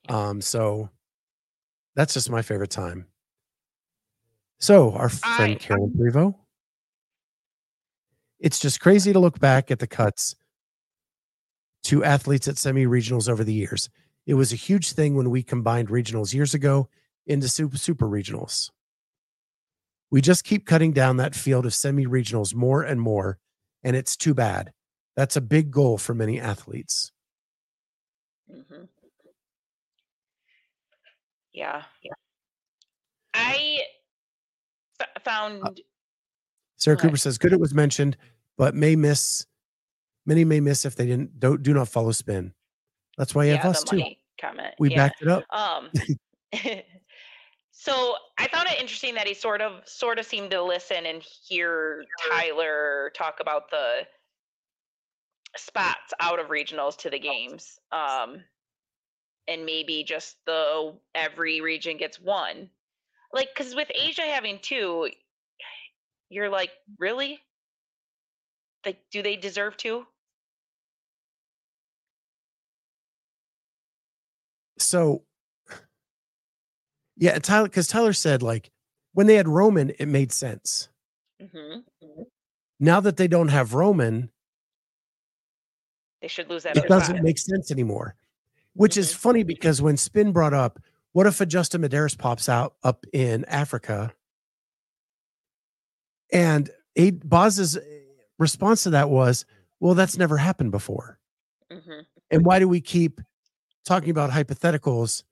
Um, 0.07 0.41
so 0.41 0.89
that's 1.95 2.13
just 2.13 2.29
my 2.29 2.41
favorite 2.41 2.69
time. 2.71 3.07
So 4.59 4.91
our 4.93 5.09
friend 5.09 5.53
I- 5.53 5.55
Karen 5.55 5.91
Prevo. 5.91 6.35
It's 8.39 8.59
just 8.59 8.79
crazy 8.79 9.11
to 9.11 9.19
look 9.19 9.39
back 9.39 9.69
at 9.71 9.79
the 9.79 9.87
cuts 9.87 10.35
to 11.83 12.03
athletes 12.03 12.47
at 12.47 12.57
semi 12.57 12.85
regionals 12.85 13.27
over 13.29 13.43
the 13.43 13.53
years. 13.53 13.89
It 14.25 14.35
was 14.35 14.53
a 14.53 14.55
huge 14.55 14.91
thing 14.93 15.15
when 15.15 15.29
we 15.29 15.43
combined 15.43 15.89
regionals 15.89 16.33
years 16.33 16.53
ago 16.53 16.89
into 17.25 17.49
super 17.49 17.77
super 17.77 18.07
regionals. 18.07 18.69
We 20.11 20.21
just 20.21 20.43
keep 20.43 20.65
cutting 20.65 20.91
down 20.91 21.17
that 21.17 21.35
field 21.35 21.65
of 21.65 21.73
semi 21.73 22.05
regionals 22.05 22.55
more 22.55 22.81
and 22.81 22.99
more, 22.99 23.37
and 23.83 23.95
it's 23.95 24.17
too 24.17 24.33
bad. 24.33 24.71
That's 25.15 25.35
a 25.35 25.41
big 25.41 25.71
goal 25.71 25.97
for 25.97 26.13
many 26.13 26.39
athletes. 26.39 27.11
hmm 28.49 28.83
Yeah, 31.53 31.83
yeah. 32.03 32.13
I 33.33 33.79
f- 34.99 35.23
found 35.23 35.81
Sarah 36.77 36.95
Right. 36.95 37.01
Cooper 37.01 37.17
says, 37.17 37.37
"Good, 37.37 37.53
it 37.53 37.59
was 37.59 37.73
mentioned, 37.73 38.17
but 38.57 38.73
may 38.73 38.95
miss. 38.95 39.45
Many 40.25 40.45
may 40.45 40.59
miss 40.59 40.85
if 40.85 40.95
they 40.95 41.05
didn't 41.05 41.39
don't 41.39 41.61
do 41.61 41.73
not 41.73 41.87
follow 41.89 42.11
spin. 42.11 42.53
That's 43.17 43.35
why 43.35 43.45
you 43.45 43.57
have 43.57 43.65
us 43.65 43.83
too. 43.83 44.01
comment. 44.39 44.73
We 44.79 44.89
yeah. 44.91 44.95
backed 44.95 45.21
it 45.21 45.27
up. 45.27 45.43
Um, 45.51 45.91
so 47.79 48.15
I 48.37 48.49
found 48.49 48.67
it 48.67 48.77
interesting 48.77 49.15
that 49.15 49.25
he 49.25 49.33
sort 49.33 49.61
of 49.61 49.87
sort 49.87 50.19
of 50.19 50.25
seemed 50.25 50.51
to 50.51 50.61
listen 50.61 51.05
and 51.05 51.23
hear 51.23 52.03
Tyler 52.29 53.09
talk 53.15 53.37
about 53.39 53.71
the 53.71 54.01
spots 55.55 56.13
out 56.19 56.39
of 56.39 56.47
regionals 56.47 56.97
to 56.97 57.09
the 57.09 57.19
games. 57.19 57.79
Um, 57.93 58.43
and 59.47 59.65
maybe 59.65 60.03
just 60.03 60.35
the 60.45 60.93
every 61.15 61.61
region 61.61 61.95
gets 61.95 62.19
one. 62.19 62.69
Like 63.31 63.47
cuz 63.55 63.73
with 63.73 63.89
Asia 63.95 64.23
having 64.23 64.59
two, 64.59 65.09
you're 66.27 66.49
like, 66.49 66.71
really? 66.97 67.39
Like 68.85 68.99
do 69.09 69.21
they 69.23 69.37
deserve 69.37 69.77
two? 69.77 70.05
So, 74.79 75.23
yeah, 77.19 77.37
Tyler, 77.39 77.67
because 77.67 77.87
Tyler 77.87 78.13
said 78.13 78.41
like 78.41 78.71
when 79.13 79.27
they 79.27 79.35
had 79.35 79.47
Roman, 79.47 79.91
it 79.99 80.07
made 80.07 80.31
sense. 80.31 80.89
hmm 81.39 81.79
Now 82.79 82.99
that 83.01 83.17
they 83.17 83.27
don't 83.27 83.49
have 83.49 83.73
Roman, 83.73 84.29
They 86.21 86.27
should 86.27 86.49
lose 86.49 86.63
that 86.63 86.77
it 86.77 86.87
doesn't 86.87 87.21
make 87.21 87.37
sense 87.37 87.71
anymore. 87.71 88.15
Which 88.73 88.97
is 88.97 89.13
funny 89.13 89.43
because 89.43 89.81
when 89.81 89.97
Spin 89.97 90.31
brought 90.31 90.53
up, 90.53 90.79
what 91.11 91.27
if 91.27 91.41
a 91.41 91.45
Justin 91.45 91.81
Medeiros 91.81 92.17
pops 92.17 92.47
out 92.47 92.75
up 92.83 93.05
in 93.13 93.43
Africa? 93.45 94.13
And 96.31 96.69
a 96.95 97.11
Boz's 97.11 97.77
response 98.37 98.83
to 98.83 98.91
that 98.91 99.09
was, 99.09 99.45
well, 99.79 99.95
that's 99.95 100.17
never 100.17 100.37
happened 100.37 100.71
before. 100.71 101.19
Mhm. 101.71 102.05
And 102.31 102.45
why 102.45 102.59
do 102.59 102.67
we 102.67 102.79
keep 102.79 103.21
talking 103.85 104.11
about 104.11 104.29
hypotheticals 104.29 105.23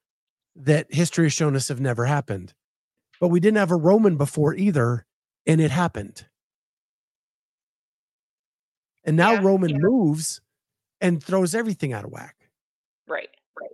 that 0.57 0.93
history 0.93 1.25
has 1.25 1.33
shown 1.33 1.55
us 1.55 1.67
have 1.69 1.79
never 1.79 2.05
happened? 2.05 2.53
But 3.19 3.29
we 3.29 3.39
didn't 3.39 3.57
have 3.57 3.71
a 3.71 3.75
Roman 3.75 4.17
before 4.17 4.53
either, 4.53 5.05
and 5.45 5.59
it 5.61 5.71
happened. 5.71 6.27
And 9.03 9.15
now 9.17 9.33
Yeah, 9.33 9.41
Roman 9.43 9.69
yeah. 9.71 9.77
moves 9.79 10.41
and 11.01 11.23
throws 11.23 11.55
everything 11.55 11.93
out 11.93 12.03
of 12.05 12.11
whack. 12.11 12.35
Right. 13.07 13.29
Right. 13.59 13.71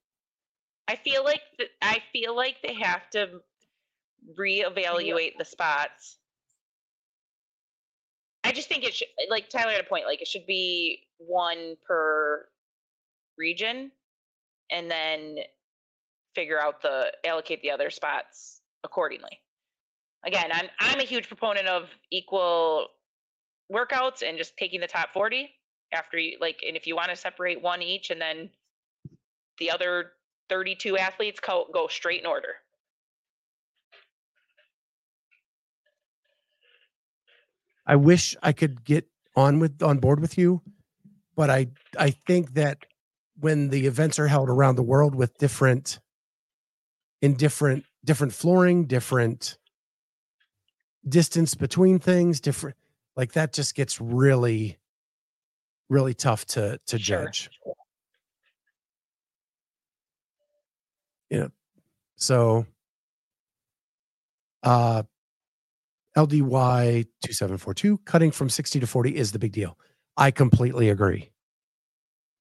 I 0.88 0.96
feel 0.98 1.24
like 1.24 1.42
I 1.82 2.02
feel 2.12 2.36
like 2.36 2.58
they 2.62 2.76
have 2.76 3.10
to 3.12 3.42
reevaluate 4.38 5.38
the 5.38 5.46
spots. 5.46 6.18
I 8.44 8.52
just 8.52 8.68
think 8.68 8.84
it 8.84 8.94
should 8.94 9.08
eh, 9.20 9.26
like 9.30 9.50
Tyler 9.50 9.72
had 9.72 9.82
a 9.82 9.86
point, 9.86 10.06
like 10.06 10.22
it 10.22 10.28
should 10.28 10.46
be 10.46 11.08
one 11.18 11.76
per 11.86 12.48
region 13.38 13.92
and 14.70 14.92
then 14.92 15.38
figure 16.36 16.60
out 16.60 16.82
the 16.82 17.12
allocate 17.26 17.62
the 17.62 17.72
other 17.72 17.90
spots 17.90 18.62
accordingly. 18.84 19.40
Again, 20.26 20.50
I'm 20.52 20.68
I'm 20.80 21.00
a 21.00 21.04
huge 21.04 21.28
proponent 21.28 21.68
of 21.68 21.90
equal 22.12 22.88
workouts 23.72 24.28
and 24.28 24.38
just 24.38 24.56
taking 24.58 24.80
the 24.80 24.88
top 24.88 25.14
40 25.14 25.50
after 25.94 26.18
you 26.18 26.38
like 26.42 26.60
and 26.68 26.76
if 26.76 26.86
you 26.86 26.96
want 26.96 27.10
to 27.10 27.16
separate 27.16 27.62
one 27.62 27.82
each 27.82 28.10
and 28.10 28.20
then 28.20 28.50
the 29.60 29.72
other 29.72 30.12
32 30.50 30.98
athletes 30.98 31.40
go, 31.40 31.68
go 31.74 31.88
straight 31.88 32.22
in 32.22 32.26
order. 32.28 32.56
I 37.86 37.96
wish 37.96 38.36
I 38.42 38.54
could 38.54 38.84
get 38.86 39.08
on 39.36 39.60
with 39.60 39.82
on 39.84 39.98
board 40.00 40.20
with 40.22 40.38
you, 40.38 40.62
but 41.36 41.50
I 41.50 41.68
I 42.00 42.12
think 42.12 42.54
that 42.54 42.86
when 43.40 43.70
the 43.70 43.88
events 43.88 44.20
are 44.20 44.28
held 44.28 44.50
around 44.50 44.76
the 44.76 44.84
world 44.84 45.16
with 45.16 45.38
different 45.38 46.00
in 47.24 47.36
different 47.36 47.86
different 48.04 48.34
flooring, 48.34 48.84
different 48.86 49.58
distance 51.08 51.56
between 51.56 51.98
things, 51.98 52.42
different 52.42 52.76
like 53.16 53.32
that 53.32 53.54
just 53.54 53.76
gets 53.76 54.00
really 54.02 54.78
really 55.90 56.14
tough 56.14 56.46
to 56.46 56.78
to 56.86 57.00
Sure. 57.00 57.24
judge. 57.26 57.50
You 61.30 61.40
know, 61.40 61.50
so 62.18 62.66
uh 64.64 65.04
LDY 66.18 67.06
2742, 67.24 67.98
cutting 68.00 68.32
from 68.32 68.50
60 68.50 68.82
to 68.82 68.86
40 68.86 69.16
is 69.16 69.32
the 69.32 69.40
big 69.40 69.54
deal. 69.54 69.78
I 70.18 70.30
completely 70.30 70.90
agree. 70.90 71.32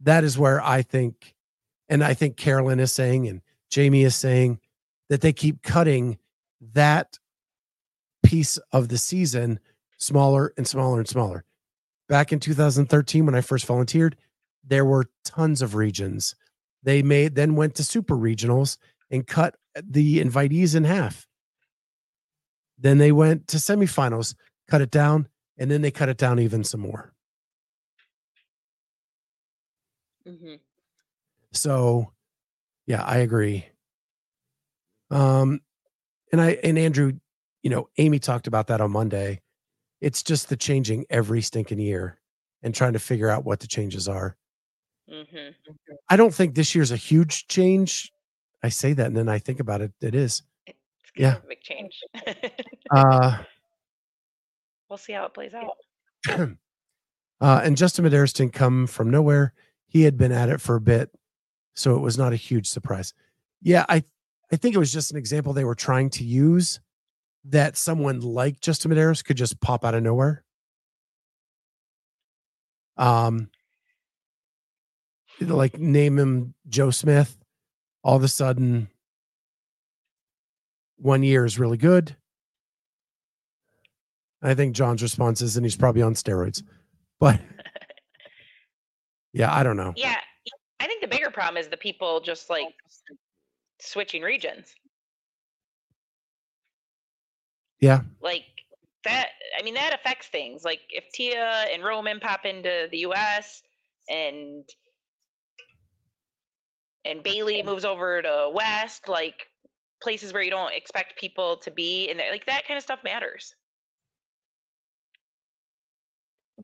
That 0.01 0.25
is 0.25 0.37
where 0.37 0.61
I 0.61 0.83
think, 0.83 1.35
and 1.89 2.05
I 2.05 2.13
think 2.13 2.37
Carolyn 2.37 2.81
is 2.81 2.93
saying, 2.93 3.29
and 3.29 3.41
Jamie 3.71 4.03
is 4.03 4.15
saying 4.15 4.61
that 5.13 5.21
they 5.21 5.33
keep 5.35 5.63
cutting 5.63 6.17
that 6.73 7.19
piece 8.23 8.57
of 8.73 8.89
the 8.89 8.97
season 8.97 9.61
smaller 9.99 10.55
and 10.57 10.67
smaller 10.67 10.99
and 10.99 11.07
smaller. 11.07 11.45
Back 12.09 12.33
in 12.33 12.41
2013, 12.41 13.27
when 13.27 13.35
I 13.35 13.43
first 13.43 13.67
volunteered, 13.67 14.17
there 14.67 14.87
were 14.87 15.11
tons 15.23 15.61
of 15.61 15.75
regions. 15.75 16.35
They 16.83 17.03
made 17.03 17.35
then 17.35 17.57
went 17.57 17.75
to 17.75 17.85
super 17.85 18.17
regionals 18.17 18.79
and 19.11 19.27
cut 19.27 19.55
the 19.85 20.19
invitees 20.19 20.75
in 20.75 20.85
half. 20.85 21.27
Then 22.79 22.97
they 22.97 23.13
went 23.13 23.49
to 23.49 23.59
semifinals, 23.59 24.35
cut 24.67 24.81
it 24.81 24.91
down, 24.91 25.29
and 25.59 25.71
then 25.71 25.83
they 25.83 25.91
cut 25.91 26.09
it 26.09 26.17
down 26.17 26.39
even 26.39 26.65
some 26.65 26.81
more. 26.81 27.13
Mm-hmm. 30.27 30.55
So, 31.53 32.13
yeah, 32.87 33.03
I 33.03 33.19
agree. 33.19 33.67
Um, 35.13 35.61
and 36.33 36.41
I 36.41 36.59
and 36.65 36.79
Andrew, 36.79 37.13
you 37.63 37.71
know, 37.71 37.89
Amy 37.99 38.19
talked 38.19 38.47
about 38.47 38.67
that 38.69 38.81
on 38.81 38.91
Monday. 38.91 39.41
It's 40.01 40.23
just 40.23 40.49
the 40.49 40.57
changing 40.57 41.05
every 41.11 41.43
stinking 41.43 41.79
year 41.79 42.19
and 42.63 42.75
trying 42.75 42.95
to 42.95 42.99
figure 42.99 43.29
out 43.29 43.45
what 43.45 43.61
the 43.61 43.67
changes 43.67 44.09
are. 44.09 44.37
Mm-hmm. 45.11 45.51
I 46.09 46.17
don't 46.17 46.35
think 46.35 46.55
this 46.55 46.75
year's 46.75 46.91
a 46.91 46.97
huge 46.97 47.47
change. 47.49 48.11
I 48.63 48.69
say 48.69 48.93
that 48.95 49.07
and 49.07 49.17
then 49.17 49.29
I 49.29 49.39
think 49.39 49.61
about 49.61 49.81
it. 49.81 49.93
It 50.01 50.15
is. 50.15 50.43
It's 50.67 50.77
Yeah. 51.15 51.35
kind 51.35 51.37
of 51.39 51.45
a 51.45 51.49
big 51.49 51.61
change. 51.61 52.01
Uh, 52.95 53.39
we'll 54.91 54.99
see 54.99 55.15
how 55.15 55.25
it 55.25 55.33
plays 55.33 55.53
out. 55.55 55.77
uh, 57.41 57.61
and 57.65 57.75
Justin 57.77 58.05
Medeiros 58.05 58.35
didn't 58.35 58.53
come 58.53 58.87
from 58.87 59.11
nowhere. 59.11 59.55
He 59.87 60.03
had 60.03 60.19
been 60.19 60.31
at 60.33 60.51
it 60.51 60.61
for 60.61 60.77
a 60.77 60.81
bit, 60.81 61.11
so 61.75 61.97
it 61.97 62.01
was 62.01 62.19
not 62.19 62.35
a 62.35 62.37
huge 62.37 62.67
surprise. 62.69 63.15
Yeah, 63.63 63.87
I 63.89 64.05
I 64.53 64.57
think 64.57 64.75
it 64.75 64.79
was 64.79 64.93
just 64.93 65.11
an 65.11 65.17
example 65.17 65.53
they 65.53 65.65
were 65.65 65.75
trying 65.75 66.11
to 66.11 66.25
use 66.25 66.79
that 67.47 67.77
someone 67.77 68.21
like 68.21 68.61
Justin 68.61 68.93
Medeiros 68.93 69.25
could 69.25 69.37
just 69.37 69.61
pop 69.61 69.85
out 69.85 69.95
of 69.95 70.03
nowhere. 70.03 70.45
Um, 72.99 73.51
like 75.41 75.79
name 75.79 76.19
him 76.19 76.55
Joe 76.69 76.91
Smith. 76.91 77.37
All 78.05 78.17
of 78.17 78.25
a 78.25 78.29
sudden, 78.29 78.89
one 80.97 81.23
year 81.23 81.45
is 81.45 81.59
really 81.59 81.79
good. 81.79 82.17
I 84.43 84.55
think 84.55 84.75
John's 84.75 85.03
response 85.03 85.41
is, 85.41 85.57
and 85.57 85.65
he's 85.65 85.77
probably 85.77 86.03
on 86.03 86.15
steroids. 86.15 86.63
But 87.21 87.41
yeah, 89.33 89.55
I 89.55 89.63
don't 89.63 89.77
know. 89.77 89.95
Yeah, 89.97 90.17
I 90.81 90.87
think 90.87 91.01
the 91.01 91.09
bigger 91.09 91.31
problem 91.31 91.57
is 91.57 91.69
the 91.69 91.77
people 91.77 92.21
just 92.21 92.51
like 92.51 92.67
switching 93.83 94.23
regions. 94.23 94.75
Yeah. 97.81 98.01
Like 98.23 98.45
that, 99.05 99.29
I 99.59 99.63
mean, 99.63 99.75
that 99.75 99.95
affects 99.95 100.29
things. 100.29 100.65
Like 100.65 100.81
if 100.91 101.05
Tia 101.13 101.67
and 101.73 101.85
Roman 101.85 102.21
pop 102.21 102.45
into 102.45 102.89
the 102.91 102.99
US 102.99 103.63
and 104.09 104.65
and 107.05 107.23
Bailey 107.23 107.63
moves 107.65 107.85
over 107.85 108.23
to 108.23 108.51
West, 108.55 109.09
like 109.09 109.49
places 110.01 110.33
where 110.33 110.43
you 110.43 110.51
don't 110.51 110.73
expect 110.73 111.19
people 111.19 111.57
to 111.59 111.71
be, 111.71 112.09
and 112.09 112.21
like 112.31 112.47
that 112.47 112.67
kind 112.67 112.79
of 112.79 112.85
stuff 112.85 113.01
matters. 113.03 113.55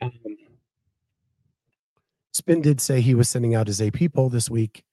Um, 0.00 0.12
Spin 2.32 2.62
did 2.62 2.80
say 2.80 3.00
he 3.00 3.16
was 3.16 3.28
sending 3.28 3.56
out 3.56 3.66
his 3.66 3.82
AP 3.82 4.12
poll 4.14 4.28
this 4.28 4.48
week. 4.48 4.84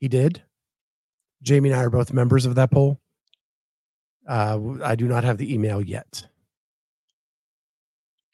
He 0.00 0.08
did. 0.08 0.42
Jamie 1.42 1.70
and 1.70 1.78
I 1.78 1.84
are 1.84 1.90
both 1.90 2.12
members 2.12 2.46
of 2.46 2.54
that 2.56 2.70
poll. 2.70 3.00
Uh, 4.28 4.58
I 4.84 4.94
do 4.94 5.08
not 5.08 5.24
have 5.24 5.38
the 5.38 5.52
email 5.52 5.80
yet. 5.80 6.26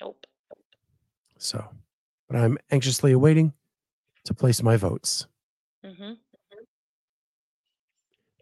Nope. 0.00 0.26
So, 1.38 1.64
but 2.28 2.36
I'm 2.36 2.58
anxiously 2.70 3.12
awaiting 3.12 3.52
to 4.24 4.34
place 4.34 4.62
my 4.62 4.76
votes. 4.76 5.26
hmm 5.84 6.14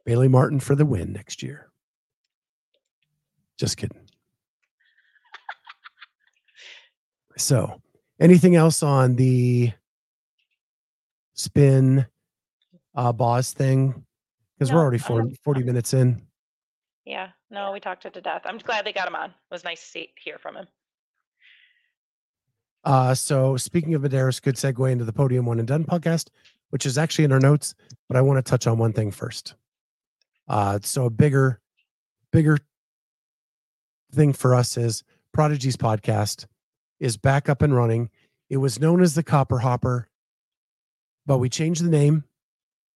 Bailey 0.04 0.28
Martin 0.28 0.60
for 0.60 0.74
the 0.74 0.84
win 0.84 1.12
next 1.14 1.42
year. 1.42 1.70
Just 3.58 3.76
kidding. 3.76 3.98
So, 7.36 7.80
anything 8.20 8.54
else 8.54 8.80
on 8.80 9.16
the 9.16 9.72
spin 11.34 12.06
uh 12.94 13.12
Boz 13.12 13.52
thing? 13.52 14.04
Because 14.58 14.70
we're 14.70 14.78
No, 14.78 14.82
already 14.82 14.98
I 14.98 15.06
40, 15.06 15.36
40 15.42 15.62
minutes 15.64 15.94
in. 15.94 16.22
Yeah, 17.04 17.28
no, 17.50 17.72
we 17.72 17.80
talked 17.80 18.04
it 18.06 18.14
to 18.14 18.20
death. 18.20 18.42
I'm 18.44 18.58
glad 18.58 18.86
they 18.86 18.92
got 18.92 19.08
him 19.08 19.14
on. 19.14 19.30
It 19.30 19.36
was 19.50 19.64
nice 19.64 19.80
to 19.80 19.86
see, 19.86 20.12
hear 20.22 20.38
from 20.38 20.56
him. 20.56 20.66
Uh, 22.84 23.14
so 23.14 23.56
speaking 23.56 23.94
of 23.94 24.02
Medeiros, 24.02 24.40
good 24.40 24.56
segue 24.56 24.90
into 24.90 25.04
the 25.04 25.12
Podium 25.12 25.46
One 25.46 25.58
and 25.58 25.66
Done 25.68 25.84
podcast, 25.84 26.28
which 26.70 26.86
is 26.86 26.98
actually 26.98 27.24
in 27.24 27.32
our 27.32 27.40
notes, 27.40 27.74
but 28.08 28.16
I 28.16 28.20
want 28.20 28.44
to 28.44 28.48
touch 28.48 28.66
on 28.66 28.78
one 28.78 28.92
thing 28.92 29.10
first. 29.10 29.54
Uh, 30.48 30.78
so 30.82 31.06
a 31.06 31.10
bigger, 31.10 31.60
bigger 32.30 32.58
thing 34.12 34.32
for 34.32 34.54
us 34.54 34.76
is 34.76 35.02
Prodigy's 35.32 35.76
podcast 35.76 36.46
is 37.00 37.16
back 37.16 37.48
up 37.48 37.62
and 37.62 37.74
running. 37.74 38.10
It 38.50 38.58
was 38.58 38.78
known 38.78 39.02
as 39.02 39.14
the 39.14 39.22
Copper 39.22 39.58
Hopper, 39.58 40.08
but 41.26 41.38
we 41.38 41.48
changed 41.48 41.82
the 41.84 41.90
name. 41.90 42.24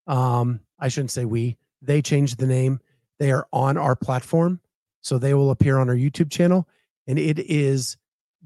Um, 0.09 0.61
I 0.81 0.89
shouldn't 0.89 1.13
say 1.13 1.25
we, 1.25 1.57
they 1.81 2.03
changed 2.03 2.39
the 2.39 2.47
name. 2.47 2.81
They 3.21 3.31
are 3.31 3.47
on 3.53 3.77
our 3.77 3.95
platform. 3.95 4.61
So 5.01 5.19
they 5.19 5.35
will 5.35 5.51
appear 5.51 5.79
on 5.79 5.89
our 5.89 5.95
YouTube 5.95 6.31
channel. 6.31 6.67
And 7.07 7.19
it 7.19 7.39
is 7.39 7.97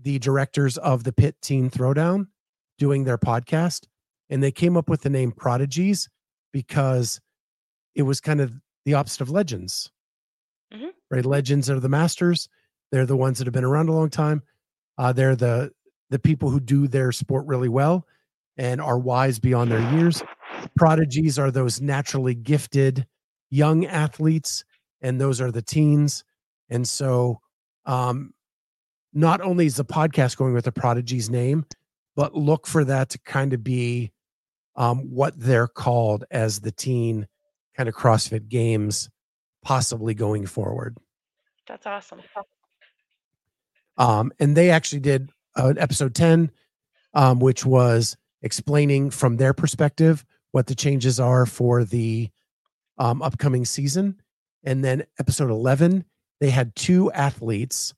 the 0.00 0.18
directors 0.18 0.76
of 0.78 1.04
the 1.04 1.12
Pit 1.12 1.36
Teen 1.40 1.70
Throwdown 1.70 2.26
doing 2.78 3.04
their 3.04 3.18
podcast. 3.18 3.86
And 4.28 4.42
they 4.42 4.52
came 4.52 4.76
up 4.76 4.88
with 4.88 5.02
the 5.02 5.10
name 5.10 5.32
Prodigies 5.32 6.08
because 6.52 7.20
it 7.94 8.02
was 8.02 8.20
kind 8.20 8.40
of 8.40 8.52
the 8.84 8.94
opposite 8.94 9.20
of 9.20 9.30
legends. 9.30 9.90
Mhm. 10.72 10.90
Right? 11.10 11.24
Legends 11.24 11.70
are 11.70 11.80
the 11.80 11.88
masters. 11.88 12.48
They're 12.90 13.06
the 13.06 13.16
ones 13.16 13.38
that 13.38 13.46
have 13.46 13.54
been 13.54 13.64
around 13.64 13.88
a 13.88 13.92
long 13.92 14.10
time. 14.10 14.42
Uh, 14.98 15.12
they're 15.12 15.36
the 15.36 15.72
the 16.10 16.18
people 16.18 16.50
who 16.50 16.60
do 16.60 16.86
their 16.86 17.10
sport 17.10 17.46
really 17.46 17.70
well 17.70 18.06
and 18.58 18.82
are 18.82 18.98
wise 18.98 19.38
beyond 19.38 19.70
their 19.70 19.92
years. 19.94 20.22
Prodigies 20.76 21.38
are 21.38 21.50
those 21.50 21.80
naturally 21.80 22.34
gifted 22.34 23.06
young 23.50 23.86
athletes, 23.86 24.64
and 25.00 25.20
those 25.20 25.40
are 25.40 25.50
the 25.50 25.62
teens. 25.62 26.24
And 26.70 26.88
so 26.88 27.40
um, 27.84 28.32
not 29.12 29.40
only 29.40 29.66
is 29.66 29.76
the 29.76 29.84
podcast 29.84 30.36
going 30.36 30.54
with 30.54 30.64
the 30.64 30.72
prodigy's 30.72 31.30
name, 31.30 31.66
but 32.16 32.34
look 32.34 32.66
for 32.66 32.84
that 32.84 33.10
to 33.10 33.18
kind 33.20 33.52
of 33.52 33.62
be 33.62 34.12
um, 34.76 34.98
what 35.10 35.38
they're 35.38 35.68
called 35.68 36.24
as 36.30 36.60
the 36.60 36.72
teen 36.72 37.26
kind 37.76 37.88
of 37.88 37.94
CrossFit 37.94 38.48
games, 38.48 39.10
possibly 39.62 40.14
going 40.14 40.46
forward. 40.46 40.96
That's 41.66 41.86
awesome. 41.86 42.20
Um, 43.98 44.32
and 44.40 44.56
they 44.56 44.70
actually 44.70 45.00
did 45.00 45.30
uh, 45.56 45.74
episode 45.76 46.14
10, 46.14 46.50
um, 47.14 47.38
which 47.38 47.64
was 47.64 48.16
explaining 48.42 49.10
from 49.10 49.36
their 49.36 49.52
perspective 49.52 50.24
what 50.52 50.66
the 50.66 50.74
changes 50.74 51.18
are 51.18 51.44
for 51.44 51.84
the 51.84 52.30
um, 52.98 53.20
upcoming 53.22 53.64
season. 53.64 54.20
And 54.64 54.84
then 54.84 55.04
episode 55.18 55.50
11, 55.50 56.04
they 56.40 56.50
had 56.50 56.76
two 56.76 57.10
athletes. 57.12 57.94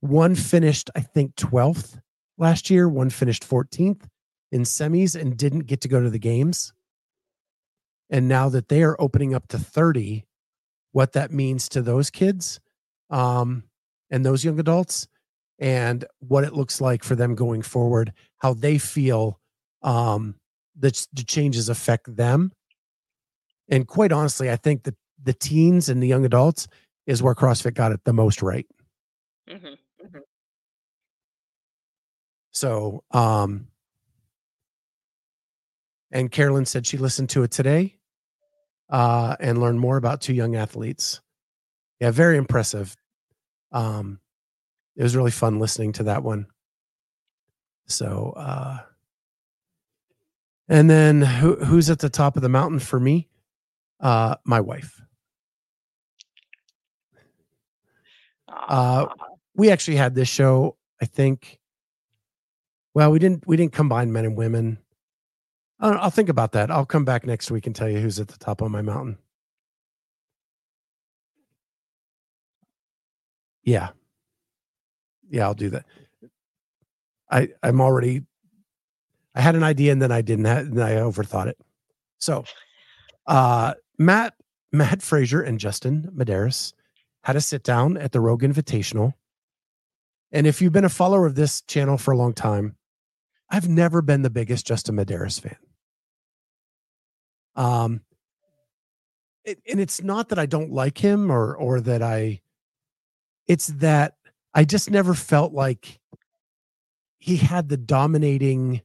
One 0.00 0.34
finished, 0.34 0.90
I 0.96 1.00
think, 1.00 1.36
12th 1.36 2.00
last 2.38 2.70
year, 2.70 2.88
one 2.88 3.10
finished 3.10 3.48
14th 3.48 4.02
in 4.52 4.62
semis 4.62 5.20
and 5.20 5.36
didn't 5.36 5.66
get 5.66 5.80
to 5.82 5.88
go 5.88 6.00
to 6.00 6.10
the 6.10 6.18
games. 6.18 6.72
And 8.08 8.28
now 8.28 8.48
that 8.50 8.68
they 8.68 8.82
are 8.82 9.00
opening 9.00 9.34
up 9.34 9.48
to 9.48 9.58
30, 9.58 10.24
what 10.92 11.12
that 11.12 11.32
means 11.32 11.68
to 11.70 11.82
those 11.82 12.08
kids 12.08 12.60
um, 13.10 13.64
and 14.10 14.24
those 14.24 14.44
young 14.44 14.60
adults 14.60 15.08
and 15.58 16.04
what 16.20 16.44
it 16.44 16.52
looks 16.52 16.80
like 16.80 17.02
for 17.02 17.16
them 17.16 17.34
going 17.34 17.62
forward, 17.62 18.12
how 18.38 18.54
they 18.54 18.78
feel 18.78 19.40
um, 19.82 20.36
that 20.78 21.06
the 21.12 21.24
changes 21.24 21.68
affect 21.68 22.14
them. 22.16 22.52
And 23.68 23.86
quite 23.86 24.12
honestly, 24.12 24.50
I 24.50 24.56
think 24.56 24.84
that 24.84 24.94
the 25.22 25.32
teens 25.32 25.88
and 25.88 26.02
the 26.02 26.06
young 26.06 26.24
adults 26.24 26.68
is 27.06 27.22
where 27.22 27.34
CrossFit 27.34 27.74
got 27.74 27.92
it 27.92 28.00
the 28.04 28.12
most 28.12 28.42
right. 28.42 28.66
hmm 29.48 29.74
So, 32.52 33.04
um, 33.10 33.68
and 36.10 36.30
Carolyn 36.30 36.64
said 36.64 36.86
she 36.86 36.96
listened 36.96 37.28
to 37.30 37.42
it 37.42 37.50
today 37.50 37.96
uh, 38.88 39.36
and 39.40 39.60
learned 39.60 39.80
more 39.80 39.98
about 39.98 40.22
two 40.22 40.32
young 40.32 40.56
athletes. 40.56 41.20
Yeah, 42.00 42.12
very 42.12 42.38
impressive. 42.38 42.96
Um, 43.72 44.20
it 44.96 45.02
was 45.02 45.14
really 45.14 45.30
fun 45.30 45.58
listening 45.58 45.92
to 45.94 46.04
that 46.04 46.22
one. 46.22 46.46
So, 47.88 48.32
uh, 48.36 48.78
and 50.68 50.90
then 50.90 51.22
who, 51.22 51.56
who's 51.56 51.90
at 51.90 52.00
the 52.00 52.08
top 52.10 52.36
of 52.36 52.42
the 52.42 52.48
mountain 52.48 52.78
for 52.78 52.98
me? 52.98 53.28
Uh, 54.00 54.36
my 54.44 54.60
wife. 54.60 55.00
Uh, 58.48 59.06
we 59.54 59.70
actually 59.70 59.96
had 59.96 60.14
this 60.14 60.28
show 60.28 60.76
i 61.00 61.04
think. 61.04 61.58
Well 62.94 63.10
we 63.12 63.18
didn't 63.18 63.46
we 63.46 63.56
didn't 63.56 63.72
combine 63.72 64.12
men 64.12 64.24
and 64.24 64.36
women. 64.36 64.78
I'll, 65.78 65.98
I'll 65.98 66.10
think 66.10 66.30
about 66.30 66.52
that. 66.52 66.70
I'll 66.70 66.86
come 66.86 67.04
back 67.04 67.26
next 67.26 67.50
week 67.50 67.66
and 67.66 67.76
tell 67.76 67.88
you 67.88 67.98
who's 67.98 68.18
at 68.18 68.28
the 68.28 68.38
top 68.38 68.62
of 68.62 68.70
my 68.70 68.82
mountain. 68.82 69.18
Yeah. 73.62 73.90
Yeah 75.28 75.46
i'll 75.46 75.54
do 75.54 75.70
that. 75.70 75.84
I 77.30 77.48
i'm 77.62 77.80
already 77.80 78.22
i 79.36 79.40
had 79.40 79.54
an 79.54 79.62
idea 79.62 79.92
and 79.92 80.02
then 80.02 80.10
i 80.10 80.20
didn't 80.20 80.46
have, 80.46 80.66
and 80.66 80.82
i 80.82 80.94
overthought 80.94 81.46
it 81.46 81.58
so 82.18 82.44
uh 83.26 83.74
matt 83.98 84.34
matt 84.72 85.02
fraser 85.02 85.40
and 85.40 85.60
justin 85.60 86.10
medeiros 86.16 86.72
had 87.22 87.36
a 87.36 87.40
sit 87.40 87.62
down 87.62 87.96
at 87.96 88.12
the 88.12 88.20
rogue 88.20 88.42
invitational 88.42 89.14
and 90.32 90.46
if 90.46 90.60
you've 90.60 90.72
been 90.72 90.84
a 90.84 90.90
follower 90.90 91.26
of 91.26 91.34
this 91.34 91.62
channel 91.62 91.98
for 91.98 92.12
a 92.12 92.16
long 92.16 92.34
time, 92.34 92.76
I've 93.48 93.68
never 93.68 94.02
been 94.02 94.22
the 94.22 94.30
biggest 94.30 94.66
Justin 94.66 94.96
Medeiros 94.96 95.40
fan. 95.40 95.56
Um, 97.54 98.02
it, 99.44 99.58
and 99.70 99.80
it's 99.80 100.02
not 100.02 100.28
that 100.28 100.38
I 100.38 100.46
don't 100.46 100.72
like 100.72 100.98
him 100.98 101.30
or 101.30 101.54
or 101.54 101.80
that 101.80 102.02
I. 102.02 102.40
It's 103.46 103.68
that 103.68 104.14
I 104.52 104.64
just 104.64 104.90
never 104.90 105.14
felt 105.14 105.52
like 105.52 106.00
he 107.18 107.36
had 107.36 107.68
the 107.68 107.76
dominating 107.76 108.82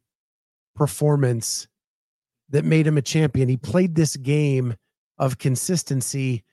performance 0.81 1.67
that 2.49 2.65
made 2.65 2.87
him 2.87 2.97
a 2.97 3.03
champion. 3.03 3.47
He 3.47 3.55
played 3.55 3.93
this 3.93 4.17
game 4.17 4.73
of 5.19 5.37
consistency, 5.37 6.43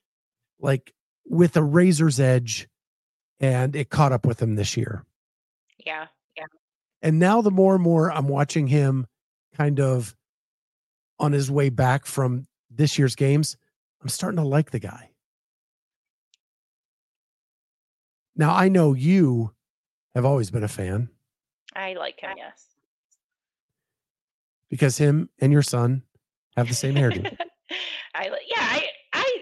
like 0.61 0.93
with 1.25 1.57
a 1.57 1.63
razor's 1.63 2.21
edge 2.21 2.69
and 3.41 3.75
it 3.75 3.89
caught 3.89 4.13
up 4.13 4.27
with 4.27 4.43
him 4.43 4.55
this 4.55 4.77
year. 4.77 5.03
Yeah. 5.87 6.09
Yeah. 6.37 6.45
And 7.01 7.19
now 7.19 7.41
the 7.41 7.51
more 7.51 7.77
and 7.77 7.83
more 7.83 8.13
I'm 8.13 8.29
watching 8.29 8.67
him 8.67 9.07
kind 9.57 9.81
of 9.81 10.15
on 11.19 11.33
his 11.33 11.51
way 11.51 11.71
back 11.71 12.05
from 12.05 12.45
this 12.71 12.99
year's 12.99 13.17
games, 13.17 13.57
I'm 14.03 14.11
starting 14.11 14.37
to 14.37 14.47
like 14.47 14.73
the 14.73 14.79
guy. 14.79 15.09
Now 18.37 18.55
I 18.55 18.69
know 18.69 18.93
you 18.93 19.55
have 20.15 20.27
always 20.27 20.51
been 20.51 20.65
a 20.65 20.69
fan 20.69 21.09
I 21.75 21.95
like 21.95 22.21
him, 22.21 22.31
yes. 22.37 22.67
Because 24.71 24.99
him 24.99 25.29
and 25.41 25.53
your 25.53 25.63
son 25.63 26.03
have 26.57 26.69
the 26.69 26.75
same 26.75 26.95
hairdo. 26.95 27.25
I 28.15 28.25
yeah, 28.25 28.57
I 28.59 28.85
I 29.13 29.35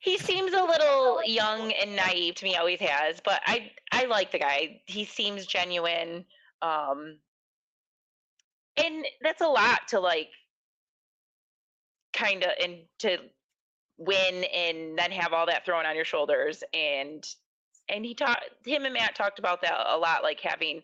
he 0.00 0.18
seems 0.18 0.52
a 0.52 0.62
little 0.62 1.22
young 1.24 1.72
and 1.72 1.96
naive 1.96 2.34
to 2.36 2.44
me, 2.44 2.56
always 2.56 2.80
has, 2.80 3.20
but 3.24 3.40
I 3.46 3.70
I 3.92 4.04
like 4.04 4.30
the 4.30 4.38
guy. 4.38 4.80
He 4.86 5.04
seems 5.04 5.46
genuine. 5.46 6.24
Um 6.62 7.18
and 8.76 9.06
that's 9.22 9.40
a 9.40 9.46
lot 9.46 9.88
to 9.88 10.00
like 10.00 10.30
kind 12.12 12.44
of 12.44 12.50
and 12.62 12.78
to 13.00 13.18
win 13.98 14.44
and 14.44 14.98
then 14.98 15.10
have 15.10 15.32
all 15.32 15.46
that 15.46 15.64
thrown 15.64 15.86
on 15.86 15.94
your 15.94 16.04
shoulders 16.04 16.62
and 16.72 17.24
and 17.88 18.04
he 18.04 18.14
talked 18.14 18.44
him 18.64 18.84
and 18.84 18.94
Matt 18.94 19.14
talked 19.14 19.38
about 19.38 19.62
that 19.62 19.74
a 19.86 19.96
lot 19.96 20.22
like 20.22 20.40
having 20.40 20.82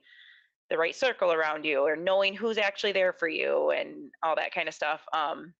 the 0.70 0.78
right 0.78 0.94
circle 0.94 1.32
around 1.32 1.64
you 1.64 1.80
or 1.80 1.96
knowing 1.96 2.34
who's 2.34 2.58
actually 2.58 2.92
there 2.92 3.12
for 3.12 3.28
you 3.28 3.70
and 3.70 4.10
all 4.22 4.36
that 4.36 4.54
kind 4.54 4.68
of 4.68 4.74
stuff 4.74 5.02
um 5.12 5.52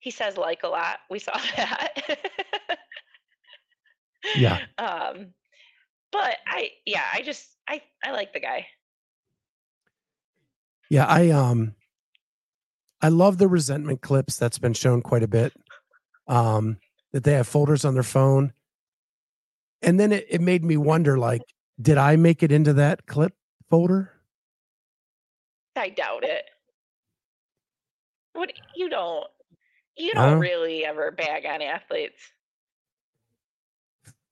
he 0.00 0.10
says 0.10 0.36
like 0.36 0.62
a 0.62 0.68
lot 0.68 0.98
we 1.10 1.18
saw 1.18 1.36
that 1.56 1.90
Yeah. 4.36 4.60
um 4.78 5.28
but 6.10 6.36
i 6.46 6.70
yeah 6.86 7.04
i 7.12 7.22
just 7.22 7.46
i 7.68 7.82
i 8.04 8.12
like 8.12 8.32
the 8.32 8.40
guy 8.40 8.66
Yeah, 10.88 11.06
I 11.06 11.30
um 11.30 11.74
I 13.02 13.08
love 13.08 13.38
the 13.38 13.48
resentment 13.48 14.00
clips 14.02 14.36
that's 14.36 14.58
been 14.58 14.72
shown 14.72 15.02
quite 15.02 15.22
a 15.22 15.28
bit. 15.28 15.52
Um 16.28 16.78
that 17.12 17.24
they 17.24 17.32
have 17.32 17.48
folders 17.48 17.84
on 17.84 17.94
their 17.94 18.02
phone. 18.02 18.52
And 19.82 19.98
then 19.98 20.12
it, 20.12 20.26
it 20.28 20.40
made 20.40 20.64
me 20.64 20.76
wonder 20.76 21.18
like 21.18 21.42
Did 21.80 21.98
I 21.98 22.16
make 22.16 22.42
it 22.42 22.52
into 22.52 22.72
that 22.74 23.06
clip 23.06 23.34
folder? 23.68 24.12
I 25.76 25.90
doubt 25.90 26.24
it. 26.24 26.44
What 28.32 28.52
you 28.74 28.88
don't 28.88 29.26
you 29.96 30.12
don't 30.12 30.40
really 30.40 30.84
ever 30.84 31.10
bag 31.10 31.46
on 31.46 31.62
athletes. 31.62 32.20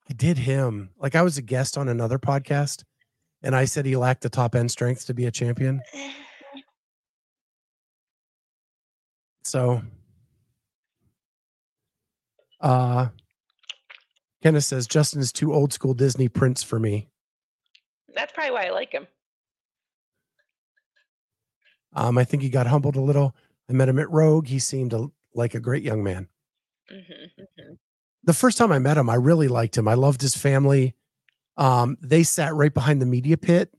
I 0.09 0.13
did 0.13 0.37
him. 0.37 0.91
Like 0.99 1.15
I 1.15 1.23
was 1.23 1.37
a 1.37 1.41
guest 1.41 1.77
on 1.77 1.87
another 1.87 2.19
podcast 2.19 2.83
and 3.41 3.55
I 3.55 3.65
said 3.65 3.85
he 3.85 3.95
lacked 3.95 4.21
the 4.21 4.29
top 4.29 4.55
end 4.55 4.71
strength 4.71 5.05
to 5.07 5.13
be 5.13 5.25
a 5.25 5.31
champion. 5.31 5.81
So 9.43 9.81
uh 12.61 13.09
Kenneth 14.41 14.65
says 14.65 14.87
Justin 14.87 15.21
is 15.21 15.31
too 15.31 15.53
old 15.53 15.73
school 15.73 15.93
Disney 15.93 16.27
Prince 16.27 16.61
for 16.63 16.79
me. 16.79 17.09
That's 18.15 18.31
probably 18.31 18.51
why 18.51 18.65
I 18.67 18.71
like 18.71 18.91
him. 18.91 19.07
Um, 21.93 22.17
I 22.17 22.23
think 22.23 22.43
he 22.43 22.49
got 22.49 22.67
humbled 22.67 22.95
a 22.95 23.01
little. 23.01 23.35
I 23.69 23.73
met 23.73 23.89
him 23.89 23.99
at 23.99 24.09
Rogue. 24.11 24.47
He 24.47 24.59
seemed 24.59 24.93
a, 24.93 25.07
like 25.33 25.55
a 25.55 25.59
great 25.59 25.83
young 25.83 26.03
man. 26.03 26.27
hmm 26.89 27.73
The 28.23 28.33
first 28.33 28.57
time 28.57 28.71
I 28.71 28.79
met 28.79 28.97
him, 28.97 29.09
I 29.09 29.15
really 29.15 29.47
liked 29.47 29.77
him. 29.77 29.87
I 29.87 29.93
loved 29.93 30.21
his 30.21 30.35
family. 30.35 30.95
Um, 31.57 31.97
they 32.01 32.23
sat 32.23 32.53
right 32.55 32.73
behind 32.73 33.01
the 33.01 33.05
media 33.05 33.37
pit 33.37 33.73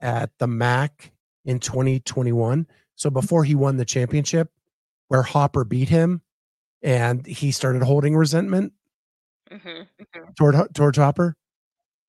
at 0.00 0.30
the 0.38 0.46
MAC 0.46 1.12
in 1.44 1.60
2021. 1.60 2.66
So 2.96 3.10
before 3.10 3.44
he 3.44 3.54
won 3.54 3.76
the 3.76 3.84
championship, 3.84 4.50
where 5.08 5.22
Hopper 5.22 5.64
beat 5.64 5.88
him, 5.88 6.22
and 6.82 7.26
he 7.26 7.52
started 7.52 7.82
holding 7.82 8.16
resentment 8.16 8.72
hmm 9.50 9.82
toward 10.36 10.74
toward 10.74 10.96
Hopper 10.96 11.36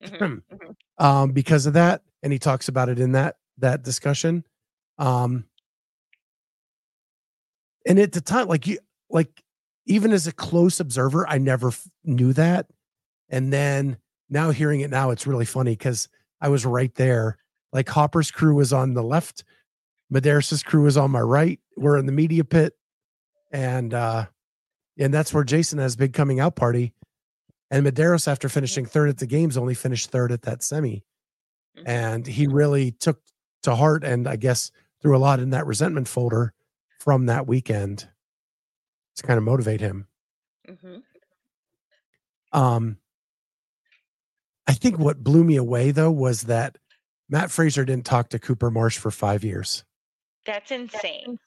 hmm 0.04 0.36
um, 0.98 1.32
because 1.32 1.66
of 1.66 1.74
that, 1.74 2.02
and 2.24 2.34
he 2.34 2.40
talks 2.40 2.68
about 2.68 2.90
it 2.90 3.00
in 3.00 3.14
that 3.14 3.38
that 3.58 3.84
discussion. 3.84 4.46
Um, 4.98 5.46
and 7.86 8.00
at 8.00 8.12
the 8.12 8.22
time, 8.22 8.48
like 8.48 8.68
you, 8.68 8.80
like 9.10 9.44
even 9.86 10.12
as 10.12 10.28
a 10.28 10.32
close 10.32 10.80
observer, 10.80 11.28
I 11.28 11.38
never 11.38 11.70
f- 11.70 11.88
knew 12.04 12.34
that, 12.34 12.68
and 13.30 13.52
then 13.52 13.98
now 14.30 14.52
hearing 14.52 14.82
it 14.82 14.90
now, 14.90 15.10
it's 15.12 15.28
really 15.28 15.46
funny 15.46 15.72
because 15.72 16.08
I 16.42 16.50
was 16.50 16.66
right 16.66 16.94
there. 16.96 17.38
Like 17.74 17.90
Hopper's 17.90 18.32
crew 18.32 18.56
was 18.56 18.74
on 18.74 18.94
the 18.94 19.04
left, 19.04 19.44
Medeiros' 20.14 20.64
crew 20.66 20.84
was 20.84 20.98
on 20.98 21.12
my 21.12 21.22
right. 21.22 21.60
We're 21.78 21.98
in 21.98 22.06
the 22.06 22.12
media 22.12 22.44
pit, 22.44 22.74
and 23.52 23.94
uh, 23.94 24.26
and 24.98 25.14
that's 25.14 25.34
where 25.34 25.44
Jason 25.44 25.80
has 25.80 25.96
big 25.96 26.14
coming 26.14 26.40
out 26.40 26.56
party. 26.56 26.94
And 27.72 27.86
Medeiros, 27.86 28.28
after 28.28 28.50
finishing 28.50 28.86
third 28.86 29.10
at 29.10 29.18
the 29.18 29.28
games, 29.28 29.58
only 29.58 29.76
finished 29.76 30.10
third 30.10 30.32
at 30.32 30.42
that 30.44 30.64
semi. 30.64 31.04
And 31.86 32.28
he 32.28 32.48
really 32.48 32.92
took 32.92 33.22
to 33.64 33.76
heart 33.76 34.04
and 34.04 34.28
I 34.28 34.36
guess 34.36 34.72
threw 35.02 35.16
a 35.16 35.20
lot 35.20 35.40
in 35.40 35.52
that 35.52 35.66
resentment 35.66 36.08
folder 36.08 36.54
from 37.00 37.28
that 37.28 37.48
weekend 37.48 38.10
to 39.16 39.24
kind 39.24 39.38
of 39.38 39.44
motivate 39.44 39.80
him. 39.82 40.08
hmm 40.68 40.98
Um, 42.52 42.98
I 44.68 44.74
think 44.74 45.00
what 45.00 45.24
blew 45.24 45.44
me 45.44 45.56
away 45.56 45.92
though 45.92 46.12
was 46.12 46.44
that 46.44 46.78
Matt 47.30 47.52
Fraser 47.52 47.86
didn't 47.86 48.06
talk 48.06 48.30
to 48.30 48.40
Cooper 48.40 48.72
Marsh 48.72 48.98
for 48.98 49.12
five 49.12 49.44
years. 49.44 49.84
That's 50.46 50.72
insane. 50.72 51.38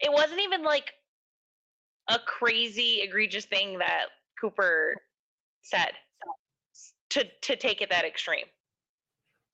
It 0.00 0.12
wasn't 0.12 0.40
even 0.42 0.62
like 0.62 0.92
a 2.08 2.18
crazy, 2.18 3.00
egregious 3.02 3.46
thing 3.46 3.78
that 3.78 4.06
Cooper 4.44 5.00
said 5.62 5.92
to 7.10 7.24
to 7.42 7.56
take 7.56 7.80
it 7.80 7.88
that 7.88 8.04
extreme. 8.04 8.44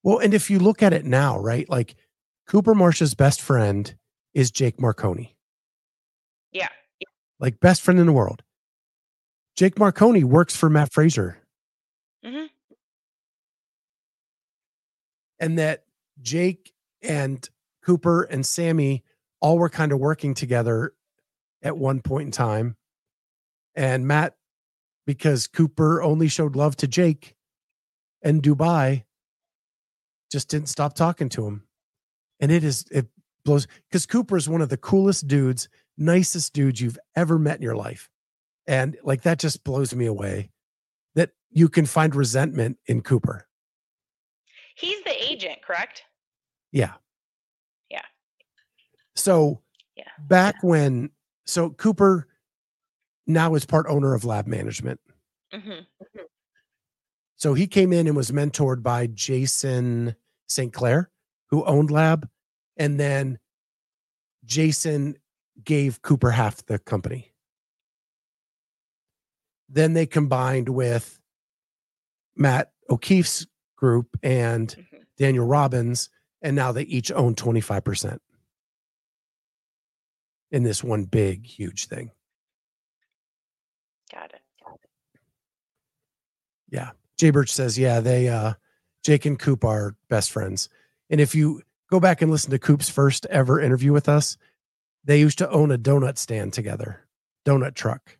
Well, 0.02 0.18
and 0.18 0.34
if 0.34 0.50
you 0.50 0.58
look 0.58 0.82
at 0.82 0.92
it 0.92 1.04
now, 1.04 1.38
right? 1.38 1.68
Like 1.70 1.94
Cooper 2.48 2.74
Marsh's 2.74 3.14
best 3.14 3.40
friend 3.40 3.94
is 4.34 4.50
Jake 4.50 4.80
Marconi. 4.80 5.36
Yeah. 6.50 6.66
Like 7.38 7.60
best 7.60 7.82
friend 7.82 8.00
in 8.00 8.06
the 8.06 8.12
world. 8.12 8.42
Jake 9.56 9.78
Marconi 9.78 10.24
works 10.24 10.56
for 10.56 10.68
Matt 10.68 10.92
Fraser. 10.92 11.38
hmm 12.24 12.46
and 15.38 15.58
that 15.58 15.84
Jake 16.20 16.72
and 17.00 17.48
Cooper 17.82 18.24
and 18.24 18.44
Sammy 18.44 19.04
all 19.40 19.56
were 19.56 19.70
kind 19.70 19.90
of 19.90 19.98
working 19.98 20.34
together 20.34 20.92
at 21.62 21.78
one 21.78 22.02
point 22.02 22.26
in 22.26 22.32
time. 22.32 22.76
And 23.74 24.06
Matt, 24.06 24.34
because 25.10 25.48
Cooper 25.48 26.00
only 26.04 26.28
showed 26.28 26.54
love 26.54 26.76
to 26.76 26.86
Jake 26.86 27.34
and 28.22 28.40
Dubai, 28.40 29.02
just 30.30 30.48
didn't 30.48 30.68
stop 30.68 30.94
talking 30.94 31.28
to 31.30 31.44
him. 31.44 31.64
And 32.38 32.52
it 32.52 32.62
is, 32.62 32.84
it 32.92 33.08
blows 33.44 33.66
because 33.88 34.06
Cooper 34.06 34.36
is 34.36 34.48
one 34.48 34.60
of 34.62 34.68
the 34.68 34.76
coolest 34.76 35.26
dudes, 35.26 35.68
nicest 35.98 36.52
dudes 36.52 36.80
you've 36.80 36.98
ever 37.16 37.40
met 37.40 37.56
in 37.56 37.62
your 37.62 37.74
life. 37.74 38.08
And 38.68 38.96
like 39.02 39.22
that 39.22 39.40
just 39.40 39.64
blows 39.64 39.92
me 39.96 40.06
away 40.06 40.50
that 41.16 41.30
you 41.50 41.68
can 41.68 41.86
find 41.86 42.14
resentment 42.14 42.78
in 42.86 43.00
Cooper. 43.00 43.48
He's 44.76 45.02
the 45.02 45.24
agent, 45.28 45.60
correct? 45.60 46.04
Yeah. 46.70 46.92
Yeah. 47.90 48.04
So 49.16 49.60
Yeah. 49.96 50.04
back 50.20 50.62
when 50.62 51.10
so 51.46 51.70
Cooper 51.70 52.28
now 53.32 53.54
is 53.54 53.66
part 53.66 53.86
owner 53.88 54.14
of 54.14 54.24
lab 54.24 54.46
management. 54.46 55.00
hmm 55.52 55.80
So 57.36 57.54
he 57.54 57.66
came 57.66 57.92
in 57.92 58.06
and 58.06 58.16
was 58.16 58.30
mentored 58.30 58.82
by 58.82 59.06
Jason 59.06 60.14
St. 60.48 60.72
Clair, 60.72 61.10
who 61.48 61.64
owned 61.64 61.90
lab. 61.90 62.28
And 62.76 62.98
then 62.98 63.38
Jason 64.44 65.16
gave 65.64 66.02
Cooper 66.02 66.30
half 66.30 66.64
the 66.66 66.78
company. 66.78 67.32
Then 69.68 69.92
they 69.92 70.06
combined 70.06 70.68
with 70.68 71.20
Matt 72.36 72.72
O'Keefe's 72.88 73.46
group 73.76 74.16
and 74.22 74.72
hmm 74.72 74.82
Daniel 75.18 75.46
Robbins, 75.46 76.08
and 76.40 76.56
now 76.56 76.72
they 76.72 76.84
each 76.84 77.12
own 77.12 77.34
25% 77.34 78.20
in 80.50 80.62
this 80.62 80.82
one 80.82 81.04
big, 81.04 81.44
huge 81.46 81.88
thing. 81.88 82.10
Got 84.10 84.32
it. 84.32 84.40
Yeah. 86.70 86.90
Jay 87.18 87.30
Birch 87.30 87.52
says, 87.52 87.78
yeah, 87.78 88.00
they, 88.00 88.28
uh, 88.28 88.54
Jake 89.02 89.26
and 89.26 89.38
Coop 89.38 89.64
are 89.64 89.96
best 90.08 90.30
friends. 90.30 90.68
And 91.10 91.20
if 91.20 91.34
you 91.34 91.62
go 91.90 92.00
back 92.00 92.22
and 92.22 92.30
listen 92.30 92.50
to 92.50 92.58
Coop's 92.58 92.88
first 92.88 93.26
ever 93.26 93.60
interview 93.60 93.92
with 93.92 94.08
us, 94.08 94.36
they 95.04 95.18
used 95.18 95.38
to 95.38 95.50
own 95.50 95.70
a 95.70 95.78
donut 95.78 96.18
stand 96.18 96.52
together, 96.52 97.06
donut 97.44 97.74
truck. 97.74 98.16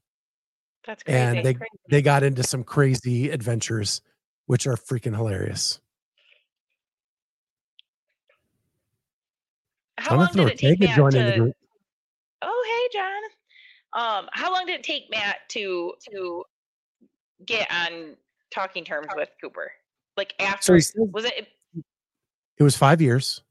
That's 0.86 1.02
crazy. 1.02 1.18
And 1.18 1.44
they, 1.44 1.56
they 1.88 2.02
got 2.02 2.22
into 2.22 2.42
some 2.42 2.64
crazy 2.64 3.30
adventures, 3.30 4.00
which 4.46 4.66
are 4.66 4.76
freaking 4.76 5.14
hilarious. 5.14 5.80
how 10.00 10.16
long 10.16 10.28
did 10.32 10.48
it 10.48 10.58
take 10.58 10.80
Matt 10.80 10.96
joined 10.96 11.14
in 11.14 11.26
the 11.26 11.32
to? 11.32 11.38
group. 11.38 11.56
Oh, 12.42 12.88
hey, 12.92 12.98
John. 12.98 13.22
Um, 13.92 14.28
how 14.32 14.52
long 14.52 14.66
did 14.66 14.80
it 14.80 14.82
take 14.82 15.10
Matt 15.10 15.36
to 15.50 15.94
to 16.10 16.44
get 17.44 17.70
on 17.70 18.16
talking 18.52 18.84
terms 18.84 19.08
with 19.14 19.30
Cooper? 19.42 19.72
Like 20.16 20.34
So 20.40 20.46
after 20.46 20.80
says 20.80 20.94
was 20.96 21.24
it? 21.24 21.48
it 22.58 22.62
was 22.62 22.76
five 22.76 23.00
years. 23.00 23.42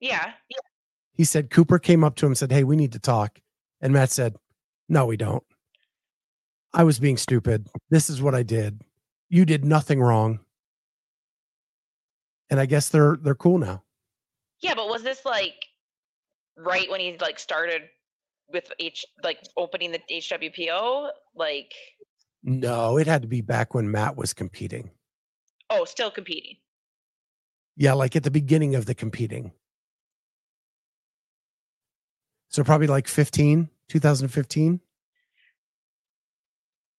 Yeah. 0.00 0.32
he 1.12 1.24
said 1.24 1.50
Cooper 1.50 1.78
came 1.78 2.04
up 2.04 2.16
to 2.16 2.26
him 2.26 2.30
and 2.30 2.38
said, 2.38 2.52
Hey, 2.52 2.64
we 2.64 2.76
need 2.76 2.92
to 2.92 2.98
talk. 2.98 3.40
And 3.80 3.92
Matt 3.92 4.10
said, 4.10 4.36
No, 4.88 5.06
we 5.06 5.16
don't. 5.16 5.42
I 6.74 6.84
was 6.84 6.98
being 6.98 7.16
stupid. 7.16 7.68
This 7.90 8.10
is 8.10 8.20
what 8.20 8.34
I 8.34 8.42
did. 8.42 8.82
You 9.30 9.44
did 9.44 9.64
nothing 9.64 10.00
wrong. 10.00 10.40
And 12.50 12.60
I 12.60 12.66
guess 12.66 12.90
they're 12.90 13.16
they're 13.22 13.34
cool 13.34 13.58
now. 13.58 13.82
Yeah, 14.60 14.74
but 14.74 14.88
was 14.88 15.02
this 15.02 15.24
like 15.24 15.54
right 16.56 16.88
when 16.90 17.00
he 17.00 17.16
like 17.20 17.38
started 17.38 17.82
with 18.52 18.70
H 18.78 19.04
like 19.24 19.38
opening 19.56 19.90
the 19.92 20.00
HWPO? 20.10 21.10
Like 21.34 21.72
No, 22.48 22.96
it 22.96 23.08
had 23.08 23.22
to 23.22 23.28
be 23.28 23.40
back 23.40 23.74
when 23.74 23.90
Matt 23.90 24.16
was 24.16 24.32
competing. 24.32 24.90
oh, 25.68 25.84
still 25.84 26.12
competing. 26.12 26.56
Yeah, 27.76 27.92
like 27.94 28.14
at 28.14 28.22
the 28.22 28.30
beginning 28.30 28.76
of 28.76 28.86
the 28.86 28.94
competing. 28.94 29.52
So 32.48 32.62
probably 32.62 32.86
like 32.86 33.08
15, 33.08 33.68
2015. 33.88 34.80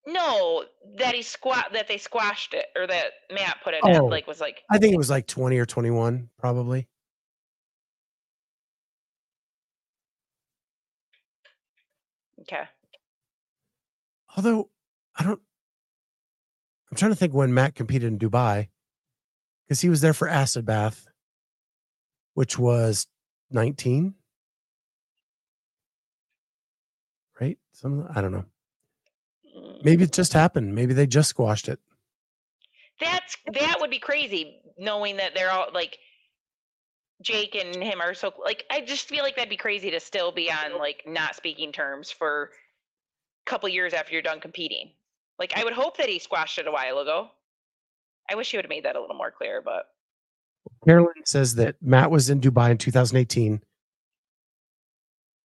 No, 0.05 0.65
that 0.97 1.15
he 1.15 1.21
squat 1.21 1.67
that 1.73 1.87
they 1.87 1.97
squashed 1.97 2.53
it 2.53 2.65
or 2.75 2.85
that 2.85 3.11
Matt 3.31 3.57
put 3.63 3.73
it 3.73 3.79
Oh. 3.83 3.89
in 3.89 4.09
like 4.09 4.27
was 4.27 4.41
like 4.41 4.63
I 4.69 4.77
think 4.77 4.93
it 4.93 4.97
was 4.97 5.09
like 5.09 5.27
20 5.27 5.57
or 5.57 5.65
21, 5.65 6.29
probably. 6.37 6.87
okay. 12.41 12.63
Although 14.35 14.69
I 15.17 15.23
don't, 15.23 15.41
I'm 16.91 16.97
trying 16.97 17.11
to 17.11 17.15
think 17.15 17.33
when 17.33 17.53
Matt 17.53 17.75
competed 17.75 18.07
in 18.07 18.19
Dubai. 18.19 18.67
because 19.67 19.81
he 19.81 19.89
was 19.89 20.01
there 20.01 20.13
for 20.13 20.27
acid 20.27 20.65
bath, 20.65 21.07
which 22.33 22.57
was 22.57 23.07
19. 23.51 24.13
Right? 27.39 27.57
Some 27.73 28.07
I 28.13 28.21
don't 28.21 28.31
know. 28.31 28.45
Maybe 29.83 30.03
it 30.03 30.11
just 30.11 30.33
happened. 30.33 30.73
Maybe 30.73 30.93
they 30.93 31.07
just 31.07 31.29
squashed 31.29 31.67
it. 31.67 31.79
That's 32.99 33.35
that 33.53 33.77
would 33.79 33.91
be 33.91 33.99
crazy, 33.99 34.59
knowing 34.77 35.17
that 35.17 35.35
they're 35.35 35.51
all 35.51 35.67
like 35.73 35.99
Jake 37.21 37.53
and 37.55 37.75
him 37.83 38.01
are 38.01 38.15
so 38.15 38.33
like. 38.43 38.63
I 38.71 38.81
just 38.81 39.07
feel 39.07 39.23
like 39.23 39.35
that'd 39.35 39.49
be 39.49 39.57
crazy 39.57 39.91
to 39.91 39.99
still 39.99 40.31
be 40.31 40.51
on 40.51 40.79
like 40.79 41.03
not 41.05 41.35
speaking 41.35 41.71
terms 41.71 42.09
for 42.09 42.51
a 43.45 43.49
couple 43.49 43.69
years 43.69 43.93
after 43.93 44.13
you're 44.13 44.23
done 44.23 44.39
competing. 44.39 44.91
Like 45.39 45.53
I 45.55 45.63
would 45.63 45.73
hope 45.73 45.97
that 45.97 46.09
he 46.09 46.19
squashed 46.19 46.57
it 46.57 46.67
a 46.67 46.71
while 46.71 46.99
ago. 46.99 47.29
I 48.29 48.35
wish 48.35 48.51
he 48.51 48.57
would 48.57 48.65
have 48.65 48.69
made 48.69 48.85
that 48.85 48.95
a 48.95 49.01
little 49.01 49.15
more 49.15 49.31
clear, 49.31 49.61
but 49.61 49.85
Carolyn 50.85 51.13
says 51.25 51.55
that 51.55 51.75
Matt 51.81 52.11
was 52.11 52.29
in 52.29 52.41
Dubai 52.41 52.71
in 52.71 52.77
2018. 52.77 53.61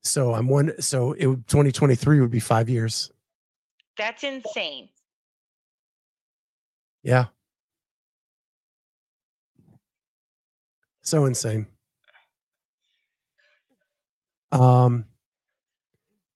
So 0.02 0.34
I'm 0.34 0.48
one. 0.48 0.72
So 0.80 1.12
it 1.12 1.26
would- 1.26 1.46
2023 1.46 2.20
would 2.20 2.30
be 2.30 2.40
five 2.40 2.68
years. 2.68 3.10
that's 3.98 4.24
insane. 4.24 4.88
Yeah. 7.02 7.26
So 11.02 11.24
insane. 11.26 11.66
Um, 14.50 15.06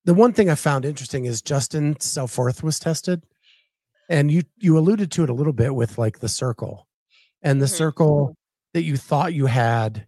the 0.05 0.15
one 0.15 0.33
thing 0.33 0.51
I 0.51 0.55
found 0.55 0.85
interesting 0.85 1.25
is 1.25 1.41
Justin 1.43 1.95
Selforth 1.97 2.63
was 2.63 2.79
tested, 2.79 3.23
and 4.09 4.31
you 4.31 4.43
you 4.59 4.79
alluded 4.79 5.11
to 5.13 5.25
it 5.25 5.31
a 5.31 5.35
little 5.35 5.53
bit 5.53 5.75
with 5.75 5.99
like 5.99 6.21
the 6.21 6.29
circle, 6.29 6.87
and 7.43 7.61
the 7.61 7.67
Mhm. 7.67 7.71
circle 7.71 8.37
that 8.75 8.83
you 8.83 8.97
thought 8.97 9.35
you 9.35 9.47
had, 9.47 10.07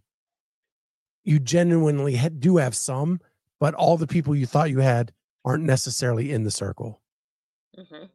you 1.23 1.39
genuinely 1.39 2.15
had, 2.15 2.39
do 2.39 2.57
have 2.57 2.75
some, 2.75 3.19
but 3.59 3.73
all 3.73 3.97
the 3.97 4.07
people 4.07 4.35
you 4.35 4.45
thought 4.45 4.69
you 4.69 4.79
had 4.79 5.11
aren't 5.45 5.63
necessarily 5.63 6.31
in 6.31 6.43
the 6.43 6.51
circle. 6.51 7.01
hmm 7.75 8.05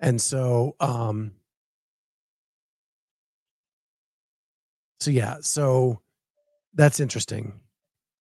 and 0.00 0.20
so 0.20 0.74
um 0.80 1.32
so 5.00 5.10
yeah 5.10 5.36
so 5.40 6.00
that's 6.74 7.00
interesting 7.00 7.60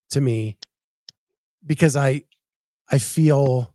to 0.09 0.21
me 0.21 0.57
because 1.65 1.95
i 1.95 2.23
i 2.91 2.97
feel 2.97 3.73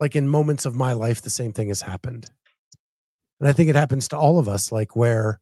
like 0.00 0.16
in 0.16 0.28
moments 0.28 0.64
of 0.66 0.74
my 0.74 0.92
life 0.92 1.22
the 1.22 1.30
same 1.30 1.52
thing 1.52 1.68
has 1.68 1.82
happened 1.82 2.30
and 3.40 3.48
i 3.48 3.52
think 3.52 3.68
it 3.68 3.76
happens 3.76 4.08
to 4.08 4.16
all 4.16 4.38
of 4.38 4.48
us 4.48 4.70
like 4.72 4.94
where 4.96 5.40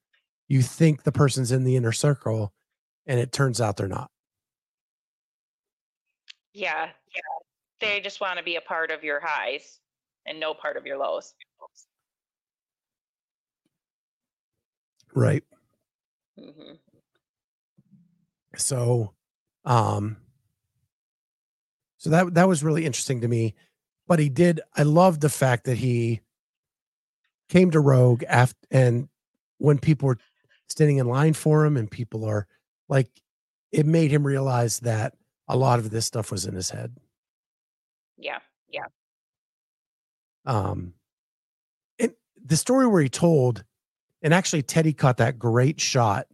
you 0.48 0.62
think 0.62 1.02
the 1.02 1.12
person's 1.12 1.52
in 1.52 1.64
the 1.64 1.76
inner 1.76 1.92
circle 1.92 2.52
and 3.06 3.18
it 3.20 3.32
turns 3.32 3.60
out 3.60 3.76
they're 3.76 3.88
not 3.88 4.10
Yeah, 6.56 6.88
yeah. 7.14 7.20
They 7.80 8.00
just 8.00 8.22
want 8.22 8.38
to 8.38 8.42
be 8.44 8.56
a 8.56 8.62
part 8.62 8.90
of 8.90 9.04
your 9.04 9.20
highs 9.22 9.78
and 10.24 10.40
no 10.40 10.54
part 10.54 10.78
of 10.78 10.86
your 10.86 10.96
lows. 10.96 11.34
right 15.14 15.44
hmm 16.38 16.74
so 18.56 19.12
um 19.66 20.16
so 21.98 22.10
that 22.10 22.34
that 22.34 22.48
was 22.48 22.62
really 22.62 22.84
interesting 22.84 23.20
to 23.20 23.28
me 23.28 23.54
but 24.06 24.18
he 24.18 24.28
did 24.28 24.60
i 24.76 24.82
loved 24.82 25.20
the 25.20 25.28
fact 25.28 25.64
that 25.64 25.78
he 25.78 26.20
came 27.48 27.70
to 27.70 27.80
rogue 27.80 28.22
after 28.28 28.56
and 28.70 29.08
when 29.58 29.78
people 29.78 30.08
were 30.08 30.18
standing 30.68 30.98
in 30.98 31.06
line 31.06 31.32
for 31.32 31.64
him 31.64 31.76
and 31.76 31.90
people 31.90 32.24
are 32.24 32.46
like 32.88 33.08
it 33.72 33.86
made 33.86 34.10
him 34.10 34.26
realize 34.26 34.80
that 34.80 35.14
a 35.48 35.56
lot 35.56 35.78
of 35.78 35.90
this 35.90 36.06
stuff 36.06 36.30
was 36.30 36.44
in 36.46 36.54
his 36.54 36.70
head 36.70 36.96
Yeah, 38.18 38.38
yeah. 38.68 38.86
um 40.44 40.92
and 41.98 42.12
the 42.44 42.56
story 42.56 42.86
where 42.86 43.02
he 43.02 43.08
told 43.08 43.64
and 44.22 44.34
actually 44.34 44.62
teddy 44.62 44.92
caught 44.92 45.18
that 45.18 45.38
great 45.38 45.80
shot 45.80 46.26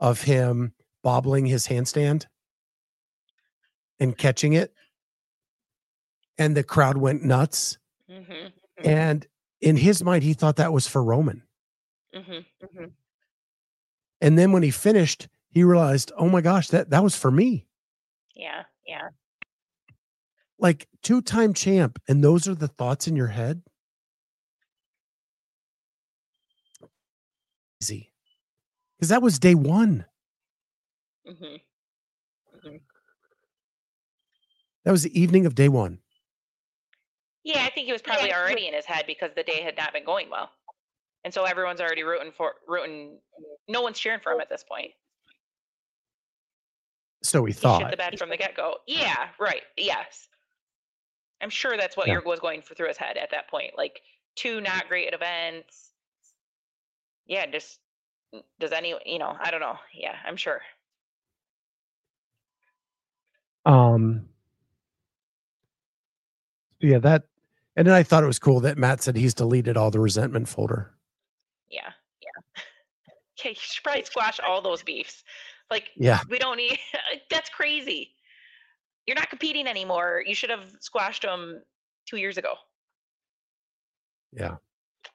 of 0.00 0.22
him 0.22 0.72
bobbling 1.02 1.46
his 1.46 1.66
handstand 1.66 2.26
and 4.00 4.16
catching 4.16 4.52
it 4.54 4.72
and 6.38 6.56
the 6.56 6.62
crowd 6.62 6.96
went 6.96 7.24
nuts. 7.24 7.78
Hmm 8.10 8.48
and 8.84 9.26
in 9.60 9.76
his 9.76 10.04
mind 10.04 10.22
he 10.22 10.34
thought 10.34 10.56
that 10.56 10.72
was 10.72 10.86
for 10.86 11.02
roman. 11.02 11.42
Hmm 12.14 12.38
and 14.20 14.38
then 14.38 14.52
when 14.52 14.62
he 14.62 14.70
finished 14.70 15.28
he 15.50 15.64
realized 15.64 16.12
oh 16.16 16.28
my 16.28 16.40
gosh 16.40 16.68
that 16.68 16.90
that 16.90 17.02
was 17.02 17.16
for 17.16 17.30
me. 17.30 17.66
Yeah, 18.34 18.62
yeah. 18.86 19.08
like 20.58 20.88
two-time 21.02 21.54
champ 21.54 22.00
and 22.08 22.22
those 22.22 22.46
are 22.46 22.54
the 22.54 22.68
thoughts 22.68 23.08
in 23.08 23.16
your 23.16 23.26
head? 23.26 23.62
Easy. 27.82 28.12
Because 28.96 29.08
that 29.08 29.22
was 29.22 29.38
day 29.38 29.54
one. 29.54 30.04
Hmm 31.26 31.56
that 34.84 34.92
was 34.92 35.02
the 35.02 35.20
evening 35.20 35.44
of 35.44 35.54
day 35.54 35.68
one 35.68 35.98
Yeah, 37.44 37.64
I 37.64 37.70
think 37.70 37.86
he 37.86 37.92
was 37.92 38.02
probably 38.02 38.32
already 38.32 38.66
in 38.68 38.74
his 38.74 38.84
head 38.84 39.04
because 39.06 39.30
the 39.34 39.42
day 39.42 39.62
had 39.62 39.76
not 39.76 39.92
been 39.92 40.04
going 40.04 40.28
well, 40.28 40.50
and 41.24 41.32
so 41.32 41.44
everyone's 41.44 41.80
already 41.80 42.02
rooting 42.02 42.32
for 42.32 42.54
rooting. 42.66 43.18
No 43.68 43.80
one's 43.80 43.98
cheering 43.98 44.20
for 44.20 44.32
him 44.32 44.40
at 44.40 44.48
this 44.48 44.64
point. 44.64 44.90
so 47.22 47.42
we 47.42 47.50
He 47.50 47.54
shit 47.54 47.62
thought 47.62 47.90
the 47.90 47.96
bed 47.96 48.18
from 48.18 48.28
the 48.28 48.36
get 48.36 48.54
go. 48.56 48.76
Yeah, 48.86 49.28
right. 49.40 49.62
Yes, 49.76 50.28
I'm 51.40 51.50
sure 51.50 51.76
that's 51.76 51.96
what 51.96 52.06
Yeah. 52.08 52.14
your 52.14 52.22
was 52.22 52.40
going 52.40 52.62
for 52.62 52.74
through 52.74 52.88
his 52.88 52.96
head 52.96 53.16
at 53.16 53.30
that 53.30 53.48
point. 53.48 53.76
Like 53.76 54.02
two 54.36 54.60
not 54.60 54.88
great 54.88 55.12
events. 55.14 55.92
Yeah, 57.26 57.46
just 57.46 57.80
does 58.60 58.72
any 58.72 58.94
you 59.06 59.18
know 59.18 59.36
I 59.40 59.50
don't 59.50 59.60
know. 59.60 59.78
Yeah, 59.94 60.16
I'm 60.24 60.36
sure. 60.36 60.60
um 63.66 64.28
yeah 66.80 66.98
that 66.98 67.24
and 67.76 67.86
then 67.86 67.94
i 67.94 68.02
thought 68.02 68.22
it 68.22 68.26
was 68.26 68.38
cool 68.38 68.60
that 68.60 68.78
matt 68.78 69.02
said 69.02 69.16
he's 69.16 69.34
deleted 69.34 69.76
all 69.76 69.90
the 69.90 70.00
resentment 70.00 70.48
folder 70.48 70.90
Yeah, 71.70 71.90
yeah. 72.22 72.62
Okay, 73.38 73.50
you 73.50 73.54
should 73.58 73.84
probably 73.84 74.04
squash 74.04 74.40
all 74.46 74.60
those 74.60 74.82
beefs. 74.82 75.22
Like 75.70 75.90
yeah 75.96 76.20
we 76.28 76.38
don't 76.38 76.56
need. 76.56 76.78
That's 77.30 77.50
crazy. 77.50 78.10
You're 79.06 79.14
not 79.16 79.30
competing 79.30 79.66
anymore. 79.68 80.22
You 80.26 80.34
should 80.34 80.50
have 80.50 80.72
squashed 80.80 81.22
them 81.22 81.62
two 82.06 82.16
years 82.16 82.36
ago. 82.36 82.54
yeah 84.32 84.56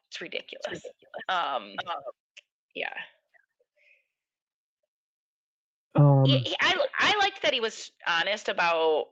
It's 0.09 0.21
ridiculous. 0.21 0.81
Um, 1.27 1.75
yeah. 2.75 2.93
um 5.95 6.23
He- 6.25 6.39
he- 6.39 6.55
I 6.61 6.75
I 6.97 7.17
liked 7.19 7.41
that 7.41 7.53
he 7.53 7.59
was 7.59 7.91
honest 8.07 8.47
about 8.49 9.07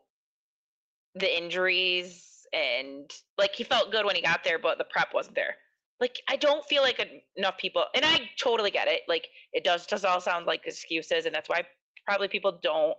the 1.15 1.37
injuries 1.37 2.30
and 2.53 3.09
like 3.37 3.55
he 3.55 3.63
felt 3.63 3.91
good 3.91 4.05
when 4.05 4.15
he 4.15 4.21
got 4.21 4.43
there, 4.43 4.59
but 4.59 4.77
the 4.77 4.85
prep 4.85 5.13
wasn't 5.13 5.35
there. 5.35 5.55
Like 5.99 6.19
I 6.27 6.35
don't 6.35 6.65
feel 6.65 6.81
like 6.81 7.05
enough 7.35 7.57
people, 7.57 7.85
and 7.95 8.03
I 8.03 8.29
totally 8.41 8.71
get 8.71 8.87
it. 8.87 9.01
Like 9.07 9.27
it 9.53 9.63
does 9.63 9.85
does 9.85 10.03
all 10.03 10.21
sound 10.21 10.45
like 10.45 10.65
excuses, 10.65 11.25
and 11.25 11.33
that's 11.33 11.49
why 11.49 11.63
probably 12.07 12.27
people 12.27 12.59
don't. 12.61 12.95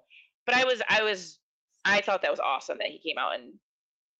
But 0.47 0.55
I 0.55 0.65
was 0.65 0.81
I 0.89 1.03
was 1.03 1.39
I 1.85 2.01
thought 2.01 2.23
that 2.23 2.31
was 2.31 2.41
awesome 2.41 2.79
that 2.79 2.89
he 2.89 2.99
came 2.99 3.19
out 3.19 3.35
and 3.35 3.55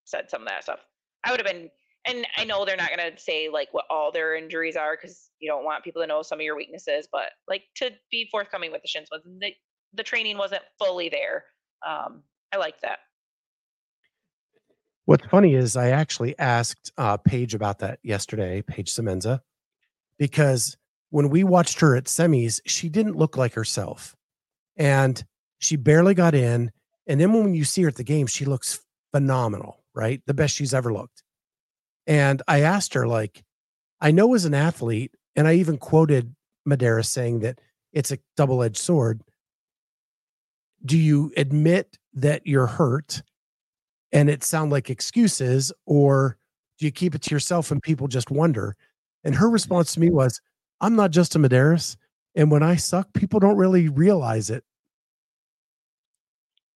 said 0.05 0.29
some 0.31 0.43
of 0.43 0.49
that 0.49 0.65
stuff. 0.65 0.81
I 1.25 1.31
would 1.31 1.41
have 1.41 1.47
been, 1.47 1.71
and 2.07 2.27
I 2.37 2.45
know 2.45 2.65
they're 2.65 2.77
not 2.77 2.91
gonna 2.91 3.17
say 3.17 3.49
like 3.49 3.69
what 3.73 3.85
all 3.89 4.11
their 4.11 4.35
injuries 4.35 4.77
are 4.77 4.97
because 5.01 5.31
you 5.39 5.49
don't 5.49 5.65
want 5.65 5.85
people 5.85 6.03
to 6.03 6.09
know 6.09 6.23
some 6.23 6.41
of 6.41 6.45
your 6.45 6.57
weaknesses, 6.57 7.09
but 7.11 7.31
like 7.49 7.63
to 7.77 7.91
be 8.11 8.29
forthcoming 8.31 8.73
with 8.73 8.83
the 8.83 8.89
shins 8.89 9.09
was 9.11 9.23
the 9.39 9.53
the 9.95 10.03
training 10.03 10.39
wasn't 10.39 10.63
fully 10.79 11.09
there. 11.09 11.45
Um, 11.87 12.23
I 12.53 12.57
like 12.57 12.81
that. 12.81 12.99
What's 15.05 15.27
funny 15.27 15.55
is 15.55 15.77
I 15.77 15.91
actually 15.91 16.39
asked 16.39 16.93
uh, 16.97 17.17
Paige 17.17 17.55
about 17.55 17.81
that 17.81 17.99
yesterday, 18.03 18.63
Paige 18.63 18.93
Semenza, 18.93 19.41
because 20.19 20.77
when 21.11 21.29
we 21.29 21.45
watched 21.45 21.81
her 21.81 21.97
at 21.97 22.05
semis, 22.05 22.61
she 22.67 22.89
didn't 22.89 23.17
look 23.17 23.37
like 23.37 23.55
herself, 23.55 24.15
and 24.77 25.25
she 25.59 25.77
barely 25.77 26.15
got 26.15 26.35
in. 26.35 26.71
And 27.07 27.21
then 27.21 27.33
when 27.33 27.53
you 27.55 27.65
see 27.65 27.83
her 27.83 27.89
at 27.89 27.97
the 27.97 28.05
game, 28.05 28.27
she 28.27 28.45
looks 28.45 28.81
phenomenal, 29.13 29.83
right? 29.93 30.23
The 30.27 30.35
best 30.35 30.55
she's 30.55 30.73
ever 30.73 30.93
looked. 30.93 31.23
And 32.07 32.41
I 32.47 32.61
asked 32.61 32.95
her, 32.95 33.07
like, 33.07 33.43
I 34.01 34.13
know 34.13 34.35
as 34.35 34.45
an 34.45 34.55
athlete, 34.55 35.13
and 35.35 35.49
I 35.49 35.55
even 35.55 35.79
quoted 35.79 36.35
Medeiros 36.67 37.07
saying 37.07 37.41
that 37.41 37.61
it's 37.93 38.13
a 38.13 38.19
double-edged 38.37 38.79
sword. 38.79 39.23
Do 40.85 40.97
you 40.97 41.33
admit 41.37 41.99
that 42.15 42.47
you're 42.47 42.67
hurt? 42.69 43.23
And 44.13 44.29
it 44.31 44.45
sound 44.45 44.71
like 44.71 44.91
excuses 44.91 45.73
or 45.87 46.37
Do 46.79 46.87
you 46.87 46.93
keep 46.93 47.15
it 47.15 47.23
to 47.23 47.35
yourself 47.35 47.71
and 47.71 47.83
people 47.83 48.09
just 48.09 48.31
wonder? 48.31 48.77
And 49.25 49.35
her 49.35 49.49
response 49.49 49.95
to 49.95 50.01
me 50.01 50.11
was, 50.11 50.41
I'm 50.81 50.97
not 50.97 51.11
just 51.13 51.37
a 51.37 51.39
Medeiros. 51.39 51.97
And 52.35 52.51
when 52.51 52.63
I 52.63 52.77
suck, 52.77 53.13
people 53.13 53.39
don't 53.41 53.57
really 53.57 53.89
realize 53.89 54.51
it. 54.51 54.65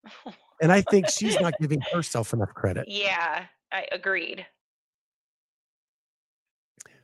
And 0.62 0.72
I 0.72 0.80
think 0.80 1.10
she's 1.10 1.38
not 1.38 1.52
giving 1.60 1.82
herself 1.92 2.32
enough 2.32 2.54
credit. 2.54 2.86
yeah, 2.88 3.44
I 3.72 3.86
agreed. 3.92 4.46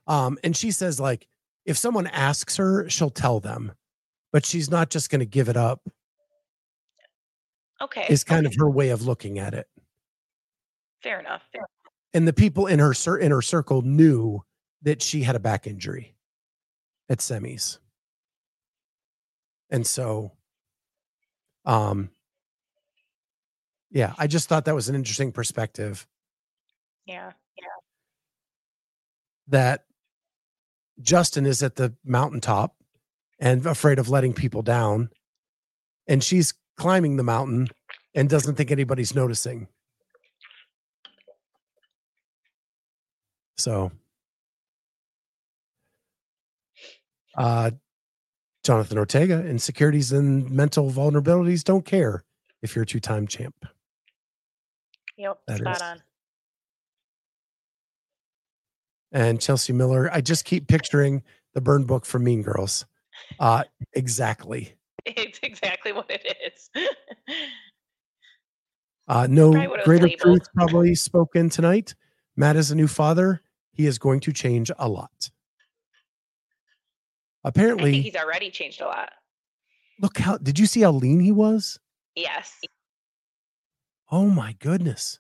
Um, 0.07 0.39
and 0.43 0.57
she 0.57 0.71
says, 0.71 0.99
like, 0.99 1.29
if 1.67 1.77
someone 1.77 2.07
asks 2.07 2.57
her, 2.57 2.89
she'll 2.89 3.11
tell 3.11 3.41
them, 3.41 3.73
but 4.33 4.47
she's 4.47 4.71
not 4.71 4.89
just 4.89 5.11
going 5.11 5.19
to 5.21 5.27
give 5.27 5.51
it 5.51 5.57
up, 5.59 5.83
Okay. 7.83 8.07
is 8.09 8.25
kind 8.25 8.47
okay, 8.47 8.55
of 8.55 8.59
her 8.59 8.71
way 8.71 8.89
of 8.89 9.03
looking 9.03 9.39
at 9.39 9.53
it. 9.53 9.67
Fair 11.03 11.21
enough. 11.21 11.43
fair- 11.53 11.67
And 12.15 12.27
the 12.29 12.33
people 12.33 12.67
in 12.67 12.79
her 12.79 12.95
in 13.19 13.31
her 13.31 13.43
circle 13.43 13.83
knew 13.83 14.43
that 14.83 15.03
she 15.03 15.23
had 15.23 15.37
a 15.37 15.41
back 15.41 15.67
injury 15.67 16.15
at 17.09 17.19
semis. 17.19 17.79
And 19.71 19.87
so 19.87 20.33
um 21.65 22.11
yeah, 23.91 24.15
I 24.19 24.27
just 24.27 24.49
thought 24.49 24.65
that 24.65 24.75
was 24.75 24.89
an 24.89 24.95
interesting 24.95 25.33
perspective 25.33 26.07
Yeah. 27.07 27.33
Yeah. 27.59 27.67
that 29.49 29.85
Justin 31.01 31.47
is 31.47 31.63
at 31.63 31.77
the 31.77 31.95
mountaintop 32.05 32.77
and 33.39 33.67
afraid 33.67 33.99
of 33.99 34.09
letting 34.09 34.33
people 34.33 34.63
down 34.63 35.11
and 36.07 36.23
she's 36.23 36.55
climbing 36.77 37.17
the 37.17 37.23
mountain 37.23 37.69
and 38.15 38.29
doesn't 38.29 38.57
think 38.57 38.71
anybody's 38.71 39.15
noticing. 39.15 39.69
So 43.63 43.93
uh 47.39 47.71
Jonathan 48.65 48.99
Ortega, 48.99 49.47
insecurities 49.47 50.11
and 50.11 50.51
mental 50.51 50.91
vulnerabilities 50.91 51.63
don't 51.63 51.85
care 51.85 52.25
if 52.63 52.75
you're 52.75 52.83
a 52.83 52.87
two-time 52.87 53.27
champ. 53.29 53.55
Yep. 55.17 55.39
That 55.47 55.59
spot 55.59 55.77
is- 55.77 55.83
on. 55.83 56.03
and 59.13 59.41
Chelsea 59.41 59.73
Miller. 59.73 60.11
I 60.13 60.21
just 60.21 60.45
keep 60.45 60.67
picturing 60.67 61.23
the 61.55 61.61
burn 61.61 61.85
book 61.85 62.05
from 62.05 62.25
Mean 62.25 62.43
Girls. 62.43 62.85
Uh, 63.39 63.65
exactly. 63.95 64.75
It's 65.05 65.41
exactly 65.43 65.93
what 65.93 66.09
it 66.09 66.37
is. 66.47 66.71
Uh, 69.09 69.27
no 69.29 69.51
Probably 69.51 69.69
what 69.69 69.81
it 69.81 69.87
was 69.89 69.99
greater 70.01 70.17
truth 70.17 70.47
probably 70.55 70.95
spoken 70.95 71.51
tonight. 71.51 71.97
Matt 72.37 72.57
is 72.57 72.71
a 72.71 72.75
new 72.75 72.87
father. 72.87 73.43
He 73.73 73.87
is 73.87 73.99
going 73.99 74.21
to 74.21 74.33
change 74.33 74.71
a 74.79 74.89
lot. 74.89 75.11
I 77.45 77.51
think 77.51 77.57
Apparently, 77.57 78.01
he's 78.01 78.15
already 78.17 78.51
changed 78.51 78.81
a 78.81 78.87
lot. 78.87 79.11
look 80.01 80.19
how 80.19 80.39
did 80.39 80.59
you 80.59 80.67
see 80.67 80.83
how 80.83 80.93
lean 80.93 81.21
he 81.21 81.33
was? 81.33 81.79
Yes. 82.15 82.61
Oh 84.11 84.27
my 84.27 84.55
goodness. 84.61 85.19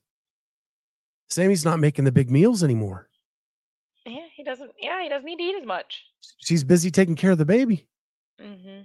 Sammy's 1.30 1.64
not 1.64 1.80
making 1.80 2.04
the 2.04 2.12
big 2.12 2.30
meals 2.30 2.62
anymore. 2.62 3.08
Yeah, 4.04 4.26
he 4.34 4.44
doesn't. 4.44 4.70
Yeah, 4.78 5.02
he 5.02 5.08
doesn't 5.08 5.24
need 5.24 5.38
to 5.38 5.42
eat 5.42 5.56
as 5.60 5.66
much. 5.66 6.04
She's 6.38 6.62
busy 6.62 6.90
taking 6.90 7.16
care 7.16 7.30
of 7.30 7.38
the 7.38 7.44
baby. 7.46 7.86
Mm-hmm. 8.40 8.82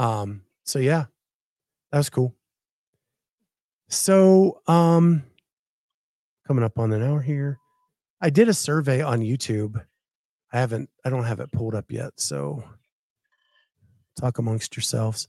Um, 0.00 0.42
so 0.64 0.78
yeah, 0.78 1.06
that 1.92 1.98
was 1.98 2.08
cool. 2.10 2.34
So, 3.88 4.60
um, 4.66 5.24
coming 6.48 6.64
up 6.64 6.78
on 6.78 6.92
an 6.92 7.02
hour 7.02 7.20
here, 7.20 7.58
I 8.22 8.30
did 8.30 8.48
a 8.48 8.54
survey 8.54 9.02
on 9.02 9.20
YouTube. 9.20 9.80
I 10.50 10.58
haven't, 10.58 10.88
I 11.04 11.10
don't 11.10 11.24
have 11.24 11.40
it 11.40 11.52
pulled 11.52 11.74
up 11.74 11.92
yet. 11.92 12.12
So, 12.16 12.64
talk 14.18 14.38
amongst 14.38 14.74
yourselves, 14.74 15.28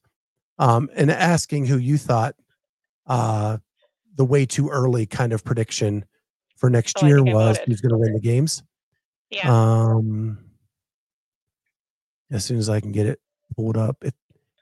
um, 0.58 0.90
and 0.96 1.12
asking 1.12 1.66
who 1.66 1.78
you 1.78 1.98
thought, 1.98 2.36
uh, 3.06 3.58
the 4.16 4.24
way 4.24 4.46
too 4.46 4.70
early 4.70 5.06
kind 5.06 5.34
of 5.34 5.44
prediction 5.44 6.06
for 6.56 6.70
next 6.70 7.04
Oh, 7.04 7.08
year 7.08 7.22
was 7.22 7.60
who's 7.66 7.82
going 7.82 7.92
to 7.92 7.98
win 7.98 8.14
the 8.14 8.22
games. 8.22 8.64
Yeah. 9.30 9.50
Um, 9.52 10.40
as 12.32 12.46
soon 12.46 12.58
as 12.58 12.70
I 12.70 12.80
can 12.80 12.92
get 12.92 13.08
it 13.08 13.20
pulled 13.56 13.78
up, 13.78 13.98
it 14.02 14.14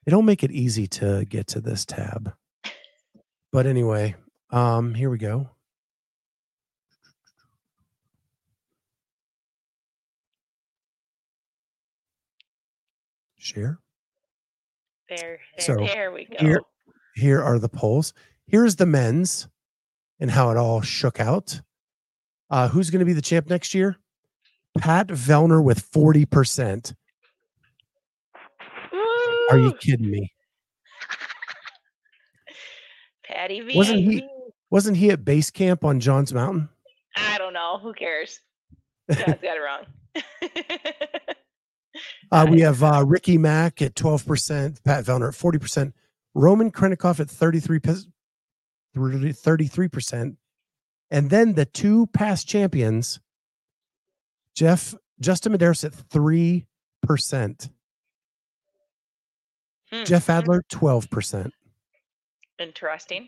it 0.06 0.12
don't 0.12 0.26
make 0.26 0.44
it 0.44 0.52
easy 0.52 0.88
to 0.88 1.26
get 1.26 1.48
to 1.48 1.62
this 1.62 1.86
tab. 1.86 2.34
But 3.52 3.68
anyway, 3.68 4.16
um, 4.52 4.94
here 4.94 5.10
we 5.10 5.18
go. 5.18 5.50
Share. 13.48 13.80
there. 15.10 15.18
There, 15.58 15.60
so 15.60 15.76
there 15.78 16.12
we 16.12 16.26
go. 16.26 16.38
here- 16.40 16.62
Here 17.16 17.42
are 17.42 17.58
the 17.60 17.70
polls. 17.70 18.14
Here's 18.48 18.76
the 18.76 18.86
men's 18.86 19.48
and 20.20 20.30
how 20.30 20.52
it 20.52 20.58
all 20.58 20.82
shook 20.82 21.20
out. 21.22 21.62
Uh, 22.50 22.68
who's 22.68 22.90
going 22.90 23.00
to 23.00 23.06
be 23.06 23.14
the 23.14 23.22
champ 23.22 23.50
next 23.50 23.74
year? 23.74 23.96
Pat 24.78 25.08
Vellner 25.08 25.64
with 25.64 25.90
40%. 25.92 26.94
Are 29.50 29.58
you 29.58 29.74
kidding 29.80 30.12
me? 30.12 30.34
Patty 33.26 33.62
V? 33.62 33.76
Wasn't 33.78 34.00
he- 34.00 34.28
Wasn't 34.70 34.98
he 34.98 35.10
at 35.12 35.24
base 35.24 35.50
camp 35.50 35.86
on 35.86 36.00
John's 36.02 36.34
Mountain? 36.34 36.68
I 37.16 37.38
don't 37.38 37.54
know. 37.54 37.80
Who 37.82 37.94
cares? 37.94 38.42
God's 39.10 39.42
got 39.42 39.56
it 39.58 39.62
wrong. 39.62 39.86
Uh, 42.32 42.48
we 42.50 42.62
have 42.62 42.84
uh, 42.84 43.04
Ricky 43.06 43.38
Mack 43.38 43.82
at 43.82 43.96
12%, 43.96 44.84
Pat 44.84 45.06
Vellner 45.06 45.30
at 45.30 45.34
40%, 45.34 45.94
Roman 46.34 46.72
Khrennikov 46.72 47.20
at 47.20 47.28
33%, 47.28 48.06
33%. 48.96 50.36
And 51.10 51.30
then 51.30 51.54
the 51.54 51.66
two 51.66 52.08
past 52.08 52.48
champions, 52.48 53.20
Jeff, 54.54 54.94
Justin 55.20 55.54
Medeiros 55.54 55.86
at 55.86 55.94
3%, 55.94 57.70
Hmm, 59.92 60.04
Jeff 60.04 60.30
Adler, 60.30 60.64
12%. 60.70 61.52
Interesting. 62.60 63.28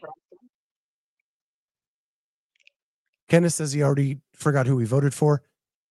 Kenneth 3.30 3.54
says 3.54 3.72
he 3.72 3.84
already 3.84 4.20
forgot 4.34 4.68
who 4.68 4.80
he 4.80 4.86
voted 4.86 5.14
for. 5.14 5.44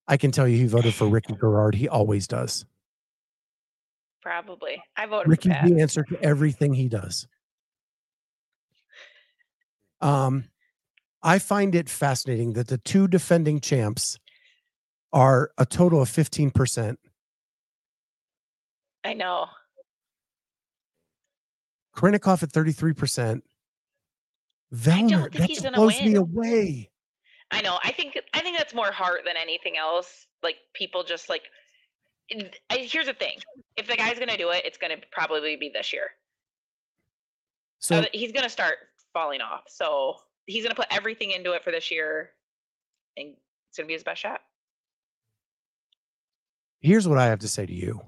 I 0.08 0.16
can 0.16 0.30
tell 0.30 0.48
you 0.48 0.56
he 0.56 0.66
voted 0.66 0.94
for 0.94 1.06
Ricky 1.08 1.34
Garard. 1.34 1.74
He 1.74 1.88
always 1.88 2.26
does. 2.26 2.66
Probably. 4.28 4.82
I 4.94 5.06
voted 5.06 5.30
Ricky's 5.30 5.54
for 5.54 5.58
Pat. 5.58 5.68
the 5.70 5.80
answer 5.80 6.02
to 6.02 6.22
everything 6.22 6.74
he 6.74 6.86
does. 6.86 7.26
Um, 10.02 10.44
I 11.22 11.38
find 11.38 11.74
it 11.74 11.88
fascinating 11.88 12.52
that 12.52 12.68
the 12.68 12.76
two 12.76 13.08
defending 13.08 13.58
champs 13.60 14.18
are 15.14 15.50
a 15.56 15.64
total 15.64 16.02
of 16.02 16.10
15%. 16.10 16.96
I 19.02 19.14
know. 19.14 19.46
Khrennikov 21.96 22.42
at 22.42 22.50
33%. 22.50 23.40
Vellner, 24.74 25.22
think 25.22 25.32
that 25.32 25.42
he's 25.48 25.62
gonna 25.62 25.74
blows 25.78 25.98
me 26.02 26.16
away. 26.16 26.90
I 27.50 27.62
know. 27.62 27.78
I 27.82 27.92
think 27.92 28.18
I 28.34 28.40
think 28.40 28.58
that's 28.58 28.74
more 28.74 28.92
heart 28.92 29.22
than 29.24 29.36
anything 29.40 29.78
else. 29.78 30.26
Like 30.42 30.56
people 30.74 31.02
just 31.02 31.30
like. 31.30 31.44
I, 32.70 32.76
here's 32.78 33.06
the 33.06 33.14
thing: 33.14 33.38
if 33.76 33.86
the 33.86 33.96
guy's 33.96 34.18
gonna 34.18 34.36
do 34.36 34.50
it, 34.50 34.62
it's 34.64 34.78
gonna 34.78 34.96
probably 35.10 35.56
be 35.56 35.70
this 35.72 35.92
year. 35.92 36.10
So 37.78 38.00
Uh, 38.00 38.04
he's 38.12 38.32
gonna 38.32 38.48
start 38.50 38.76
falling 39.12 39.40
off. 39.40 39.62
So 39.68 40.16
he's 40.46 40.62
gonna 40.62 40.74
put 40.74 40.88
everything 40.90 41.30
into 41.30 41.52
it 41.52 41.64
for 41.64 41.70
this 41.70 41.90
year, 41.90 42.30
and 43.16 43.34
it's 43.68 43.78
gonna 43.78 43.86
be 43.86 43.94
his 43.94 44.04
best 44.04 44.20
shot. 44.20 44.42
here's 46.80 47.08
what 47.08 47.18
I 47.18 47.26
have 47.26 47.40
to 47.40 47.48
say 47.48 47.66
to 47.66 47.72
you. 47.72 48.00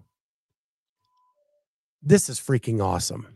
This 2.02 2.28
is 2.28 2.38
freaking 2.38 2.82
awesome. 2.82 3.26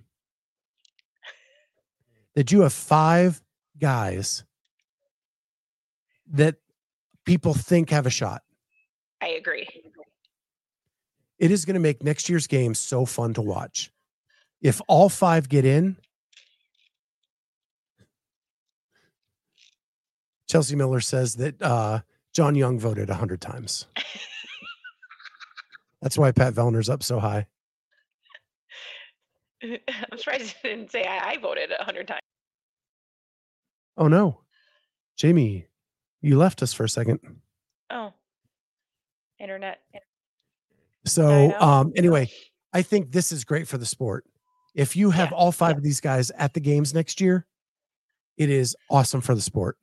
That 2.35 2.53
you 2.53 2.61
have 2.61 2.73
five 2.73 3.43
guys 3.79 4.45
that 6.33 6.57
people 7.25 7.53
think 7.53 7.91
have 7.91 8.07
a 8.07 8.11
shot. 8.11 8.43
I 9.21 9.29
agree. 9.31 9.69
It 11.45 11.51
is 11.51 11.67
going 11.67 11.75
to 11.75 11.81
make 11.81 12.03
next 12.03 12.31
year's 12.31 12.47
game 12.47 12.73
so 12.73 13.05
fun 13.05 13.35
to 13.35 13.43
watch. 13.43 13.93
If 14.63 14.81
all 14.89 15.11
five 15.11 15.47
get 15.47 15.67
in, 15.67 15.99
Chelsea 20.49 20.75
Miller 20.75 21.01
says 21.01 21.35
that 21.35 21.61
uh, 21.61 22.01
John 22.33 22.55
Young 22.55 22.79
voted 22.79 23.11
100 23.11 23.43
times. 23.43 23.87
That's 26.01 26.17
why 26.17 26.33
Pat 26.33 26.55
Vellner's 26.55 26.89
up 26.89 27.03
so 27.03 27.21
high. 27.21 27.47
I'm 29.63 30.17
surprised 30.17 30.55
you 30.65 30.71
didn't 30.71 30.93
say 30.93 31.05
I, 31.05 31.33
I 31.33 31.37
voted 31.37 31.73
a 31.79 31.85
hundred 31.85 32.09
times. 32.09 32.23
Oh 33.99 34.09
no. 34.09 34.41
Jamie, 35.19 35.67
you 36.23 36.39
left 36.39 36.63
us 36.63 36.73
for 36.73 36.85
a 36.85 36.89
second. 36.89 37.21
Oh, 37.91 38.15
internet. 39.39 39.83
So, 41.07 41.53
um, 41.61 41.93
anyway, 41.97 42.31
I 42.73 42.83
think 42.83 43.13
this 43.13 43.31
is 43.33 43.45
great 43.45 43.69
for 43.69 43.79
the 43.79 43.87
sport. 43.87 44.25
If 44.75 44.97
you 44.97 45.11
have 45.11 45.31
Yeah, 45.31 45.37
all 45.37 45.53
five 45.53 45.77
of 45.77 45.83
these 45.83 46.01
guys 46.01 46.31
at 46.33 46.55
the 46.55 46.61
games 46.61 46.95
next 46.95 47.21
year, 47.21 47.47
it 48.37 48.51
is 48.51 48.75
awesome 48.91 49.21
for 49.21 49.35
the 49.35 49.41
sport. 49.41 49.77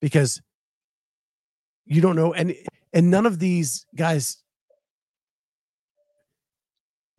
Because 0.00 0.40
you 1.86 2.00
don't 2.00 2.16
know 2.16 2.32
and 2.32 2.54
and 2.92 3.10
none 3.10 3.26
of 3.26 3.38
these 3.38 3.86
guys 3.94 4.38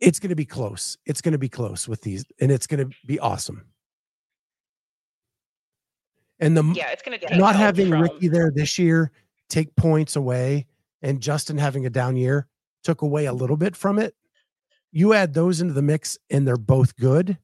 it's 0.00 0.18
going 0.20 0.30
to 0.30 0.36
be 0.36 0.44
close. 0.44 0.98
It's 1.06 1.20
going 1.22 1.32
to 1.32 1.38
be 1.38 1.48
close 1.48 1.88
with 1.88 2.02
these 2.02 2.24
and 2.40 2.50
it's 2.52 2.66
going 2.66 2.86
to 2.88 2.94
be 3.06 3.18
awesome. 3.18 3.64
And 6.38 6.54
the 6.56 6.64
Yeah, 6.74 6.90
it's 6.90 7.02
gonna 7.02 7.18
not 7.38 7.56
having 7.56 7.88
from- 7.88 8.02
Ricky 8.02 8.28
there 8.28 8.50
this 8.54 8.78
year 8.78 9.10
take 9.48 9.74
points 9.76 10.16
away 10.16 10.66
and 11.02 11.20
Justin 11.20 11.58
having 11.58 11.86
a 11.86 11.90
down 11.90 12.16
year 12.16 12.46
took 12.84 13.02
away 13.02 13.26
a 13.26 13.32
little 13.32 13.56
bit 13.56 13.76
from 13.76 13.98
it. 13.98 14.14
You 14.92 15.12
add 15.12 15.34
those 15.34 15.60
into 15.60 15.74
the 15.74 15.82
mix 15.82 16.18
and 16.30 16.46
they're 16.46 16.56
both 16.56 16.96
good. 16.96 17.38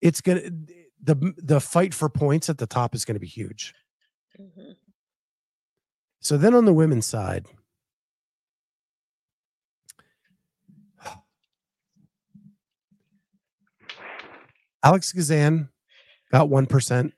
It's 0.00 0.20
going 0.20 0.38
to 0.42 0.74
the 1.02 1.34
the 1.36 1.60
fight 1.60 1.94
for 1.94 2.08
points 2.08 2.48
at 2.48 2.58
the 2.58 2.66
top 2.66 2.94
is 2.94 3.04
going 3.04 3.16
to 3.16 3.20
be 3.20 3.26
huge. 3.26 3.74
Mhm. 4.38 4.76
So 6.20 6.36
then 6.36 6.54
on 6.54 6.64
the 6.64 6.72
women's 6.72 7.06
side, 7.06 7.46
Alex 14.82 15.12
Gazan 15.12 15.68
got 16.30 16.48
1%. 16.48 17.12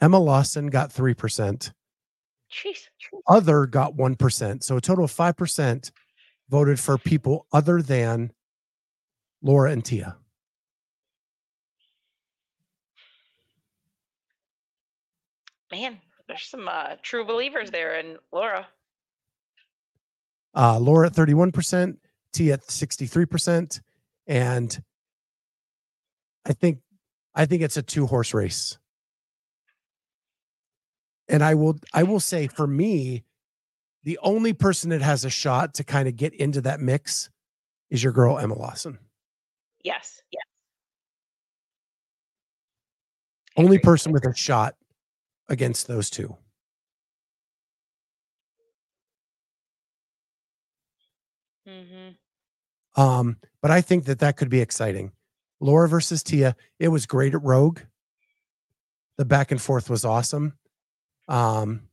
Emma 0.00 0.18
Lawson 0.18 0.68
got 0.68 0.92
3%. 0.92 1.72
Jeez. 2.52 2.88
Other 3.26 3.66
got 3.66 3.96
1%. 3.96 4.62
So 4.62 4.76
a 4.76 4.80
total 4.80 5.04
of 5.04 5.12
5% 5.12 5.90
voted 6.50 6.78
for 6.78 6.98
people 6.98 7.46
other 7.52 7.80
than 7.80 8.32
Laura 9.42 9.72
and 9.72 9.84
Tia. 9.84 10.16
Man, 15.70 15.98
there's 16.28 16.44
some 16.44 16.68
uh, 16.68 16.96
true 17.02 17.24
believers 17.24 17.70
there 17.70 17.98
in 17.98 18.18
Laura. 18.30 18.66
Uh, 20.54 20.78
Laura 20.78 21.06
at 21.06 21.14
31%, 21.14 21.96
Tia 22.34 22.54
at 22.54 22.66
63%. 22.66 23.80
And 24.26 24.82
I 26.44 26.52
think 26.52 26.78
I 27.34 27.46
think 27.46 27.62
it's 27.62 27.78
a 27.78 27.82
two 27.82 28.06
horse 28.06 28.34
race. 28.34 28.76
And 31.32 31.42
I 31.42 31.54
will 31.54 31.78
I 31.94 32.02
will 32.02 32.20
say 32.20 32.46
for 32.46 32.66
me, 32.66 33.24
the 34.04 34.18
only 34.22 34.52
person 34.52 34.90
that 34.90 35.00
has 35.00 35.24
a 35.24 35.30
shot 35.30 35.74
to 35.74 35.84
kind 35.84 36.06
of 36.06 36.14
get 36.14 36.34
into 36.34 36.60
that 36.60 36.78
mix 36.78 37.30
is 37.90 38.04
your 38.04 38.12
girl 38.12 38.38
Emma 38.38 38.56
Lawson. 38.56 38.98
Yes. 39.82 40.22
Yes. 40.30 40.44
Only 43.56 43.78
person 43.78 44.12
with 44.12 44.26
a 44.26 44.34
shot 44.34 44.76
against 45.48 45.86
those 45.88 46.10
two. 46.10 46.36
Mm-hmm. 51.66 53.00
Um, 53.00 53.38
but 53.62 53.70
I 53.70 53.80
think 53.80 54.04
that 54.04 54.18
that 54.18 54.36
could 54.36 54.50
be 54.50 54.60
exciting. 54.60 55.12
Laura 55.60 55.88
versus 55.88 56.22
Tia. 56.22 56.56
It 56.78 56.88
was 56.88 57.06
great 57.06 57.34
at 57.34 57.42
Rogue. 57.42 57.80
The 59.16 59.24
back 59.24 59.50
and 59.50 59.60
forth 59.60 59.88
was 59.88 60.04
awesome. 60.04 60.54
Um, 61.28 61.88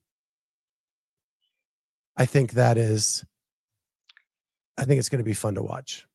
I 2.18 2.26
think 2.26 2.54
that 2.54 2.78
is. 2.78 3.24
I 4.78 4.86
think 4.86 5.00
it's 5.00 5.10
going 5.10 5.20
to 5.20 5.26
be 5.26 5.34
fun 5.34 5.56
to 5.56 5.64
watch. 5.64 6.06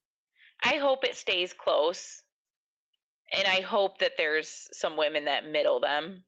I 0.63 0.77
hope 0.77 1.05
it 1.05 1.17
stays 1.17 1.53
close, 1.53 2.23
and 3.37 3.47
I 3.47 3.61
hope 3.61 3.99
that 3.99 4.13
there's 4.17 4.69
some 4.73 4.97
women 4.97 5.27
that 5.27 5.47
middle 5.47 5.81
them, 5.81 6.25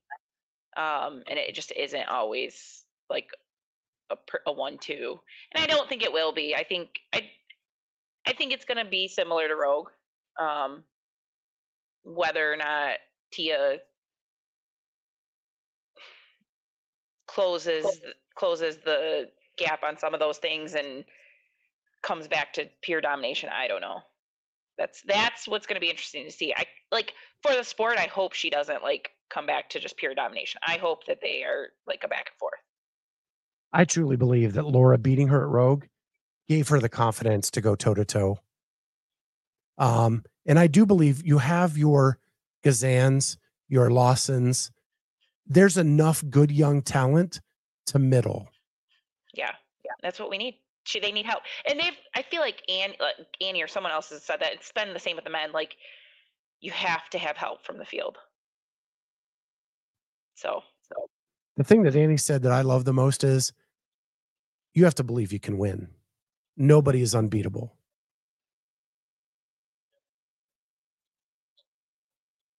um, 0.77 1.23
and 1.29 1.39
it 1.39 1.55
just 1.55 1.73
isn't 1.73 2.09
always 2.09 2.85
like 3.09 3.29
a, 4.11 4.17
a 4.47 4.53
one-two. 4.53 5.19
And 5.55 5.65
I 5.65 5.67
don't 5.67 5.89
think 5.89 6.03
it 6.03 6.13
will 6.13 6.33
be. 6.33 6.55
I 6.55 6.65
think 6.65 6.91
I, 7.15 7.31
I 8.27 8.33
think 8.33 8.53
it's 8.53 8.65
going 8.65 8.85
to 8.85 8.91
be 8.91 9.09
similar 9.09 9.49
to 9.49 9.57
Rogue, 9.57 9.89
um, 10.39 10.85
whether 12.03 12.53
or 12.53 12.57
not 12.57 12.97
Tia 13.33 13.79
closes 17.37 18.01
closes 18.35 18.79
the 18.79 19.29
gap 19.59 19.83
on 19.83 19.99
some 19.99 20.15
of 20.15 20.21
those 20.21 20.39
things 20.39 20.75
and 20.75 21.05
comes 22.03 22.27
back 22.27 22.53
to 22.55 22.67
pure 22.83 23.03
domination. 23.03 23.51
I 23.53 23.69
don't 23.69 23.83
know. 23.83 24.01
That's 24.79 25.03
that's 25.03 25.47
what's 25.47 25.67
going 25.67 25.77
to 25.77 25.81
be 25.81 25.91
interesting 25.91 26.25
to 26.25 26.31
see. 26.31 26.55
I 26.57 26.65
like 26.91 27.13
for 27.43 27.55
the 27.55 27.63
sport. 27.63 27.99
I 27.99 28.07
hope 28.07 28.33
she 28.33 28.49
doesn't 28.49 28.83
like 28.83 29.11
come 29.29 29.45
back 29.45 29.69
to 29.71 29.81
just 29.81 29.99
pure 29.99 30.15
domination. 30.15 30.61
I 30.67 30.79
hope 30.79 31.05
that 31.07 31.19
they 31.21 31.43
are 31.43 31.69
like 31.87 32.03
a 32.05 32.09
back 32.09 32.29
and 32.31 32.39
forth. 32.39 32.61
I 33.71 33.85
truly 33.85 34.17
believe 34.17 34.55
that 34.55 34.67
Laura 34.67 34.97
beating 34.97 35.29
her 35.29 35.43
at 35.43 35.49
Rogue 35.49 35.85
gave 36.49 36.69
her 36.69 36.81
the 36.81 36.89
confidence 36.89 37.51
to 37.51 37.61
go 37.61 37.75
toe 37.75 37.95
to 37.95 38.05
toe. 38.05 38.39
Um, 39.77 40.25
and 40.47 40.59
I 40.59 40.69
do 40.69 40.87
believe 40.87 41.27
you 41.27 41.39
have 41.39 41.77
your 41.77 42.19
Gazans, 42.65 43.37
your 43.69 43.91
Lawsons. 43.91 44.71
There's 45.47 45.77
enough 45.77 46.25
good 46.29 46.51
young 46.51 46.83
talent 46.83 47.41
to 47.87 47.99
middle. 47.99 48.49
Yeah, 49.35 49.53
yeah, 49.85 49.93
that's 50.03 50.19
what 50.19 50.31
we 50.31 50.39
need. 50.39 50.59
She 50.85 51.01
they 51.01 51.13
need 51.13 51.27
help, 51.27 51.43
and 51.69 51.79
they've. 51.79 51.97
I 52.15 52.23
feel 52.23 52.41
like 52.41 52.63
Ann, 52.69 52.93
uh, 53.01 53.25
Annie 53.41 53.63
or 53.63 53.67
someone 53.69 53.93
else 53.93 54.11
has 54.11 54.23
said 54.23 54.41
that 54.41 54.53
it's 54.53 54.71
been 54.73 54.93
the 54.95 55.01
same 55.01 55.17
with 55.17 55.25
the 55.25 55.31
men. 55.31 55.53
Like 55.53 55.77
you 56.61 56.71
have 56.73 57.09
to 57.11 57.19
have 57.19 57.37
help 57.37 57.65
from 57.65 57.79
the 57.79 57.85
field. 57.85 58.17
So, 60.35 60.63
so 60.89 61.09
The 61.57 61.65
thing 61.65 61.83
that 61.85 61.97
Annie 61.97 62.17
said 62.17 62.43
that 62.43 62.53
I 62.53 62.63
love 62.63 62.85
the 62.85 62.93
most 62.93 63.25
is 63.25 63.53
you 64.75 64.85
have 64.85 64.95
to 64.97 65.05
believe 65.05 65.33
you 65.33 65.41
can 65.41 65.59
win. 65.59 65.89
Nobody 66.57 67.03
is 67.03 67.15
unbeatable. 67.15 67.75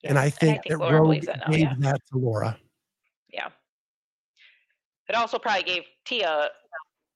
And 0.04 0.14
yeah, 0.14 0.22
I 0.22 0.30
think, 0.30 0.62
that 0.68 0.78
Laura 0.78 0.94
Rogue 0.94 1.06
believes 1.06 1.26
that 1.26 1.38
now. 1.46 1.52
gave 1.52 1.60
Yeah, 1.60 1.74
that 1.78 2.00
to 2.12 2.18
Laura. 2.18 2.58
It 5.08 5.14
also 5.14 5.38
probably 5.38 5.62
gave 5.62 5.82
Tia 6.04 6.48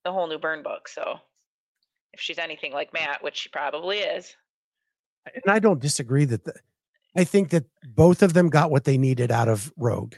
the 0.05 0.13
whole 0.13 0.27
new 0.27 0.39
burn 0.39 0.63
book. 0.63 0.89
So 0.89 1.19
if 2.13 2.21
she's 2.21 2.39
anything 2.39 2.73
like 2.73 2.93
Matt, 2.93 3.23
which 3.23 3.37
she 3.37 3.49
probably 3.49 3.99
is, 3.99 4.35
And 5.27 5.53
I 5.53 5.59
don't 5.59 5.81
disagree 5.81 6.25
that 6.27 6.45
the, 6.45 6.55
I 7.17 7.25
think 7.25 7.51
that 7.51 7.65
both 7.85 8.23
of 8.23 8.33
them 8.33 8.49
got 8.49 8.71
what 8.71 8.85
they 8.85 8.99
needed 8.99 9.31
out 9.31 9.49
of 9.49 9.73
Rogue. 9.77 10.15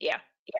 Yeah. 0.00 0.18
yeah, 0.46 0.58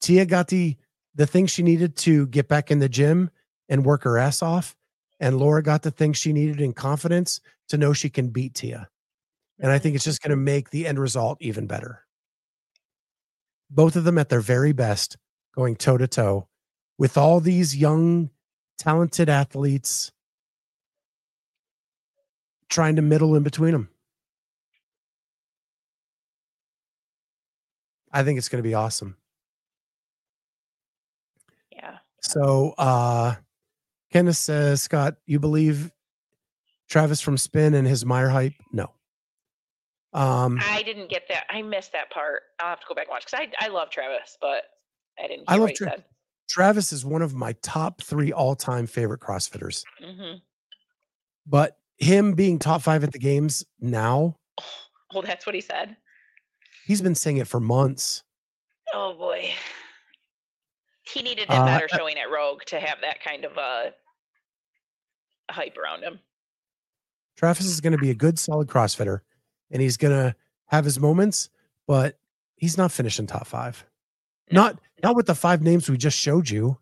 Tia 0.00 0.26
got 0.26 0.48
the 0.48 0.76
the 1.14 1.26
thing 1.26 1.46
she 1.46 1.62
needed 1.62 1.96
to 1.96 2.26
get 2.26 2.48
back 2.48 2.70
in 2.70 2.80
the 2.80 2.88
gym 2.88 3.30
and 3.68 3.84
work 3.84 4.02
her 4.02 4.18
ass 4.18 4.42
off, 4.42 4.74
and 5.20 5.38
Laura 5.38 5.62
got 5.62 5.82
the 5.82 5.90
thing 5.90 6.12
she 6.12 6.32
needed 6.32 6.60
in 6.60 6.72
confidence 6.72 7.40
to 7.68 7.78
know 7.78 7.92
she 7.92 8.10
can 8.10 8.28
beat 8.28 8.54
Tia. 8.54 8.88
And 9.60 9.70
I 9.70 9.78
think 9.78 9.94
it's 9.94 10.04
just 10.04 10.20
going 10.20 10.30
to 10.30 10.36
make 10.36 10.70
the 10.70 10.86
end 10.86 10.98
result 10.98 11.38
even 11.40 11.66
better. 11.66 12.04
Both 13.70 13.94
of 13.94 14.04
them 14.04 14.18
at 14.18 14.28
their 14.28 14.40
very 14.40 14.72
best, 14.72 15.16
going 15.54 15.76
toe 15.76 15.96
to 15.98 16.06
toe 16.08 16.48
with 16.98 17.16
all 17.16 17.40
these 17.40 17.76
young, 17.76 18.30
talented 18.78 19.28
athletes 19.28 20.12
trying 22.68 22.96
to 22.96 23.02
middle 23.02 23.36
in 23.36 23.42
between 23.42 23.72
them. 23.72 23.88
I 28.12 28.22
think 28.22 28.38
it's 28.38 28.48
going 28.48 28.62
to 28.62 28.68
be 28.68 28.74
awesome. 28.74 29.16
yeah. 31.72 31.98
So 32.20 32.74
uh 32.78 33.34
Kenneth 34.12 34.36
says, 34.36 34.82
Scott, 34.82 35.16
you 35.26 35.40
believe 35.40 35.90
Travis 36.88 37.20
from 37.20 37.36
Spin 37.36 37.74
and 37.74 37.86
his 37.88 38.06
Mayer 38.06 38.28
hype? 38.28 38.54
No. 38.72 38.90
Um 40.12 40.60
I 40.62 40.82
didn't 40.84 41.10
get 41.10 41.26
that. 41.28 41.44
I 41.50 41.62
missed 41.62 41.92
that 41.92 42.10
part. 42.10 42.42
I'll 42.60 42.68
have 42.68 42.80
to 42.80 42.86
go 42.88 42.94
back 42.94 43.06
and 43.06 43.12
watch 43.12 43.26
because 43.26 43.48
I 43.60 43.66
I 43.66 43.68
love 43.68 43.90
Travis, 43.90 44.38
but 44.40 44.62
I 45.22 45.26
didn't. 45.28 45.44
I 45.48 45.56
love 45.56 45.72
Tra- 45.74 45.90
said. 45.90 46.04
Travis 46.48 46.92
is 46.92 47.04
one 47.04 47.22
of 47.22 47.34
my 47.34 47.54
top 47.62 48.02
three 48.02 48.32
all-time 48.32 48.86
favorite 48.86 49.20
CrossFitters. 49.20 49.82
hmm 50.02 50.34
But 51.46 51.78
him 51.98 52.34
being 52.34 52.58
top 52.58 52.82
five 52.82 53.02
at 53.04 53.12
the 53.12 53.18
games 53.18 53.64
now, 53.80 54.36
Oh, 55.14 55.22
that's 55.22 55.46
what 55.46 55.54
he 55.54 55.60
said. 55.60 55.96
he's 56.86 57.00
been 57.00 57.14
saying 57.14 57.36
it 57.36 57.46
for 57.48 57.60
months. 57.60 58.24
Oh 58.92 59.14
boy. 59.14 59.50
He 61.02 61.22
needed 61.22 61.48
a 61.50 61.54
Uh, 61.54 61.64
better 61.66 61.88
showing 61.88 62.18
at 62.18 62.30
Rogue 62.30 62.62
to 62.66 62.80
have 62.80 62.98
that 63.02 63.22
kind 63.22 63.44
of 63.44 63.56
uh 63.56 63.90
hype 65.50 65.76
around 65.76 66.02
him. 66.02 66.18
Travis 67.36 67.66
is 67.66 67.80
going 67.80 67.92
to 67.92 67.98
be 67.98 68.10
a 68.10 68.14
good, 68.14 68.38
solid 68.38 68.68
CrossFitter, 68.68 69.20
and 69.70 69.82
he's 69.82 69.96
going 69.96 70.12
to 70.14 70.34
have 70.66 70.84
his 70.84 70.98
moments. 71.00 71.50
But 71.86 72.18
He's 72.56 72.78
not 72.78 72.92
finishing 72.92 73.26
top 73.26 73.46
five. 73.46 73.84
Not 74.50 74.78
not 75.02 75.16
with 75.16 75.26
the 75.26 75.34
five 75.34 75.62
names 75.62 75.88
we 75.88 75.96
just 75.96 76.18
showed 76.18 76.48
you. 76.48 76.78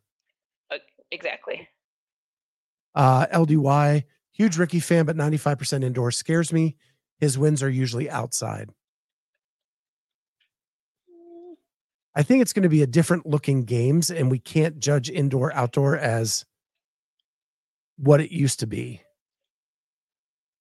Exactly. 1.11 1.69
Uh, 2.95 3.27
LDY, 3.27 4.05
huge 4.33 4.57
Ricky 4.57 4.81
fan, 4.81 5.05
but 5.05 5.17
95% 5.17 5.85
indoor 5.85 6.11
scares 6.11 6.53
me. 6.53 6.77
His 7.19 7.39
wins 7.39 7.63
are 7.63 7.69
usually 7.71 8.11
outside. 8.11 8.71
I 12.15 12.23
think 12.23 12.43
it's 12.43 12.53
going 12.53 12.65
to 12.65 12.69
be 12.69 12.83
a 12.83 12.87
different 12.87 13.27
looking 13.27 13.65
games, 13.65 14.11
and 14.11 14.31
we 14.31 14.39
can't 14.39 14.79
judge 14.79 15.09
indoor 15.09 15.53
outdoor 15.55 15.97
as 15.97 16.45
what 17.97 18.21
it 18.21 18.33
used 18.33 18.61
to 18.61 18.67
be. 18.67 19.03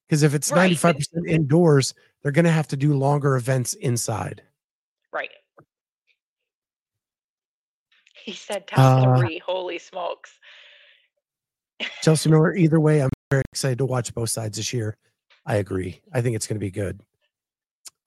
Because 0.07 0.23
if 0.23 0.33
it's 0.33 0.51
Right, 0.51 0.71
95% 0.71 1.05
indoors, 1.27 1.93
they're 2.21 2.31
going 2.31 2.45
to 2.45 2.51
have 2.51 2.67
to 2.69 2.77
do 2.77 2.93
longer 2.93 3.35
events 3.35 3.73
inside. 3.73 4.43
Right. 5.11 5.31
He 8.23 8.33
said 8.33 8.67
top 8.67 8.79
Uh, 8.79 9.19
three. 9.19 9.39
Holy 9.39 9.79
smokes. 9.79 10.39
Chelsea 12.01 12.29
Miller, 12.33 12.55
either 12.55 12.79
way, 12.79 13.01
I'm 13.01 13.09
very 13.31 13.43
excited 13.51 13.79
to 13.79 13.85
watch 13.85 14.13
both 14.13 14.29
sides 14.29 14.57
this 14.57 14.73
year. 14.73 14.97
I 15.45 15.55
agree. 15.55 16.01
I 16.13 16.21
think 16.21 16.35
it's 16.35 16.47
going 16.47 16.57
to 16.57 16.59
be 16.59 16.71
good. 16.71 17.01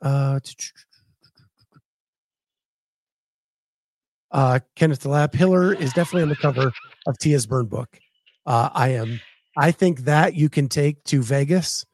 Uh, 0.01 0.39
uh, 4.31 4.61
Kenneth 4.77 5.01
the 5.01 5.09
Lab 5.09 5.35
Hiller 5.35 5.75
is 5.75 5.93
definitely 5.93 6.23
on 6.23 6.29
the 6.29 6.37
cover 6.37 6.73
of 7.07 7.19
Tia's 7.19 7.47
burn 7.47 7.67
book. 7.67 7.99
Uh, 8.47 8.71
I 8.73 8.91
am. 8.91 9.21
I 9.57 9.71
think 9.71 10.01
that 10.01 10.35
you 10.35 10.49
can 10.49 10.69
take 10.69 11.03
to 11.05 11.23
Vegas 11.23 11.87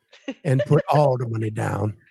and 0.45 0.63
put 0.67 0.83
all 0.91 1.17
the 1.17 1.29
money 1.29 1.51
down. 1.51 1.97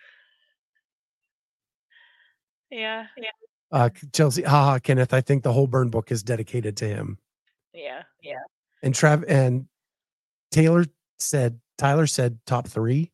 Yeah. 2.72 3.08
Yeah. 3.18 3.32
Uh, 3.72 3.90
Chelsea, 4.14 4.42
haha, 4.42 4.80
Kenneth. 4.80 5.14
I 5.14 5.22
think 5.22 5.44
the 5.44 5.54
whole 5.54 5.68
burn 5.68 5.90
book 5.90 6.12
is 6.12 6.24
dedicated 6.24 6.76
to 6.78 6.88
him. 6.88 7.18
Yeah. 7.74 8.04
Yeah. 8.22 8.40
And 8.82 8.94
Trav 8.94 9.26
and 9.28 9.68
Taylor 10.52 10.86
said, 11.18 11.60
Tyler 11.78 12.08
said 12.08 12.40
top 12.46 12.68
three. 12.68 13.12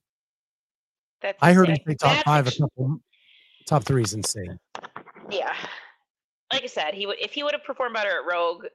That's 1.21 1.37
I 1.41 1.53
heard 1.53 1.69
him 1.69 1.77
say 1.87 1.95
top 1.95 2.23
five. 2.23 2.47
A 2.47 2.51
couple, 2.51 2.99
top 3.67 3.83
three 3.83 4.03
is 4.03 4.13
insane. 4.13 4.59
Yeah. 5.29 5.53
Like 6.53 6.63
I 6.63 6.67
said, 6.67 6.93
he 6.93 7.05
would 7.05 7.19
if 7.19 7.33
he 7.33 7.43
would 7.43 7.53
have 7.53 7.63
performed 7.63 7.95
better 7.95 8.09
at 8.09 8.31
Rogue, 8.31 8.65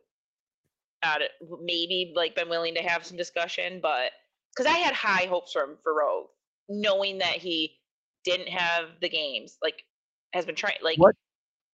maybe 1.62 2.12
like 2.14 2.35
been 2.35 2.49
willing 2.49 2.74
to 2.74 2.83
have 2.83 3.07
some 3.07 3.16
discussion, 3.16 3.78
but 3.81 4.11
because 4.55 4.70
I 4.70 4.78
had 4.78 4.95
high 4.95 5.26
hopes 5.26 5.53
for 5.53 5.62
him 5.62 5.76
for 5.83 5.95
Rogue, 5.95 6.26
knowing 6.68 7.18
that 7.18 7.37
he 7.37 7.78
didn't 8.24 8.49
have 8.49 8.89
the 9.01 9.09
games, 9.09 9.57
like 9.62 9.85
has 10.33 10.45
been 10.45 10.57
trying 10.57 10.76
like 10.83 10.99
What 10.99 11.14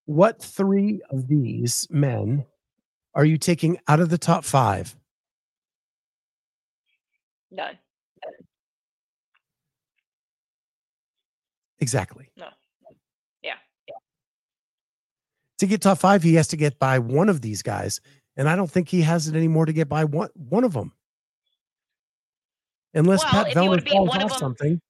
what 0.07 0.41
three 0.43 1.01
of 1.11 1.29
these 1.29 1.87
men 1.91 2.47
are 3.15 3.25
you 3.25 3.39
taking 3.39 3.79
out 3.89 4.01
of 4.01 4.09
the 4.09 4.19
top 4.19 4.45
five? 4.45 4.97
none. 7.51 7.79
Exactly. 11.79 12.31
No. 12.37 12.49
Yeah. 13.43 13.55
To 15.59 15.67
get 15.67 15.83
top 15.83 15.99
five, 15.99 16.23
he 16.23 16.35
has 16.35 16.49
to 16.49 16.57
get 16.57 16.79
by 16.79 16.99
one 16.99 17.29
of 17.29 17.41
these 17.43 17.63
guys, 17.63 18.01
and 18.37 18.49
I 18.49 18.57
don't 18.57 18.71
think 18.71 18.89
he 18.89 19.03
has 19.03 19.29
it 19.29 19.37
anymore 19.37 19.67
to 19.67 19.73
get 19.73 19.89
by 19.89 20.05
one 20.05 20.31
one 20.35 20.65
of 20.65 20.73
them. 20.73 20.93
Unless 22.95 23.25
Well, 23.25 23.33
Pat 23.33 23.49
if 23.49 23.55
you 23.55 23.61
Vellner 23.61 23.69
would 23.71 23.85
beat 23.85 23.93
falls 23.93 24.09
one 24.09 24.19
of 24.23 24.25
off 24.25 24.31
them- 24.31 24.39
something. 24.39 24.81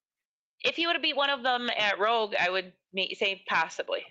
If 0.64 0.77
he 0.77 0.87
would 0.87 0.95
have 0.95 1.03
beat 1.03 1.17
one 1.17 1.31
of 1.31 1.43
them 1.43 1.69
at 1.77 1.99
Rogue, 1.99 2.35
I 2.39 2.51
would 2.51 2.73
say 3.14 3.43
possibly. 3.49 4.03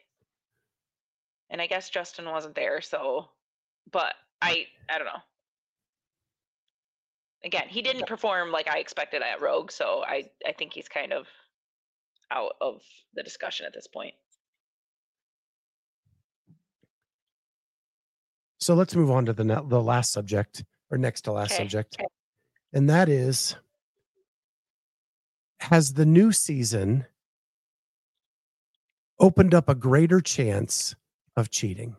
And 1.49 1.61
I 1.61 1.67
guess 1.67 1.89
Justin 1.89 2.25
wasn't 2.25 2.55
there, 2.55 2.81
so 2.81 3.29
but 3.91 4.13
I 4.41 4.67
I 4.89 4.97
don't 4.97 5.07
know. 5.07 5.21
Again, 7.43 7.67
he 7.67 7.81
didn't 7.81 8.07
perform 8.07 8.51
like 8.51 8.67
I 8.67 8.79
expected 8.79 9.21
at 9.21 9.41
Rogue, 9.41 9.71
so 9.71 10.03
I 10.05 10.29
I 10.45 10.51
think 10.53 10.73
he's 10.73 10.87
kind 10.89 11.13
of 11.13 11.27
out 12.31 12.53
of 12.59 12.81
the 13.13 13.21
discussion 13.23 13.65
at 13.65 13.73
this 13.73 13.87
point. 13.87 14.15
So 18.59 18.73
let's 18.73 18.95
move 18.95 19.11
on 19.11 19.25
to 19.27 19.33
the 19.33 19.43
ne- 19.43 19.67
the 19.67 19.81
last 19.81 20.11
subject 20.11 20.63
or 20.89 20.97
next 20.97 21.21
to 21.21 21.31
last 21.31 21.51
Okay. 21.53 21.63
subject, 21.63 21.97
and 22.73 22.89
that 22.89 23.09
is: 23.09 23.55
has 25.59 25.93
the 25.93 26.05
new 26.05 26.31
season 26.31 27.05
opened 29.19 29.53
up 29.53 29.69
a 29.69 29.75
greater 29.75 30.19
chance 30.19 30.95
of 31.35 31.49
cheating? 31.51 31.95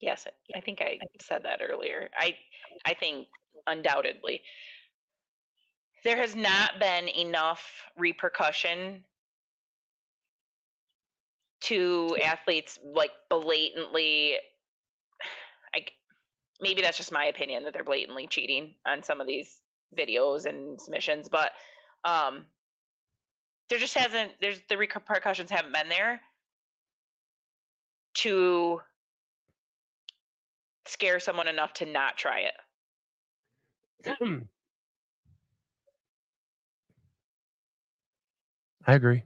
Yes, 0.00 0.26
I- 0.54 0.60
think 0.60 0.80
I 0.80 0.98
said 1.20 1.42
that 1.44 1.60
earlier. 1.62 2.10
I 2.16 2.38
I 2.84 2.94
think 2.94 3.28
undoubtedly 3.66 4.42
there 6.04 6.16
has 6.16 6.36
not 6.36 6.78
been 6.78 7.08
enough 7.08 7.82
repercussion 7.96 9.04
to 11.62 12.16
athletes 12.22 12.78
like 12.84 13.10
blatantly 13.30 14.36
like 15.74 15.92
maybe 16.60 16.82
that's 16.82 16.96
just 16.96 17.10
my 17.10 17.24
opinion 17.26 17.64
that 17.64 17.72
they're 17.72 17.82
blatantly 17.84 18.26
cheating 18.26 18.74
on 18.86 19.02
some 19.02 19.20
of 19.20 19.26
these 19.26 19.60
videos 19.96 20.46
and 20.46 20.80
submissions, 20.80 21.28
but 21.28 21.52
um 22.04 22.46
there 23.68 23.78
just 23.78 23.94
hasn't 23.94 24.32
there's 24.40 24.60
the 24.68 24.76
repercussions 24.76 25.50
haven't 25.50 25.72
been 25.72 25.88
there 25.88 26.20
to 28.14 28.80
scare 30.86 31.18
someone 31.20 31.48
enough 31.48 31.72
to 31.74 31.84
not 31.86 32.16
try 32.16 32.40
it. 32.40 32.54
I 38.86 38.94
agree. 38.94 39.22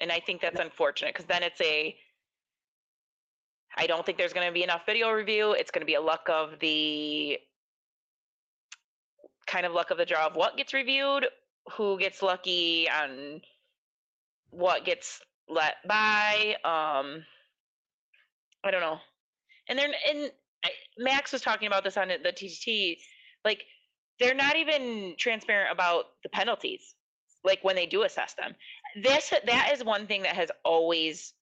And 0.00 0.10
I 0.10 0.20
think 0.20 0.40
that's 0.40 0.58
unfortunate 0.58 1.12
because 1.14 1.26
then 1.26 1.42
it's 1.42 1.60
a 1.60 1.94
I 3.76 3.86
don't 3.86 4.06
think 4.06 4.16
there's 4.16 4.32
going 4.32 4.46
to 4.46 4.52
be 4.52 4.62
enough 4.62 4.86
video 4.86 5.10
review. 5.10 5.52
It's 5.52 5.70
going 5.70 5.82
to 5.82 5.86
be 5.86 5.94
a 5.94 6.00
luck 6.00 6.28
of 6.30 6.58
the 6.60 7.38
kind 9.46 9.66
of 9.66 9.72
luck 9.72 9.90
of 9.90 9.98
the 9.98 10.06
draw 10.06 10.26
of 10.26 10.34
what 10.34 10.56
gets 10.56 10.72
reviewed, 10.72 11.26
who 11.72 11.98
gets 11.98 12.22
lucky 12.22 12.88
on 12.88 13.40
what 14.50 14.84
gets 14.84 15.20
let 15.48 15.76
by. 15.86 16.56
Um 16.64 17.24
I 18.64 18.70
don't 18.70 18.80
know. 18.80 18.98
And 19.68 19.78
they're 19.78 19.92
and 20.08 20.30
Max 20.98 21.32
was 21.32 21.42
talking 21.42 21.66
about 21.66 21.84
this 21.84 21.96
on 21.96 22.08
the 22.08 22.32
TTT 22.32 22.98
like 23.46 23.64
they're 24.18 24.34
not 24.34 24.56
even 24.56 25.14
transparent 25.18 25.72
about 25.72 26.06
the 26.22 26.28
penalties 26.28 26.94
like 27.44 27.60
when 27.62 27.76
they 27.76 27.86
do 27.86 28.02
assess 28.02 28.34
them 28.34 28.54
this 29.02 29.32
that 29.46 29.70
is 29.72 29.84
one 29.84 30.06
thing 30.06 30.22
that 30.22 30.34
has 30.34 30.50
always 30.64 31.32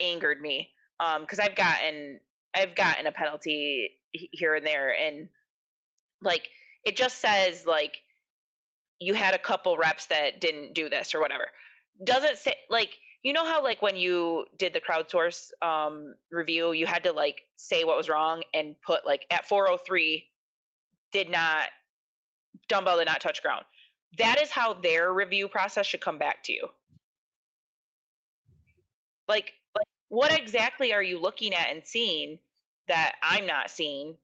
angered 0.00 0.40
me 0.40 0.68
um 1.00 1.22
because 1.22 1.38
i've 1.38 1.54
gotten 1.54 2.18
i've 2.54 2.74
gotten 2.74 3.06
a 3.06 3.12
penalty 3.12 3.90
here 4.12 4.54
and 4.54 4.66
there 4.66 4.94
and 4.94 5.28
like 6.22 6.48
it 6.84 6.96
just 6.96 7.20
says 7.20 7.64
like 7.66 7.98
you 9.00 9.14
had 9.14 9.34
a 9.34 9.38
couple 9.38 9.76
reps 9.76 10.06
that 10.06 10.40
didn't 10.40 10.74
do 10.74 10.88
this 10.88 11.14
or 11.14 11.20
whatever. 11.20 11.46
Doesn't 12.04 12.38
say 12.38 12.54
like 12.70 12.90
you 13.22 13.32
know 13.32 13.44
how 13.44 13.62
like 13.62 13.82
when 13.82 13.96
you 13.96 14.46
did 14.58 14.72
the 14.72 14.80
crowdsource 14.80 15.50
um 15.62 16.14
review 16.30 16.72
you 16.72 16.86
had 16.86 17.02
to 17.04 17.12
like 17.12 17.42
say 17.56 17.84
what 17.84 17.96
was 17.96 18.08
wrong 18.08 18.42
and 18.54 18.76
put 18.86 19.04
like 19.04 19.26
at 19.30 19.48
403 19.48 20.24
did 21.12 21.28
not 21.28 21.68
dumbbell 22.68 22.98
did 22.98 23.06
not 23.06 23.20
touch 23.20 23.42
ground. 23.42 23.64
That 24.18 24.40
is 24.40 24.50
how 24.50 24.74
their 24.74 25.12
review 25.12 25.48
process 25.48 25.86
should 25.86 26.00
come 26.00 26.18
back 26.18 26.42
to 26.44 26.52
you. 26.52 26.68
Like 29.26 29.52
like 29.76 29.86
what 30.08 30.32
exactly 30.32 30.92
are 30.92 31.02
you 31.02 31.20
looking 31.20 31.54
at 31.54 31.68
and 31.70 31.82
seeing 31.84 32.38
that 32.88 33.16
i'm 33.22 33.46
not 33.46 33.70
seeing 33.70 34.16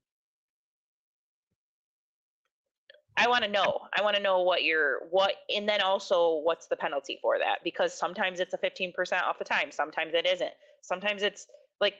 i 3.17 3.29
want 3.29 3.45
to 3.45 3.51
know. 3.51 3.81
I 3.97 4.03
want 4.03 4.17
to 4.17 4.23
know 4.23 4.43
what 4.43 4.65
your 4.65 5.01
what 5.11 5.35
and 5.55 5.69
then 5.69 5.81
also 5.81 6.41
what's 6.43 6.67
the 6.67 6.77
penalty 6.77 7.19
for 7.23 7.39
that? 7.39 7.59
Because 7.63 7.97
sometimes 7.97 8.41
it's 8.41 8.55
a 8.55 8.59
15% 8.59 9.23
off 9.23 9.39
the 9.39 9.45
time 9.45 9.71
sometimes 9.71 10.15
it 10.15 10.27
isn't. 10.27 10.53
Sometimes 10.83 11.23
it's 11.23 11.47
like 11.81 11.95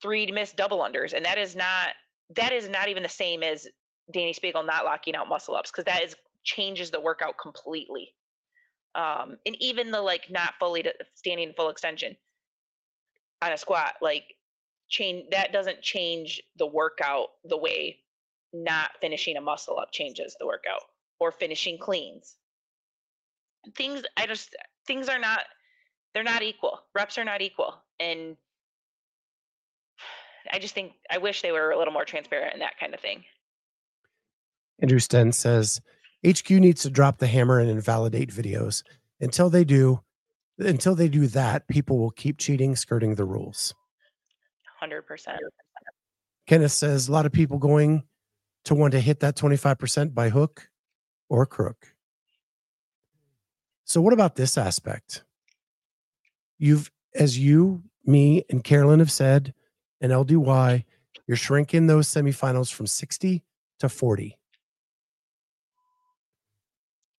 three 0.00 0.30
missed 0.30 0.56
double 0.56 0.78
unders 0.78 1.12
and 1.12 1.24
that 1.24 1.38
is 1.38 1.56
not 1.56 1.90
that 2.36 2.52
is 2.52 2.68
not 2.68 2.88
even 2.88 3.02
the 3.02 3.08
same 3.08 3.42
as 3.42 3.66
dani 4.14 4.38
speegle 4.38 4.64
not 4.64 4.84
locking 4.84 5.16
out 5.16 5.28
muscle 5.28 5.56
ups 5.56 5.70
because 5.70 5.84
that 5.84 6.02
is 6.02 6.14
changes 6.44 6.90
the 6.90 7.00
workout 7.00 7.34
completely. 7.40 8.14
Um 8.94 9.36
and 9.44 9.56
even 9.60 9.90
the 9.90 10.00
like 10.00 10.30
not 10.30 10.54
fully 10.60 10.82
to 10.84 10.94
standing 11.14 11.52
full 11.56 11.68
extension 11.68 12.16
on 13.42 13.52
a 13.52 13.58
squat 13.58 13.94
like 14.00 14.24
change 14.88 15.24
that 15.32 15.52
doesn't 15.52 15.82
change 15.82 16.42
the 16.56 16.66
workout 16.66 17.28
the 17.44 17.56
way 17.56 17.98
not 18.52 18.90
finishing 19.00 19.36
a 19.36 19.40
muscle 19.40 19.78
up 19.78 19.90
changes 19.92 20.36
the 20.38 20.46
workout 20.46 20.82
or 21.20 21.32
finishing 21.32 21.78
cleans 21.78 22.36
things 23.74 24.02
I 24.16 24.26
just 24.26 24.54
things 24.86 25.08
are 25.08 25.18
not 25.18 25.40
they're 26.14 26.24
not 26.24 26.42
equal. 26.42 26.80
Reps 26.94 27.18
are 27.18 27.24
not 27.24 27.42
equal. 27.42 27.74
And 28.00 28.36
I 30.50 30.58
just 30.58 30.74
think 30.74 30.92
I 31.10 31.18
wish 31.18 31.42
they 31.42 31.52
were 31.52 31.72
a 31.72 31.78
little 31.78 31.92
more 31.92 32.04
transparent 32.04 32.54
in 32.54 32.60
that 32.60 32.78
kind 32.78 32.94
of 32.94 33.00
thing. 33.00 33.24
Andrew 34.80 34.98
Sten 34.98 35.32
says 35.32 35.80
HQ 36.26 36.50
needs 36.50 36.82
to 36.82 36.90
drop 36.90 37.18
the 37.18 37.26
hammer 37.26 37.60
and 37.60 37.70
invalidate 37.70 38.30
videos. 38.30 38.82
Until 39.20 39.50
they 39.50 39.64
do, 39.64 40.00
until 40.58 40.94
they 40.94 41.08
do 41.08 41.26
that, 41.28 41.66
people 41.68 41.98
will 41.98 42.10
keep 42.10 42.38
cheating, 42.38 42.76
skirting 42.76 43.14
the 43.14 43.24
rules. 43.24 43.74
Hundred 44.78 45.02
percent. 45.02 45.38
Kenneth 46.46 46.72
says 46.72 47.08
a 47.08 47.12
lot 47.12 47.26
of 47.26 47.32
people 47.32 47.58
going 47.58 48.04
to 48.66 48.74
want 48.74 48.92
to 48.92 49.00
hit 49.00 49.20
that 49.20 49.36
25% 49.36 50.12
by 50.12 50.28
hook 50.28 50.68
or 51.28 51.46
crook. 51.46 51.94
So, 53.84 54.00
what 54.00 54.12
about 54.12 54.34
this 54.34 54.58
aspect? 54.58 55.22
You've, 56.58 56.90
as 57.14 57.38
you, 57.38 57.84
me, 58.04 58.44
and 58.50 58.62
Carolyn 58.64 58.98
have 58.98 59.12
said, 59.12 59.54
and 60.00 60.12
LDY, 60.12 60.84
you're 61.26 61.36
shrinking 61.36 61.86
those 61.86 62.08
semifinals 62.08 62.72
from 62.72 62.86
60 62.88 63.44
to 63.80 63.88
40. 63.88 64.36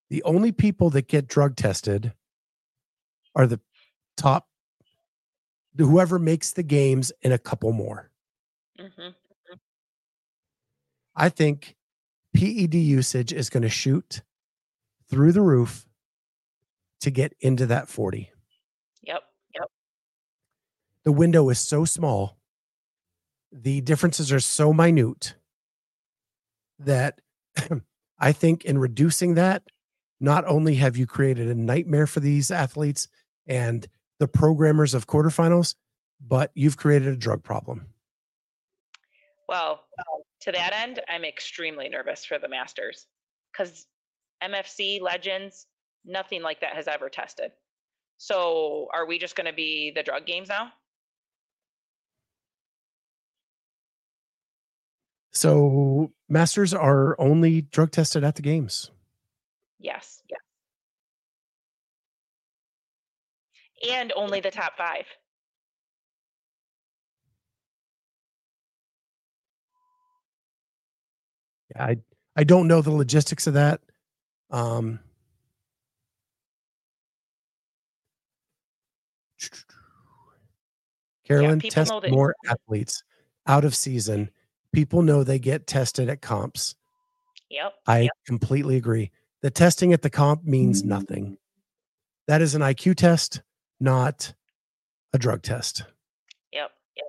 The 0.10 0.24
only 0.24 0.52
people 0.52 0.90
that 0.92 1.08
get 1.08 1.28
drug 1.28 1.56
tested 1.56 2.14
are 3.36 3.48
the 3.48 3.60
top, 4.18 4.48
whoever 5.78 6.20
makes 6.20 6.52
the 6.52 6.64
games 6.64 7.12
and 7.24 7.32
a 7.34 7.38
couple 7.38 7.72
more. 7.72 8.12
hmm 8.78 9.10
I 11.18 11.30
think 11.30 11.76
PED 12.36 12.76
usage 12.76 13.34
is 13.34 13.50
going 13.50 13.64
to 13.64 13.70
shoot 13.70 14.22
through 15.10 15.32
the 15.32 15.42
roof 15.42 15.88
to 17.02 17.10
get 17.10 17.34
into 17.40 17.66
that 17.66 17.90
40. 17.90 18.32
Yep. 19.02 19.24
Yep. 19.56 19.72
The 21.04 21.12
window 21.12 21.50
is 21.50 21.60
so 21.60 21.86
small, 21.86 22.38
the 23.52 23.82
differences 23.82 24.32
are 24.32 24.40
so 24.40 24.72
minute 24.72 25.34
that 26.80 27.20
I 28.20 28.32
think 28.32 28.66
in 28.66 28.78
reducing 28.78 29.34
that, 29.36 29.64
not 30.20 30.46
only 30.46 30.76
have 30.76 30.98
you 30.98 31.08
created 31.08 31.48
a 31.48 31.56
nightmare 31.56 32.08
for 32.08 32.20
these 32.20 32.52
athletes 32.52 33.08
and 33.48 33.88
the 34.20 34.28
programmers 34.28 34.94
of 34.94 35.08
quarterfinals, 35.08 35.76
but 36.20 36.52
you've 36.54 36.78
created 36.78 37.08
a 37.08 37.18
drug 37.18 37.44
problem. 37.44 37.88
Well, 39.48 39.84
to 40.48 40.54
that 40.54 40.74
end, 40.74 41.02
I'm 41.10 41.26
extremely 41.26 41.90
nervous 41.90 42.24
for 42.24 42.40
the 42.40 42.48
Masters 42.48 43.06
because 43.52 43.86
MFC 44.42 45.02
Legends, 45.02 45.68
nothing 46.06 46.42
like 46.42 46.62
that 46.62 46.74
has 46.74 46.88
ever 46.88 47.10
tested. 47.10 47.52
So, 48.18 48.88
are 48.94 49.06
we 49.06 49.20
just 49.20 49.36
going 49.36 49.48
to 49.48 49.54
be 49.54 49.92
the 49.94 50.04
drug 50.04 50.26
games 50.26 50.48
now? 50.48 50.72
So 55.34 56.12
masters 56.30 56.74
are 56.74 57.20
only 57.20 57.62
drug 57.62 57.92
tested 57.92 58.24
at 58.24 58.36
the 58.36 58.42
games. 58.42 58.90
Yes. 59.80 60.24
Yes. 60.30 60.40
And 63.94 64.14
only 64.16 64.40
the 64.40 64.50
top 64.50 64.78
five. 64.78 65.06
I 71.80 71.98
I 72.36 72.44
don't 72.44 72.68
know 72.68 72.82
the 72.82 72.92
logistics 72.92 73.48
of 73.48 73.54
that. 73.56 73.82
Um, 74.52 75.00
Carolyn, 81.26 81.60
that- 81.60 82.10
more 82.10 82.36
athletes 82.48 83.04
out 83.46 83.66
of 83.66 83.76
season. 83.76 84.30
People 84.72 85.02
know 85.02 85.24
they 85.24 85.40
get 85.40 85.68
tested 85.68 86.10
at 86.10 86.22
comps. 86.22 86.76
Yep. 87.50 87.74
I 87.86 88.00
yep. 88.02 88.12
completely 88.26 88.76
agree. 88.78 89.12
The 89.42 89.52
testing 89.52 89.94
at 89.94 90.02
the 90.02 90.10
comp 90.10 90.44
means 90.44 90.84
nothing. 90.84 91.38
That 92.28 92.42
is 92.42 92.56
an 92.56 92.62
IQ 92.62 92.96
test, 92.96 93.42
not 93.80 94.34
a 95.14 95.18
drug 95.18 95.42
test. 95.44 95.84
Yep. 96.52 96.72
Yep. 96.98 97.06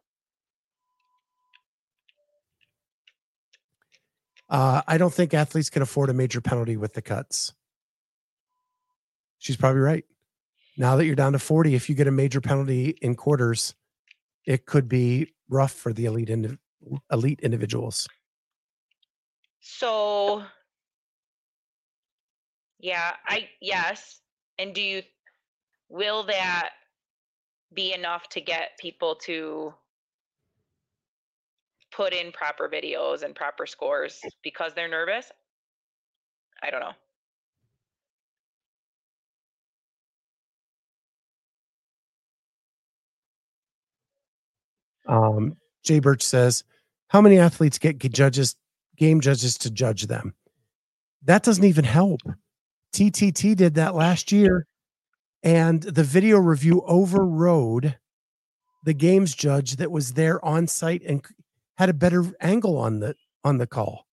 Uh, 4.49 4.83
I 4.87 4.99
don't 4.99 5.13
think 5.13 5.35
athletes 5.35 5.71
can 5.71 5.83
afford 5.83 6.11
a 6.11 6.15
major 6.15 6.41
penalty 6.41 6.77
with 6.77 6.95
the 6.95 7.03
cuts. 7.03 7.53
She's 9.39 9.57
probably 9.57 9.81
right. 9.81 10.05
Now 10.77 10.97
that 10.97 11.07
you're 11.07 11.15
down 11.15 11.33
to 11.33 11.39
40, 11.39 11.75
if 11.75 11.89
you 11.89 11.95
get 11.95 12.07
a 12.07 12.13
major 12.13 12.41
penalty 12.41 12.97
in 13.03 13.15
quarters, 13.15 13.75
it 14.47 14.65
could 14.65 14.89
be 14.89 15.35
rough 15.49 15.73
for 15.73 15.93
the 15.93 16.07
elite 16.07 16.31
indi- 16.31 16.59
elite 17.11 17.41
individuals. 17.41 18.09
So, 19.61 20.45
yeah, 22.79 23.17
I 23.27 23.49
yes. 23.61 24.21
And 24.59 24.75
do 24.75 24.81
you 24.81 25.03
will 25.89 26.25
that 26.25 26.71
be 27.75 27.93
enough 27.93 28.29
to 28.31 28.41
get 28.41 28.79
people 28.79 29.17
to 29.17 29.75
put 31.99 32.13
in 32.13 32.31
proper 32.31 32.69
videos 32.69 33.25
and 33.25 33.35
proper 33.35 33.67
scores 33.67 34.21
because 34.45 34.73
they're 34.73 34.89
nervous? 34.89 35.33
I 36.63 36.71
don't 36.71 36.81
know. 36.81 36.93
Um, 45.09 45.57
Jay 45.83 45.99
Birch 45.99 46.23
says, 46.23 46.63
"How 47.09 47.21
many 47.21 47.37
athletes 47.39 47.79
get 47.79 47.99
judges, 47.99 48.55
game 48.97 49.21
judges, 49.21 49.59
to 49.59 49.71
judge 49.71 50.07
them? 50.07 50.35
That 51.25 51.43
doesn't 51.43 51.65
even 51.65 51.85
help. 51.85 52.21
TTT 52.93 53.57
did 53.57 53.75
that 53.75 53.97
last 53.97 54.31
year, 54.31 54.67
and 55.43 55.83
the 55.83 56.05
video 56.05 56.39
review 56.39 56.83
overrode 56.87 57.99
the 58.85 58.95
games 58.95 59.35
judge 59.35 59.77
that 59.77 59.91
was 59.91 60.13
there 60.13 60.45
on 60.45 60.69
site 60.69 61.03
and 61.03 61.25
had 61.79 61.89
a 61.89 61.95
better 61.95 62.25
angle 62.41 62.77
on 62.77 62.99
the 62.99 63.15
on 63.45 63.59
the 63.59 63.67
call. 63.67 64.05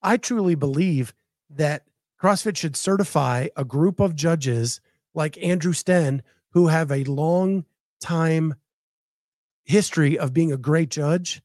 I 0.00 0.16
truly 0.16 0.54
believe 0.54 1.12
that 1.50 1.82
CrossFit 2.22 2.56
should 2.56 2.76
certify 2.76 3.48
a 3.56 3.64
group 3.64 3.98
of 3.98 4.14
judges 4.14 4.80
like 5.12 5.42
Andrew 5.42 5.72
Sten 5.72 6.22
who 6.50 6.68
have 6.68 6.92
a 6.92 7.02
long 7.04 7.64
time 8.00 8.54
history 9.64 10.16
of 10.16 10.32
being 10.32 10.52
a 10.52 10.56
great 10.56 10.88
judge. 10.88 11.42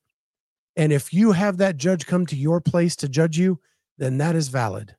And 0.75 0.93
if 0.93 1.11
you 1.11 1.31
have 1.31 1.57
that 1.57 1.77
judge 1.77 2.05
come 2.05 2.27
to 2.27 2.35
your 2.35 2.61
place 2.61 2.95
to 2.97 3.09
judge 3.09 3.39
you, 3.39 3.59
then 3.97 4.19
that 4.19 4.35
is 4.35 4.49
valid. 4.49 4.95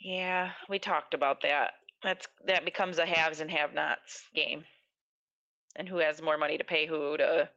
Yeah, 0.00 0.50
we 0.68 0.80
talked 0.80 1.14
about 1.14 1.42
that. 1.42 1.74
That's 2.02 2.26
that 2.46 2.64
becomes 2.64 2.98
a 2.98 3.06
haves 3.06 3.40
and 3.40 3.50
have-nots 3.50 4.24
game. 4.34 4.64
And 5.76 5.88
who 5.88 5.98
has 5.98 6.20
more 6.20 6.36
money 6.36 6.58
to 6.58 6.64
pay 6.64 6.86
who 6.86 7.16
to 7.16 7.48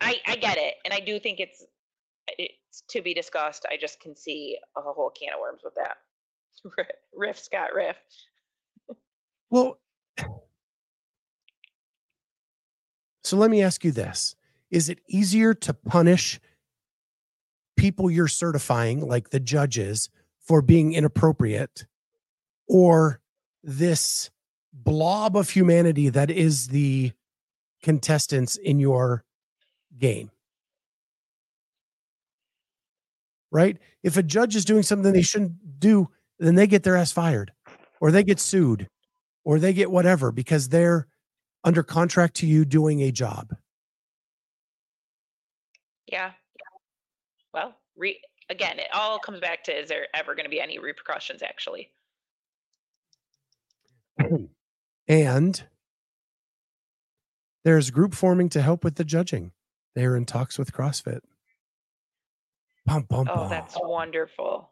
I 0.00 0.16
I 0.26 0.36
get 0.36 0.58
it. 0.58 0.74
And 0.84 0.94
I 0.94 1.00
do 1.00 1.18
think 1.18 1.40
it's 1.40 1.64
it's 2.38 2.82
to 2.90 3.02
be 3.02 3.14
discussed. 3.14 3.66
I 3.70 3.76
just 3.76 4.00
can 4.00 4.14
see 4.14 4.58
a 4.76 4.80
whole 4.80 5.10
can 5.10 5.32
of 5.32 5.40
worms 5.40 5.62
with 5.64 5.74
that. 5.74 5.96
Riff 7.14 7.38
Scott 7.38 7.70
Riff. 7.74 7.96
Well, 9.50 9.78
so 13.24 13.36
let 13.36 13.50
me 13.50 13.62
ask 13.62 13.84
you 13.84 13.92
this 13.92 14.36
Is 14.70 14.88
it 14.88 15.00
easier 15.08 15.54
to 15.54 15.74
punish 15.74 16.40
people 17.76 18.10
you're 18.10 18.28
certifying, 18.28 19.06
like 19.06 19.30
the 19.30 19.40
judges, 19.40 20.10
for 20.48 20.62
being 20.62 20.94
inappropriate, 20.94 21.84
or 22.66 23.20
this 23.62 24.30
blob 24.72 25.36
of 25.36 25.50
humanity 25.50 26.08
that 26.08 26.30
is 26.30 26.68
the 26.68 27.12
contestants 27.82 28.56
in 28.56 28.80
your 28.80 29.24
game? 29.98 30.30
Right? 33.52 33.78
If 34.02 34.16
a 34.16 34.22
judge 34.22 34.56
is 34.56 34.64
doing 34.64 34.82
something 34.82 35.12
they 35.12 35.22
shouldn't 35.22 35.78
do, 35.78 36.08
then 36.38 36.54
they 36.54 36.66
get 36.66 36.82
their 36.82 36.96
ass 36.96 37.12
fired 37.12 37.52
or 38.00 38.10
they 38.10 38.22
get 38.22 38.40
sued 38.40 38.88
or 39.44 39.58
they 39.58 39.72
get 39.72 39.90
whatever 39.90 40.32
because 40.32 40.68
they're 40.68 41.06
under 41.64 41.82
contract 41.82 42.36
to 42.36 42.46
you 42.46 42.64
doing 42.64 43.02
a 43.02 43.10
job. 43.10 43.54
Yeah. 46.06 46.32
Well, 47.52 47.74
re- 47.96 48.20
again, 48.50 48.78
it 48.78 48.88
all 48.92 49.18
comes 49.18 49.40
back 49.40 49.64
to 49.64 49.72
is 49.72 49.88
there 49.88 50.06
ever 50.14 50.34
going 50.34 50.44
to 50.44 50.50
be 50.50 50.60
any 50.60 50.78
repercussions 50.78 51.42
actually? 51.42 51.90
and 55.08 55.62
there's 57.64 57.90
group 57.90 58.14
forming 58.14 58.48
to 58.50 58.62
help 58.62 58.84
with 58.84 58.96
the 58.96 59.04
judging. 59.04 59.52
They're 59.94 60.16
in 60.16 60.24
talks 60.26 60.58
with 60.58 60.72
CrossFit. 60.72 61.20
Bum, 62.86 63.02
bum, 63.08 63.28
Oh, 63.30 63.34
bum. 63.34 63.50
that's 63.50 63.76
wonderful. 63.80 64.70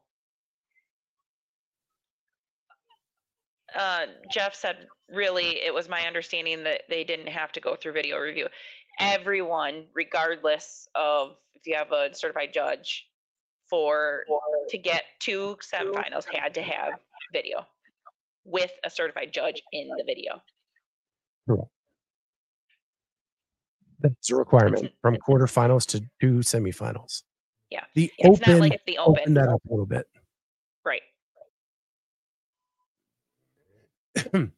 Uh, 3.74 4.06
Jeff 4.32 4.54
said, 4.54 4.86
really, 5.10 5.58
it 5.62 5.74
was 5.74 5.88
my 5.88 6.06
understanding 6.06 6.64
that 6.64 6.82
they 6.88 7.04
didn't 7.04 7.26
have 7.28 7.52
to 7.52 7.60
go 7.60 7.76
through 7.76 7.92
video 7.92 8.18
review. 8.18 8.46
Everyone, 8.98 9.84
regardless 9.94 10.88
of 10.94 11.32
if 11.54 11.66
you 11.66 11.74
have 11.74 11.92
a 11.92 12.14
certified 12.14 12.54
judge, 12.54 13.06
for 13.68 14.24
to 14.68 14.78
get 14.78 15.04
to 15.20 15.56
semifinals 15.60 16.24
had 16.32 16.54
to 16.54 16.62
have 16.62 16.94
video 17.32 17.66
with 18.44 18.70
a 18.84 18.90
certified 18.90 19.32
judge 19.32 19.62
in 19.72 19.88
the 19.88 20.04
video. 20.06 20.40
That's 24.00 24.30
a 24.30 24.36
requirement 24.36 24.92
from 25.00 25.16
quarterfinals 25.16 25.86
to 25.88 26.00
two 26.20 26.38
semifinals. 26.40 27.22
Yeah. 27.70 27.84
The 27.94 28.12
It's 28.18 28.40
open 28.40 28.52
not 28.52 28.60
like 28.60 28.80
the 28.86 28.98
open 28.98 29.22
open, 29.22 29.34
that 29.34 29.48
up 29.48 29.62
a 29.64 29.70
little 29.70 29.86
bit. 29.86 30.06
right? 30.84 31.02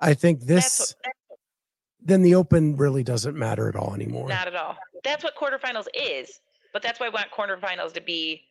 I 0.00 0.14
think 0.14 0.40
That's 0.40 0.78
this 0.78 0.94
what, 1.04 1.12
then 2.08 2.22
the 2.22 2.34
open 2.34 2.76
really 2.76 3.02
doesn't 3.02 3.36
matter 3.36 3.68
at 3.68 3.76
all 3.76 3.94
anymore. 3.94 4.28
not 4.28 4.48
at 4.48 4.56
all. 4.56 4.76
That's 5.04 5.22
what 5.22 5.36
quarterfinals 5.36 5.86
is, 5.94 6.40
but 6.72 6.82
that's 6.82 6.98
why 6.98 7.06
I 7.06 7.10
want 7.10 7.26
quarterfinals 7.30 7.92
to 7.92 8.00
be 8.00 8.42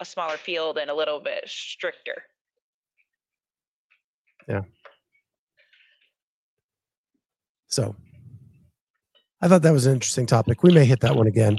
a 0.00 0.04
smaller 0.04 0.36
field 0.36 0.78
and 0.78 0.90
a 0.90 0.94
little 0.94 1.20
bit 1.20 1.44
stricter. 1.46 2.24
Yeah. 4.48 4.62
So 7.68 7.94
I 9.40 9.48
thought 9.48 9.62
that 9.62 9.72
was 9.72 9.86
an 9.86 9.94
interesting 9.94 10.26
topic. 10.26 10.62
We 10.62 10.74
may 10.74 10.84
hit 10.84 11.00
that 11.00 11.14
one 11.14 11.28
again 11.28 11.58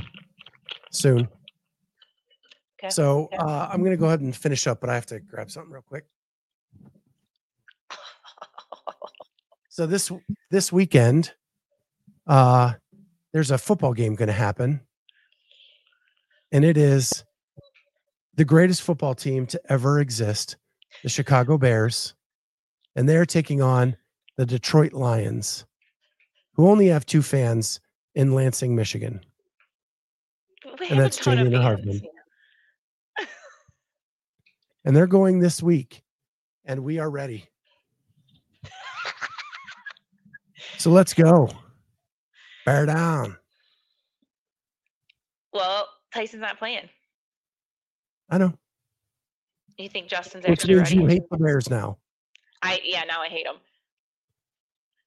soon. 0.92 1.28
Okay. 2.80 2.90
So 2.90 3.30
uh, 3.40 3.70
I'm 3.72 3.80
going 3.80 3.92
to 3.92 3.98
go 3.98 4.08
ahead 4.08 4.20
and 4.20 4.36
finish 4.36 4.68
up, 4.68 4.82
but 4.82 4.90
I 4.90 4.96
have 4.96 5.06
to 5.08 5.22
grab 5.22 5.50
something 5.50 5.72
real 5.72 5.82
quick. 5.82 6.06
So 9.74 9.88
this 9.88 10.12
this 10.52 10.72
weekend, 10.72 11.34
uh, 12.28 12.74
there's 13.32 13.50
a 13.50 13.58
football 13.58 13.94
game 13.94 14.14
going 14.14 14.28
to 14.28 14.32
happen, 14.32 14.82
and 16.52 16.64
it 16.64 16.78
is 16.78 17.24
the 18.36 18.46
greatest 18.46 18.84
football 18.84 19.16
team 19.16 19.48
to 19.48 19.60
ever 19.70 20.00
exist, 20.00 20.58
the 21.02 21.10
Chicago 21.10 21.58
Bears, 21.58 22.14
and 22.96 23.10
they're 23.10 23.26
taking 23.26 23.64
on 23.64 23.98
the 24.38 24.46
Detroit 24.46 24.94
Lions, 24.94 25.66
who 26.54 26.70
only 26.70 26.86
have 26.90 27.04
two 27.04 27.24
fans 27.24 27.80
in 28.14 28.36
Lansing, 28.36 28.76
Michigan. 28.76 29.22
We 30.82 30.90
And 30.90 31.00
that's 31.00 31.18
Jamie 31.18 31.48
and. 31.48 31.56
Hardman. 31.56 32.02
And 34.86 34.96
they're 34.96 35.08
going 35.08 35.40
this 35.40 35.64
week, 35.64 36.04
and 36.66 36.84
we 36.84 37.00
are 37.00 37.10
ready. 37.10 37.50
So 40.84 40.90
let's 40.92 41.14
go. 41.14 41.48
Bear 42.66 42.86
down. 42.86 43.38
Well, 45.54 45.88
Tyson's 46.14 46.42
not 46.42 46.60
playing. 46.60 46.90
I 48.30 48.38
know. 48.38 48.52
You 49.78 49.88
think 49.88 50.10
Justin's 50.10 50.44
Which 50.46 50.60
actually 50.60 50.76
means 50.76 50.90
ready? 50.90 51.02
you 51.04 51.08
hate 51.08 51.22
the 51.32 51.38
Bears 51.38 51.70
now. 51.70 52.00
I 52.62 52.82
yeah, 52.84 53.06
now 53.06 53.22
I 53.22 53.30
hate 53.30 53.46
them. 53.46 53.56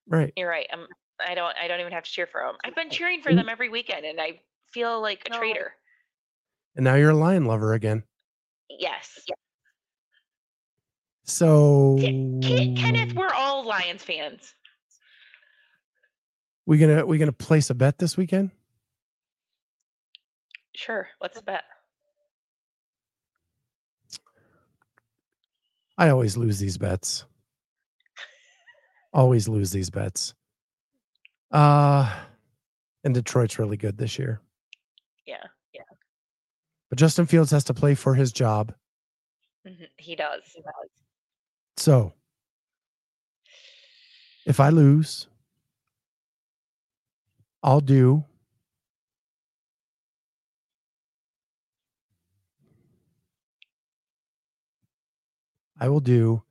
Right. 0.07 0.33
You're 0.35 0.49
right. 0.49 0.65
I'm, 0.73 0.87
I 1.23 1.35
don't. 1.35 1.55
I 1.61 1.67
don't 1.67 1.79
even 1.79 1.91
have 1.91 2.05
to 2.05 2.09
cheer 2.09 2.25
for 2.25 2.41
them. 2.41 2.55
I've 2.65 2.73
been 2.73 2.89
cheering 2.89 3.21
for 3.21 3.35
them 3.35 3.47
every 3.47 3.69
weekend, 3.69 4.03
and 4.03 4.19
I 4.19 4.39
feel 4.73 4.99
like 4.99 5.21
a 5.27 5.33
No. 5.33 5.37
traitor. 5.37 5.73
And 6.75 6.85
now 6.85 6.95
you're 6.95 7.11
a 7.11 7.15
lion 7.15 7.45
lover 7.45 7.75
again. 7.75 8.01
Yes. 8.67 9.19
So 11.25 11.97
Ken- 11.99 12.75
Kenneth, 12.75 13.13
we're 13.15 13.31
all 13.35 13.63
Lions 13.63 14.03
fans. 14.03 14.55
We 16.67 16.77
gonna 16.77 17.05
we 17.05 17.17
gonna 17.17 17.31
place 17.31 17.69
a 17.71 17.73
bet 17.73 17.97
this 17.97 18.15
weekend? 18.17 18.51
Sure. 20.75 21.07
What's 21.17 21.35
the 21.37 21.41
bet? 21.41 21.63
I 25.97 26.09
always 26.09 26.37
lose 26.37 26.59
these 26.59 26.77
bets. 26.77 27.25
Always 29.13 29.47
lose 29.47 29.71
these 29.71 29.89
bets. 29.89 30.35
Uh 31.51 32.13
and 33.03 33.13
Detroit's 33.15 33.57
really 33.57 33.77
good 33.77 33.97
this 33.97 34.19
year. 34.19 34.41
Yeah. 35.25 35.43
Yeah. 35.73 35.81
But 36.89 36.99
Justin 36.99 37.25
Fields 37.25 37.51
has 37.51 37.63
to 37.63 37.73
play 37.73 37.95
for 37.95 38.13
his 38.13 38.31
job. 38.31 38.73
Mhm, 39.65 39.87
He 39.97 40.15
does. 40.15 40.41
So 41.77 42.13
if 44.45 44.59
I 44.59 44.69
lose, 44.69 45.27
I'll 47.63 47.81
do 47.81 48.23
I 55.79 55.89
will 55.89 55.99
do 55.99 56.41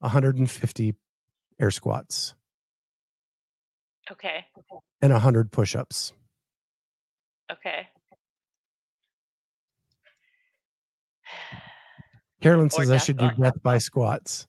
150 0.00 0.94
air 1.60 1.70
squats 1.70 2.34
Okay. 4.10 4.44
and 5.00 5.12
100 5.12 5.50
push-ups. 5.50 6.12
Okay. 7.50 7.88
Carolyn 12.42 12.68
says 12.68 12.90
I 12.90 12.98
should 12.98 13.16
do 13.16 13.30
death 13.30 13.62
by 13.62 13.78
squats. 13.78 14.46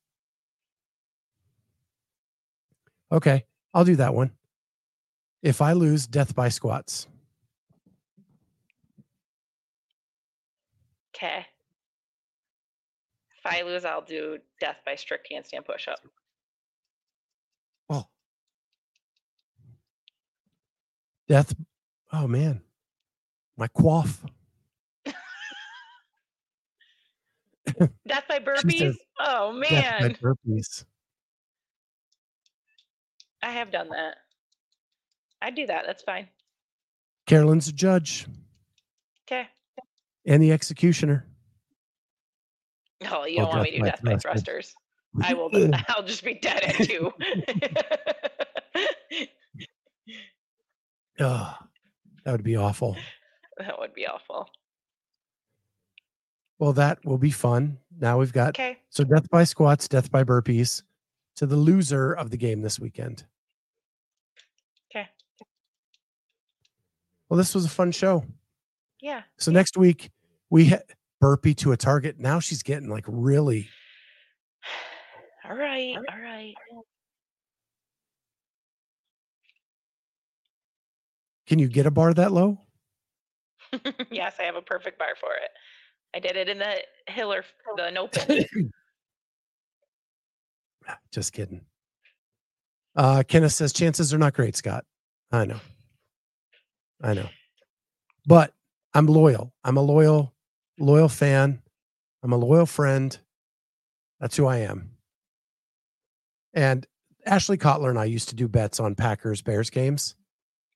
Okay, 3.11 3.45
I'll 3.73 3.85
do 3.85 3.95
that 3.97 4.13
one. 4.13 4.31
If 5.45 5.61
I 5.61 5.73
lose, 5.73 6.07
death 6.07 6.33
by 6.33 6.49
squats. 6.49 7.05
Okay. 11.15 11.45
If 13.37 13.45
I 13.45 13.61
lose, 13.61 13.85
I'll 13.85 14.01
do 14.01 14.39
death 14.59 14.77
by 14.87 14.95
strict 14.95 15.27
handstand 15.31 15.65
push 15.67 15.87
up. 15.87 15.99
Oh. 17.91 18.07
Death. 21.27 21.53
Oh 22.11 22.25
man. 22.27 22.61
My 23.55 23.67
quaff. 23.67 24.25
Death 28.07 28.23
by 28.27 28.39
burpees? 28.39 28.79
says 28.79 28.97
Oh 29.19 29.61
Death 29.69 29.99
by 29.99 30.07
man. 30.07 30.15
burpees. 30.15 30.85
I 33.43 33.51
have 33.51 33.69
done 33.71 33.89
that. 33.89 34.15
I 35.41 35.51
do 35.51 35.65
that. 35.67 35.83
That's 35.85 36.03
fine. 36.03 36.27
Carolyn's 37.27 37.67
a 37.67 37.73
judge 37.73 38.25
Okay. 39.27 39.47
and 40.25 40.41
the 40.41 40.51
executioner. 40.51 41.25
Oh, 43.09 43.25
you 43.25 43.37
Oh, 43.41 43.45
don't 43.45 43.49
want 43.49 43.63
me 43.63 43.71
to 43.71 43.77
do 43.77 43.83
death 43.83 43.95
death 43.95 44.03
by 44.03 44.11
by 44.13 44.17
thrusters. 44.17 44.73
thrusters. 45.15 45.29
I 45.29 45.33
will. 45.33 45.49
I'll 45.89 46.03
just 46.03 46.23
be 46.23 46.35
dead 46.35 46.63
at 46.63 46.75
two. 46.75 47.11
Oh, 51.17 51.55
that 52.25 52.31
would 52.33 52.43
be 52.43 52.57
awful. 52.57 52.97
that 53.57 53.79
would 53.79 53.93
be 53.93 54.05
awful. 54.05 54.49
Well, 56.59 56.73
that 56.73 56.99
will 57.05 57.17
be 57.17 57.31
fun. 57.31 57.77
Now 57.97 58.19
we've 58.19 58.33
got 58.33 58.49
Okay. 58.49 58.79
so 58.89 59.05
death 59.05 59.29
by 59.29 59.45
squats, 59.45 59.87
death 59.87 60.11
by 60.11 60.25
burpees 60.25 60.83
to 61.37 61.45
the 61.45 61.55
loser 61.55 62.11
of 62.13 62.31
the 62.31 62.37
game 62.37 62.61
this 62.61 62.79
weekend. 62.81 63.25
Okay. 64.91 65.07
Well, 67.29 67.37
this 67.37 67.55
was 67.55 67.65
a 67.65 67.69
fun 67.69 67.91
show. 67.91 68.23
Yeah. 69.01 69.23
So 69.37 69.51
next 69.51 69.77
week 69.77 70.11
we 70.49 70.65
hit 70.65 70.91
burpee 71.19 71.53
to 71.55 71.71
a 71.71 71.77
target. 71.77 72.19
Now 72.19 72.39
she's 72.39 72.63
getting 72.63 72.89
like 72.89 73.05
really. 73.07 73.69
All 75.49 75.55
right. 75.55 75.95
All 75.95 76.21
right. 76.21 76.53
Can 81.47 81.59
you 81.59 81.67
get 81.67 81.85
a 81.85 81.91
bar 81.91 82.13
that 82.13 82.31
low? 82.31 82.59
yes, 84.11 84.35
I 84.39 84.43
have 84.43 84.55
a 84.55 84.61
perfect 84.61 84.97
bar 84.97 85.15
for 85.19 85.29
it. 85.35 85.49
I 86.15 86.19
did 86.19 86.35
it 86.37 86.49
in 86.49 86.57
the 86.59 86.77
Hiller, 87.07 87.43
the 87.75 87.91
Nopen. 87.91 88.45
Just 91.11 91.33
kidding. 91.33 91.61
Uh, 92.95 93.23
Kenneth 93.27 93.51
says 93.51 93.73
chances 93.73 94.13
are 94.13 94.17
not 94.17 94.33
great, 94.33 94.55
Scott. 94.55 94.85
I 95.31 95.45
know. 95.45 95.59
I 97.03 97.13
know. 97.13 97.29
But 98.25 98.53
I'm 98.93 99.07
loyal. 99.07 99.53
I'm 99.63 99.77
a 99.77 99.81
loyal, 99.81 100.33
loyal 100.79 101.09
fan. 101.09 101.61
I'm 102.23 102.33
a 102.33 102.37
loyal 102.37 102.65
friend. 102.65 103.17
That's 104.19 104.37
who 104.37 104.47
I 104.47 104.57
am. 104.57 104.91
And 106.53 106.87
Ashley 107.25 107.57
Kotler 107.57 107.89
and 107.89 107.99
I 107.99 108.05
used 108.05 108.29
to 108.29 108.35
do 108.35 108.47
bets 108.47 108.79
on 108.79 108.95
Packers 108.95 109.41
Bears 109.41 109.69
games. 109.69 110.15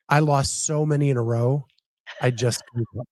I 0.10 0.20
lost 0.20 0.66
so 0.66 0.86
many 0.86 1.10
in 1.10 1.18
a 1.18 1.24
row. 1.24 1.66
I 2.22 2.32
just 2.32 2.62
gave 2.76 2.86
up. 3.00 3.08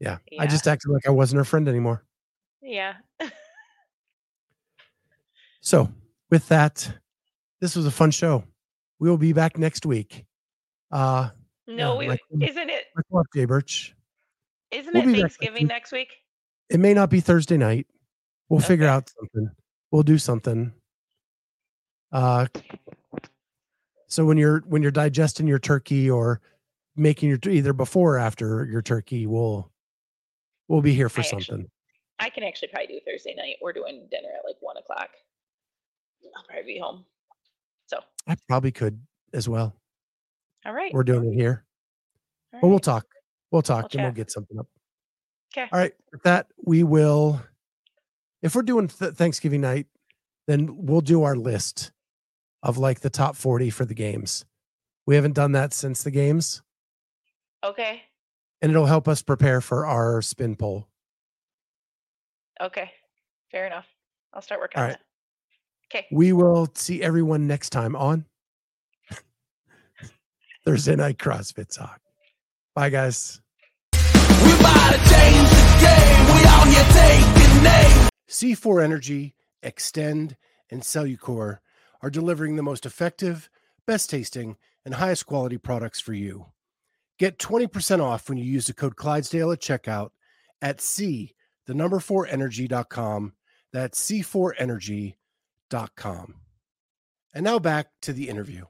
yeah, 0.00 0.18
I 0.38 0.46
just 0.46 0.66
acted 0.68 0.90
like 0.90 1.06
I 1.06 1.10
wasn't 1.10 1.38
her 1.38 1.44
friend 1.44 1.68
anymore. 1.68 2.04
Yeah. 2.62 2.94
So, 5.60 5.92
with 6.30 6.48
that, 6.48 6.98
this 7.60 7.76
was 7.76 7.86
a 7.86 7.90
fun 7.90 8.10
show. 8.10 8.44
We 9.00 9.08
will 9.10 9.18
be 9.18 9.32
back 9.32 9.58
next 9.58 9.86
week. 9.86 10.24
Uh, 10.90 11.30
No, 11.66 11.92
Yeah, 11.94 11.98
we 11.98 12.08
like, 12.08 12.20
um, 12.34 12.42
isn't 12.42 12.70
it 12.70 12.86
Jay 13.34 13.44
Birch. 13.44 13.94
isn't 14.70 14.92
We'll 14.94 15.02
it 15.02 15.06
next 15.06 15.20
Thanksgiving 15.20 15.62
week. 15.64 15.68
next 15.68 15.92
week? 15.92 16.08
It 16.70 16.80
may 16.80 16.94
not 16.94 17.10
be 17.10 17.20
Thursday 17.20 17.56
night. 17.56 17.86
We'll 18.48 18.60
figure 18.60 18.86
out 18.88 19.10
something. 19.10 19.50
We'll 19.90 20.02
do 20.02 20.18
something. 20.18 20.72
Uh, 22.12 22.46
so 24.06 24.24
when 24.24 24.38
you're 24.38 24.60
when 24.60 24.80
you're 24.82 24.90
digesting 24.90 25.46
your 25.46 25.58
turkey 25.58 26.10
or 26.10 26.40
making 26.96 27.28
your 27.28 27.38
either 27.48 27.72
before 27.74 28.14
or 28.14 28.18
after 28.18 28.64
your 28.64 28.80
turkey, 28.80 29.26
we'll 29.26 29.70
we'll 30.68 30.80
be 30.80 30.94
here 30.94 31.08
for 31.10 31.20
I 31.20 31.24
actually- 31.24 31.42
something. 31.44 31.70
I 32.20 32.30
can 32.30 32.42
actually 32.42 32.68
probably 32.68 32.88
do 32.88 33.00
Thursday 33.06 33.34
night. 33.36 33.56
We're 33.62 33.72
doing 33.74 34.08
dinner 34.10 34.28
at 34.36 34.44
like 34.44 34.56
one 34.60 34.76
o'clock. 34.76 35.10
I'll 36.36 36.42
probably 36.44 36.64
be 36.74 36.78
home. 36.80 37.04
So, 37.88 37.98
I 38.26 38.36
probably 38.48 38.70
could 38.72 39.00
as 39.32 39.48
well. 39.48 39.74
all 40.64 40.72
right. 40.72 40.92
We're 40.94 41.02
doing 41.04 41.32
it 41.32 41.34
here, 41.34 41.64
all 42.54 42.60
but 42.60 42.68
we'll 42.68 42.78
talk. 42.78 43.04
We'll 43.50 43.62
talk 43.62 43.92
and 43.94 44.02
we'll 44.02 44.12
get 44.12 44.30
something 44.30 44.58
up. 44.58 44.66
Okay. 45.56 45.68
All 45.72 45.78
right. 45.78 45.92
With 46.12 46.22
that, 46.24 46.46
we 46.64 46.82
will. 46.82 47.40
If 48.42 48.54
we're 48.54 48.62
doing 48.62 48.88
th- 48.88 49.14
Thanksgiving 49.14 49.62
night, 49.62 49.86
then 50.46 50.86
we'll 50.86 51.00
do 51.00 51.22
our 51.22 51.34
list 51.34 51.90
of 52.62 52.76
like 52.78 53.00
the 53.00 53.10
top 53.10 53.34
40 53.36 53.70
for 53.70 53.84
the 53.84 53.94
games. 53.94 54.44
We 55.06 55.14
haven't 55.16 55.32
done 55.34 55.52
that 55.52 55.72
since 55.72 56.02
the 56.02 56.10
games, 56.10 56.60
Okay. 57.64 58.02
and 58.60 58.70
it'll 58.70 58.84
help 58.86 59.08
us 59.08 59.22
prepare 59.22 59.60
for 59.62 59.86
our 59.86 60.20
spin 60.20 60.54
poll. 60.56 60.86
Okay. 62.60 62.92
Fair 63.50 63.66
enough. 63.66 63.86
I'll 64.34 64.42
start 64.42 64.60
working 64.60 64.78
All 64.78 64.84
on 64.84 64.90
right. 64.90 64.98
that. 64.98 65.04
Okay. 65.90 66.06
We 66.12 66.32
will 66.32 66.68
see 66.74 67.02
everyone 67.02 67.46
next 67.46 67.70
time 67.70 67.96
on 67.96 68.26
Thursday 70.64 70.96
Night 70.96 71.16
CrossFit 71.18 71.74
Talk. 71.74 72.00
Bye, 72.74 72.90
guys. 72.90 73.40
We 73.94 74.52
about 74.52 74.92
to 74.92 74.98
change 74.98 75.48
the 75.48 75.78
game. 75.80 76.26
We 76.34 76.44
out 76.46 76.66
here 76.68 76.84
taking 76.92 77.62
names. 77.62 78.10
C4 78.28 78.84
Energy, 78.84 79.34
Extend, 79.62 80.36
and 80.70 80.82
Cellucor 80.82 81.58
are 82.02 82.10
delivering 82.10 82.56
the 82.56 82.62
most 82.62 82.84
effective, 82.84 83.48
best 83.86 84.10
tasting, 84.10 84.56
and 84.84 84.94
highest 84.94 85.26
quality 85.26 85.56
products 85.56 86.00
for 86.00 86.12
you. 86.12 86.46
Get 87.18 87.38
20% 87.38 88.00
off 88.00 88.28
when 88.28 88.36
you 88.36 88.44
use 88.44 88.66
the 88.66 88.74
code 88.74 88.94
Clydesdale 88.94 89.50
at 89.52 89.60
checkout 89.60 90.10
at 90.60 90.82
C, 90.82 91.34
the 91.66 91.74
number 91.74 91.98
4 91.98 92.26
energy.com. 92.26 93.32
That's 93.72 93.98
C4energy.com. 94.06 95.17
And 97.34 97.44
now 97.44 97.58
back 97.58 97.88
to 98.02 98.12
the 98.12 98.28
interview. 98.28 98.64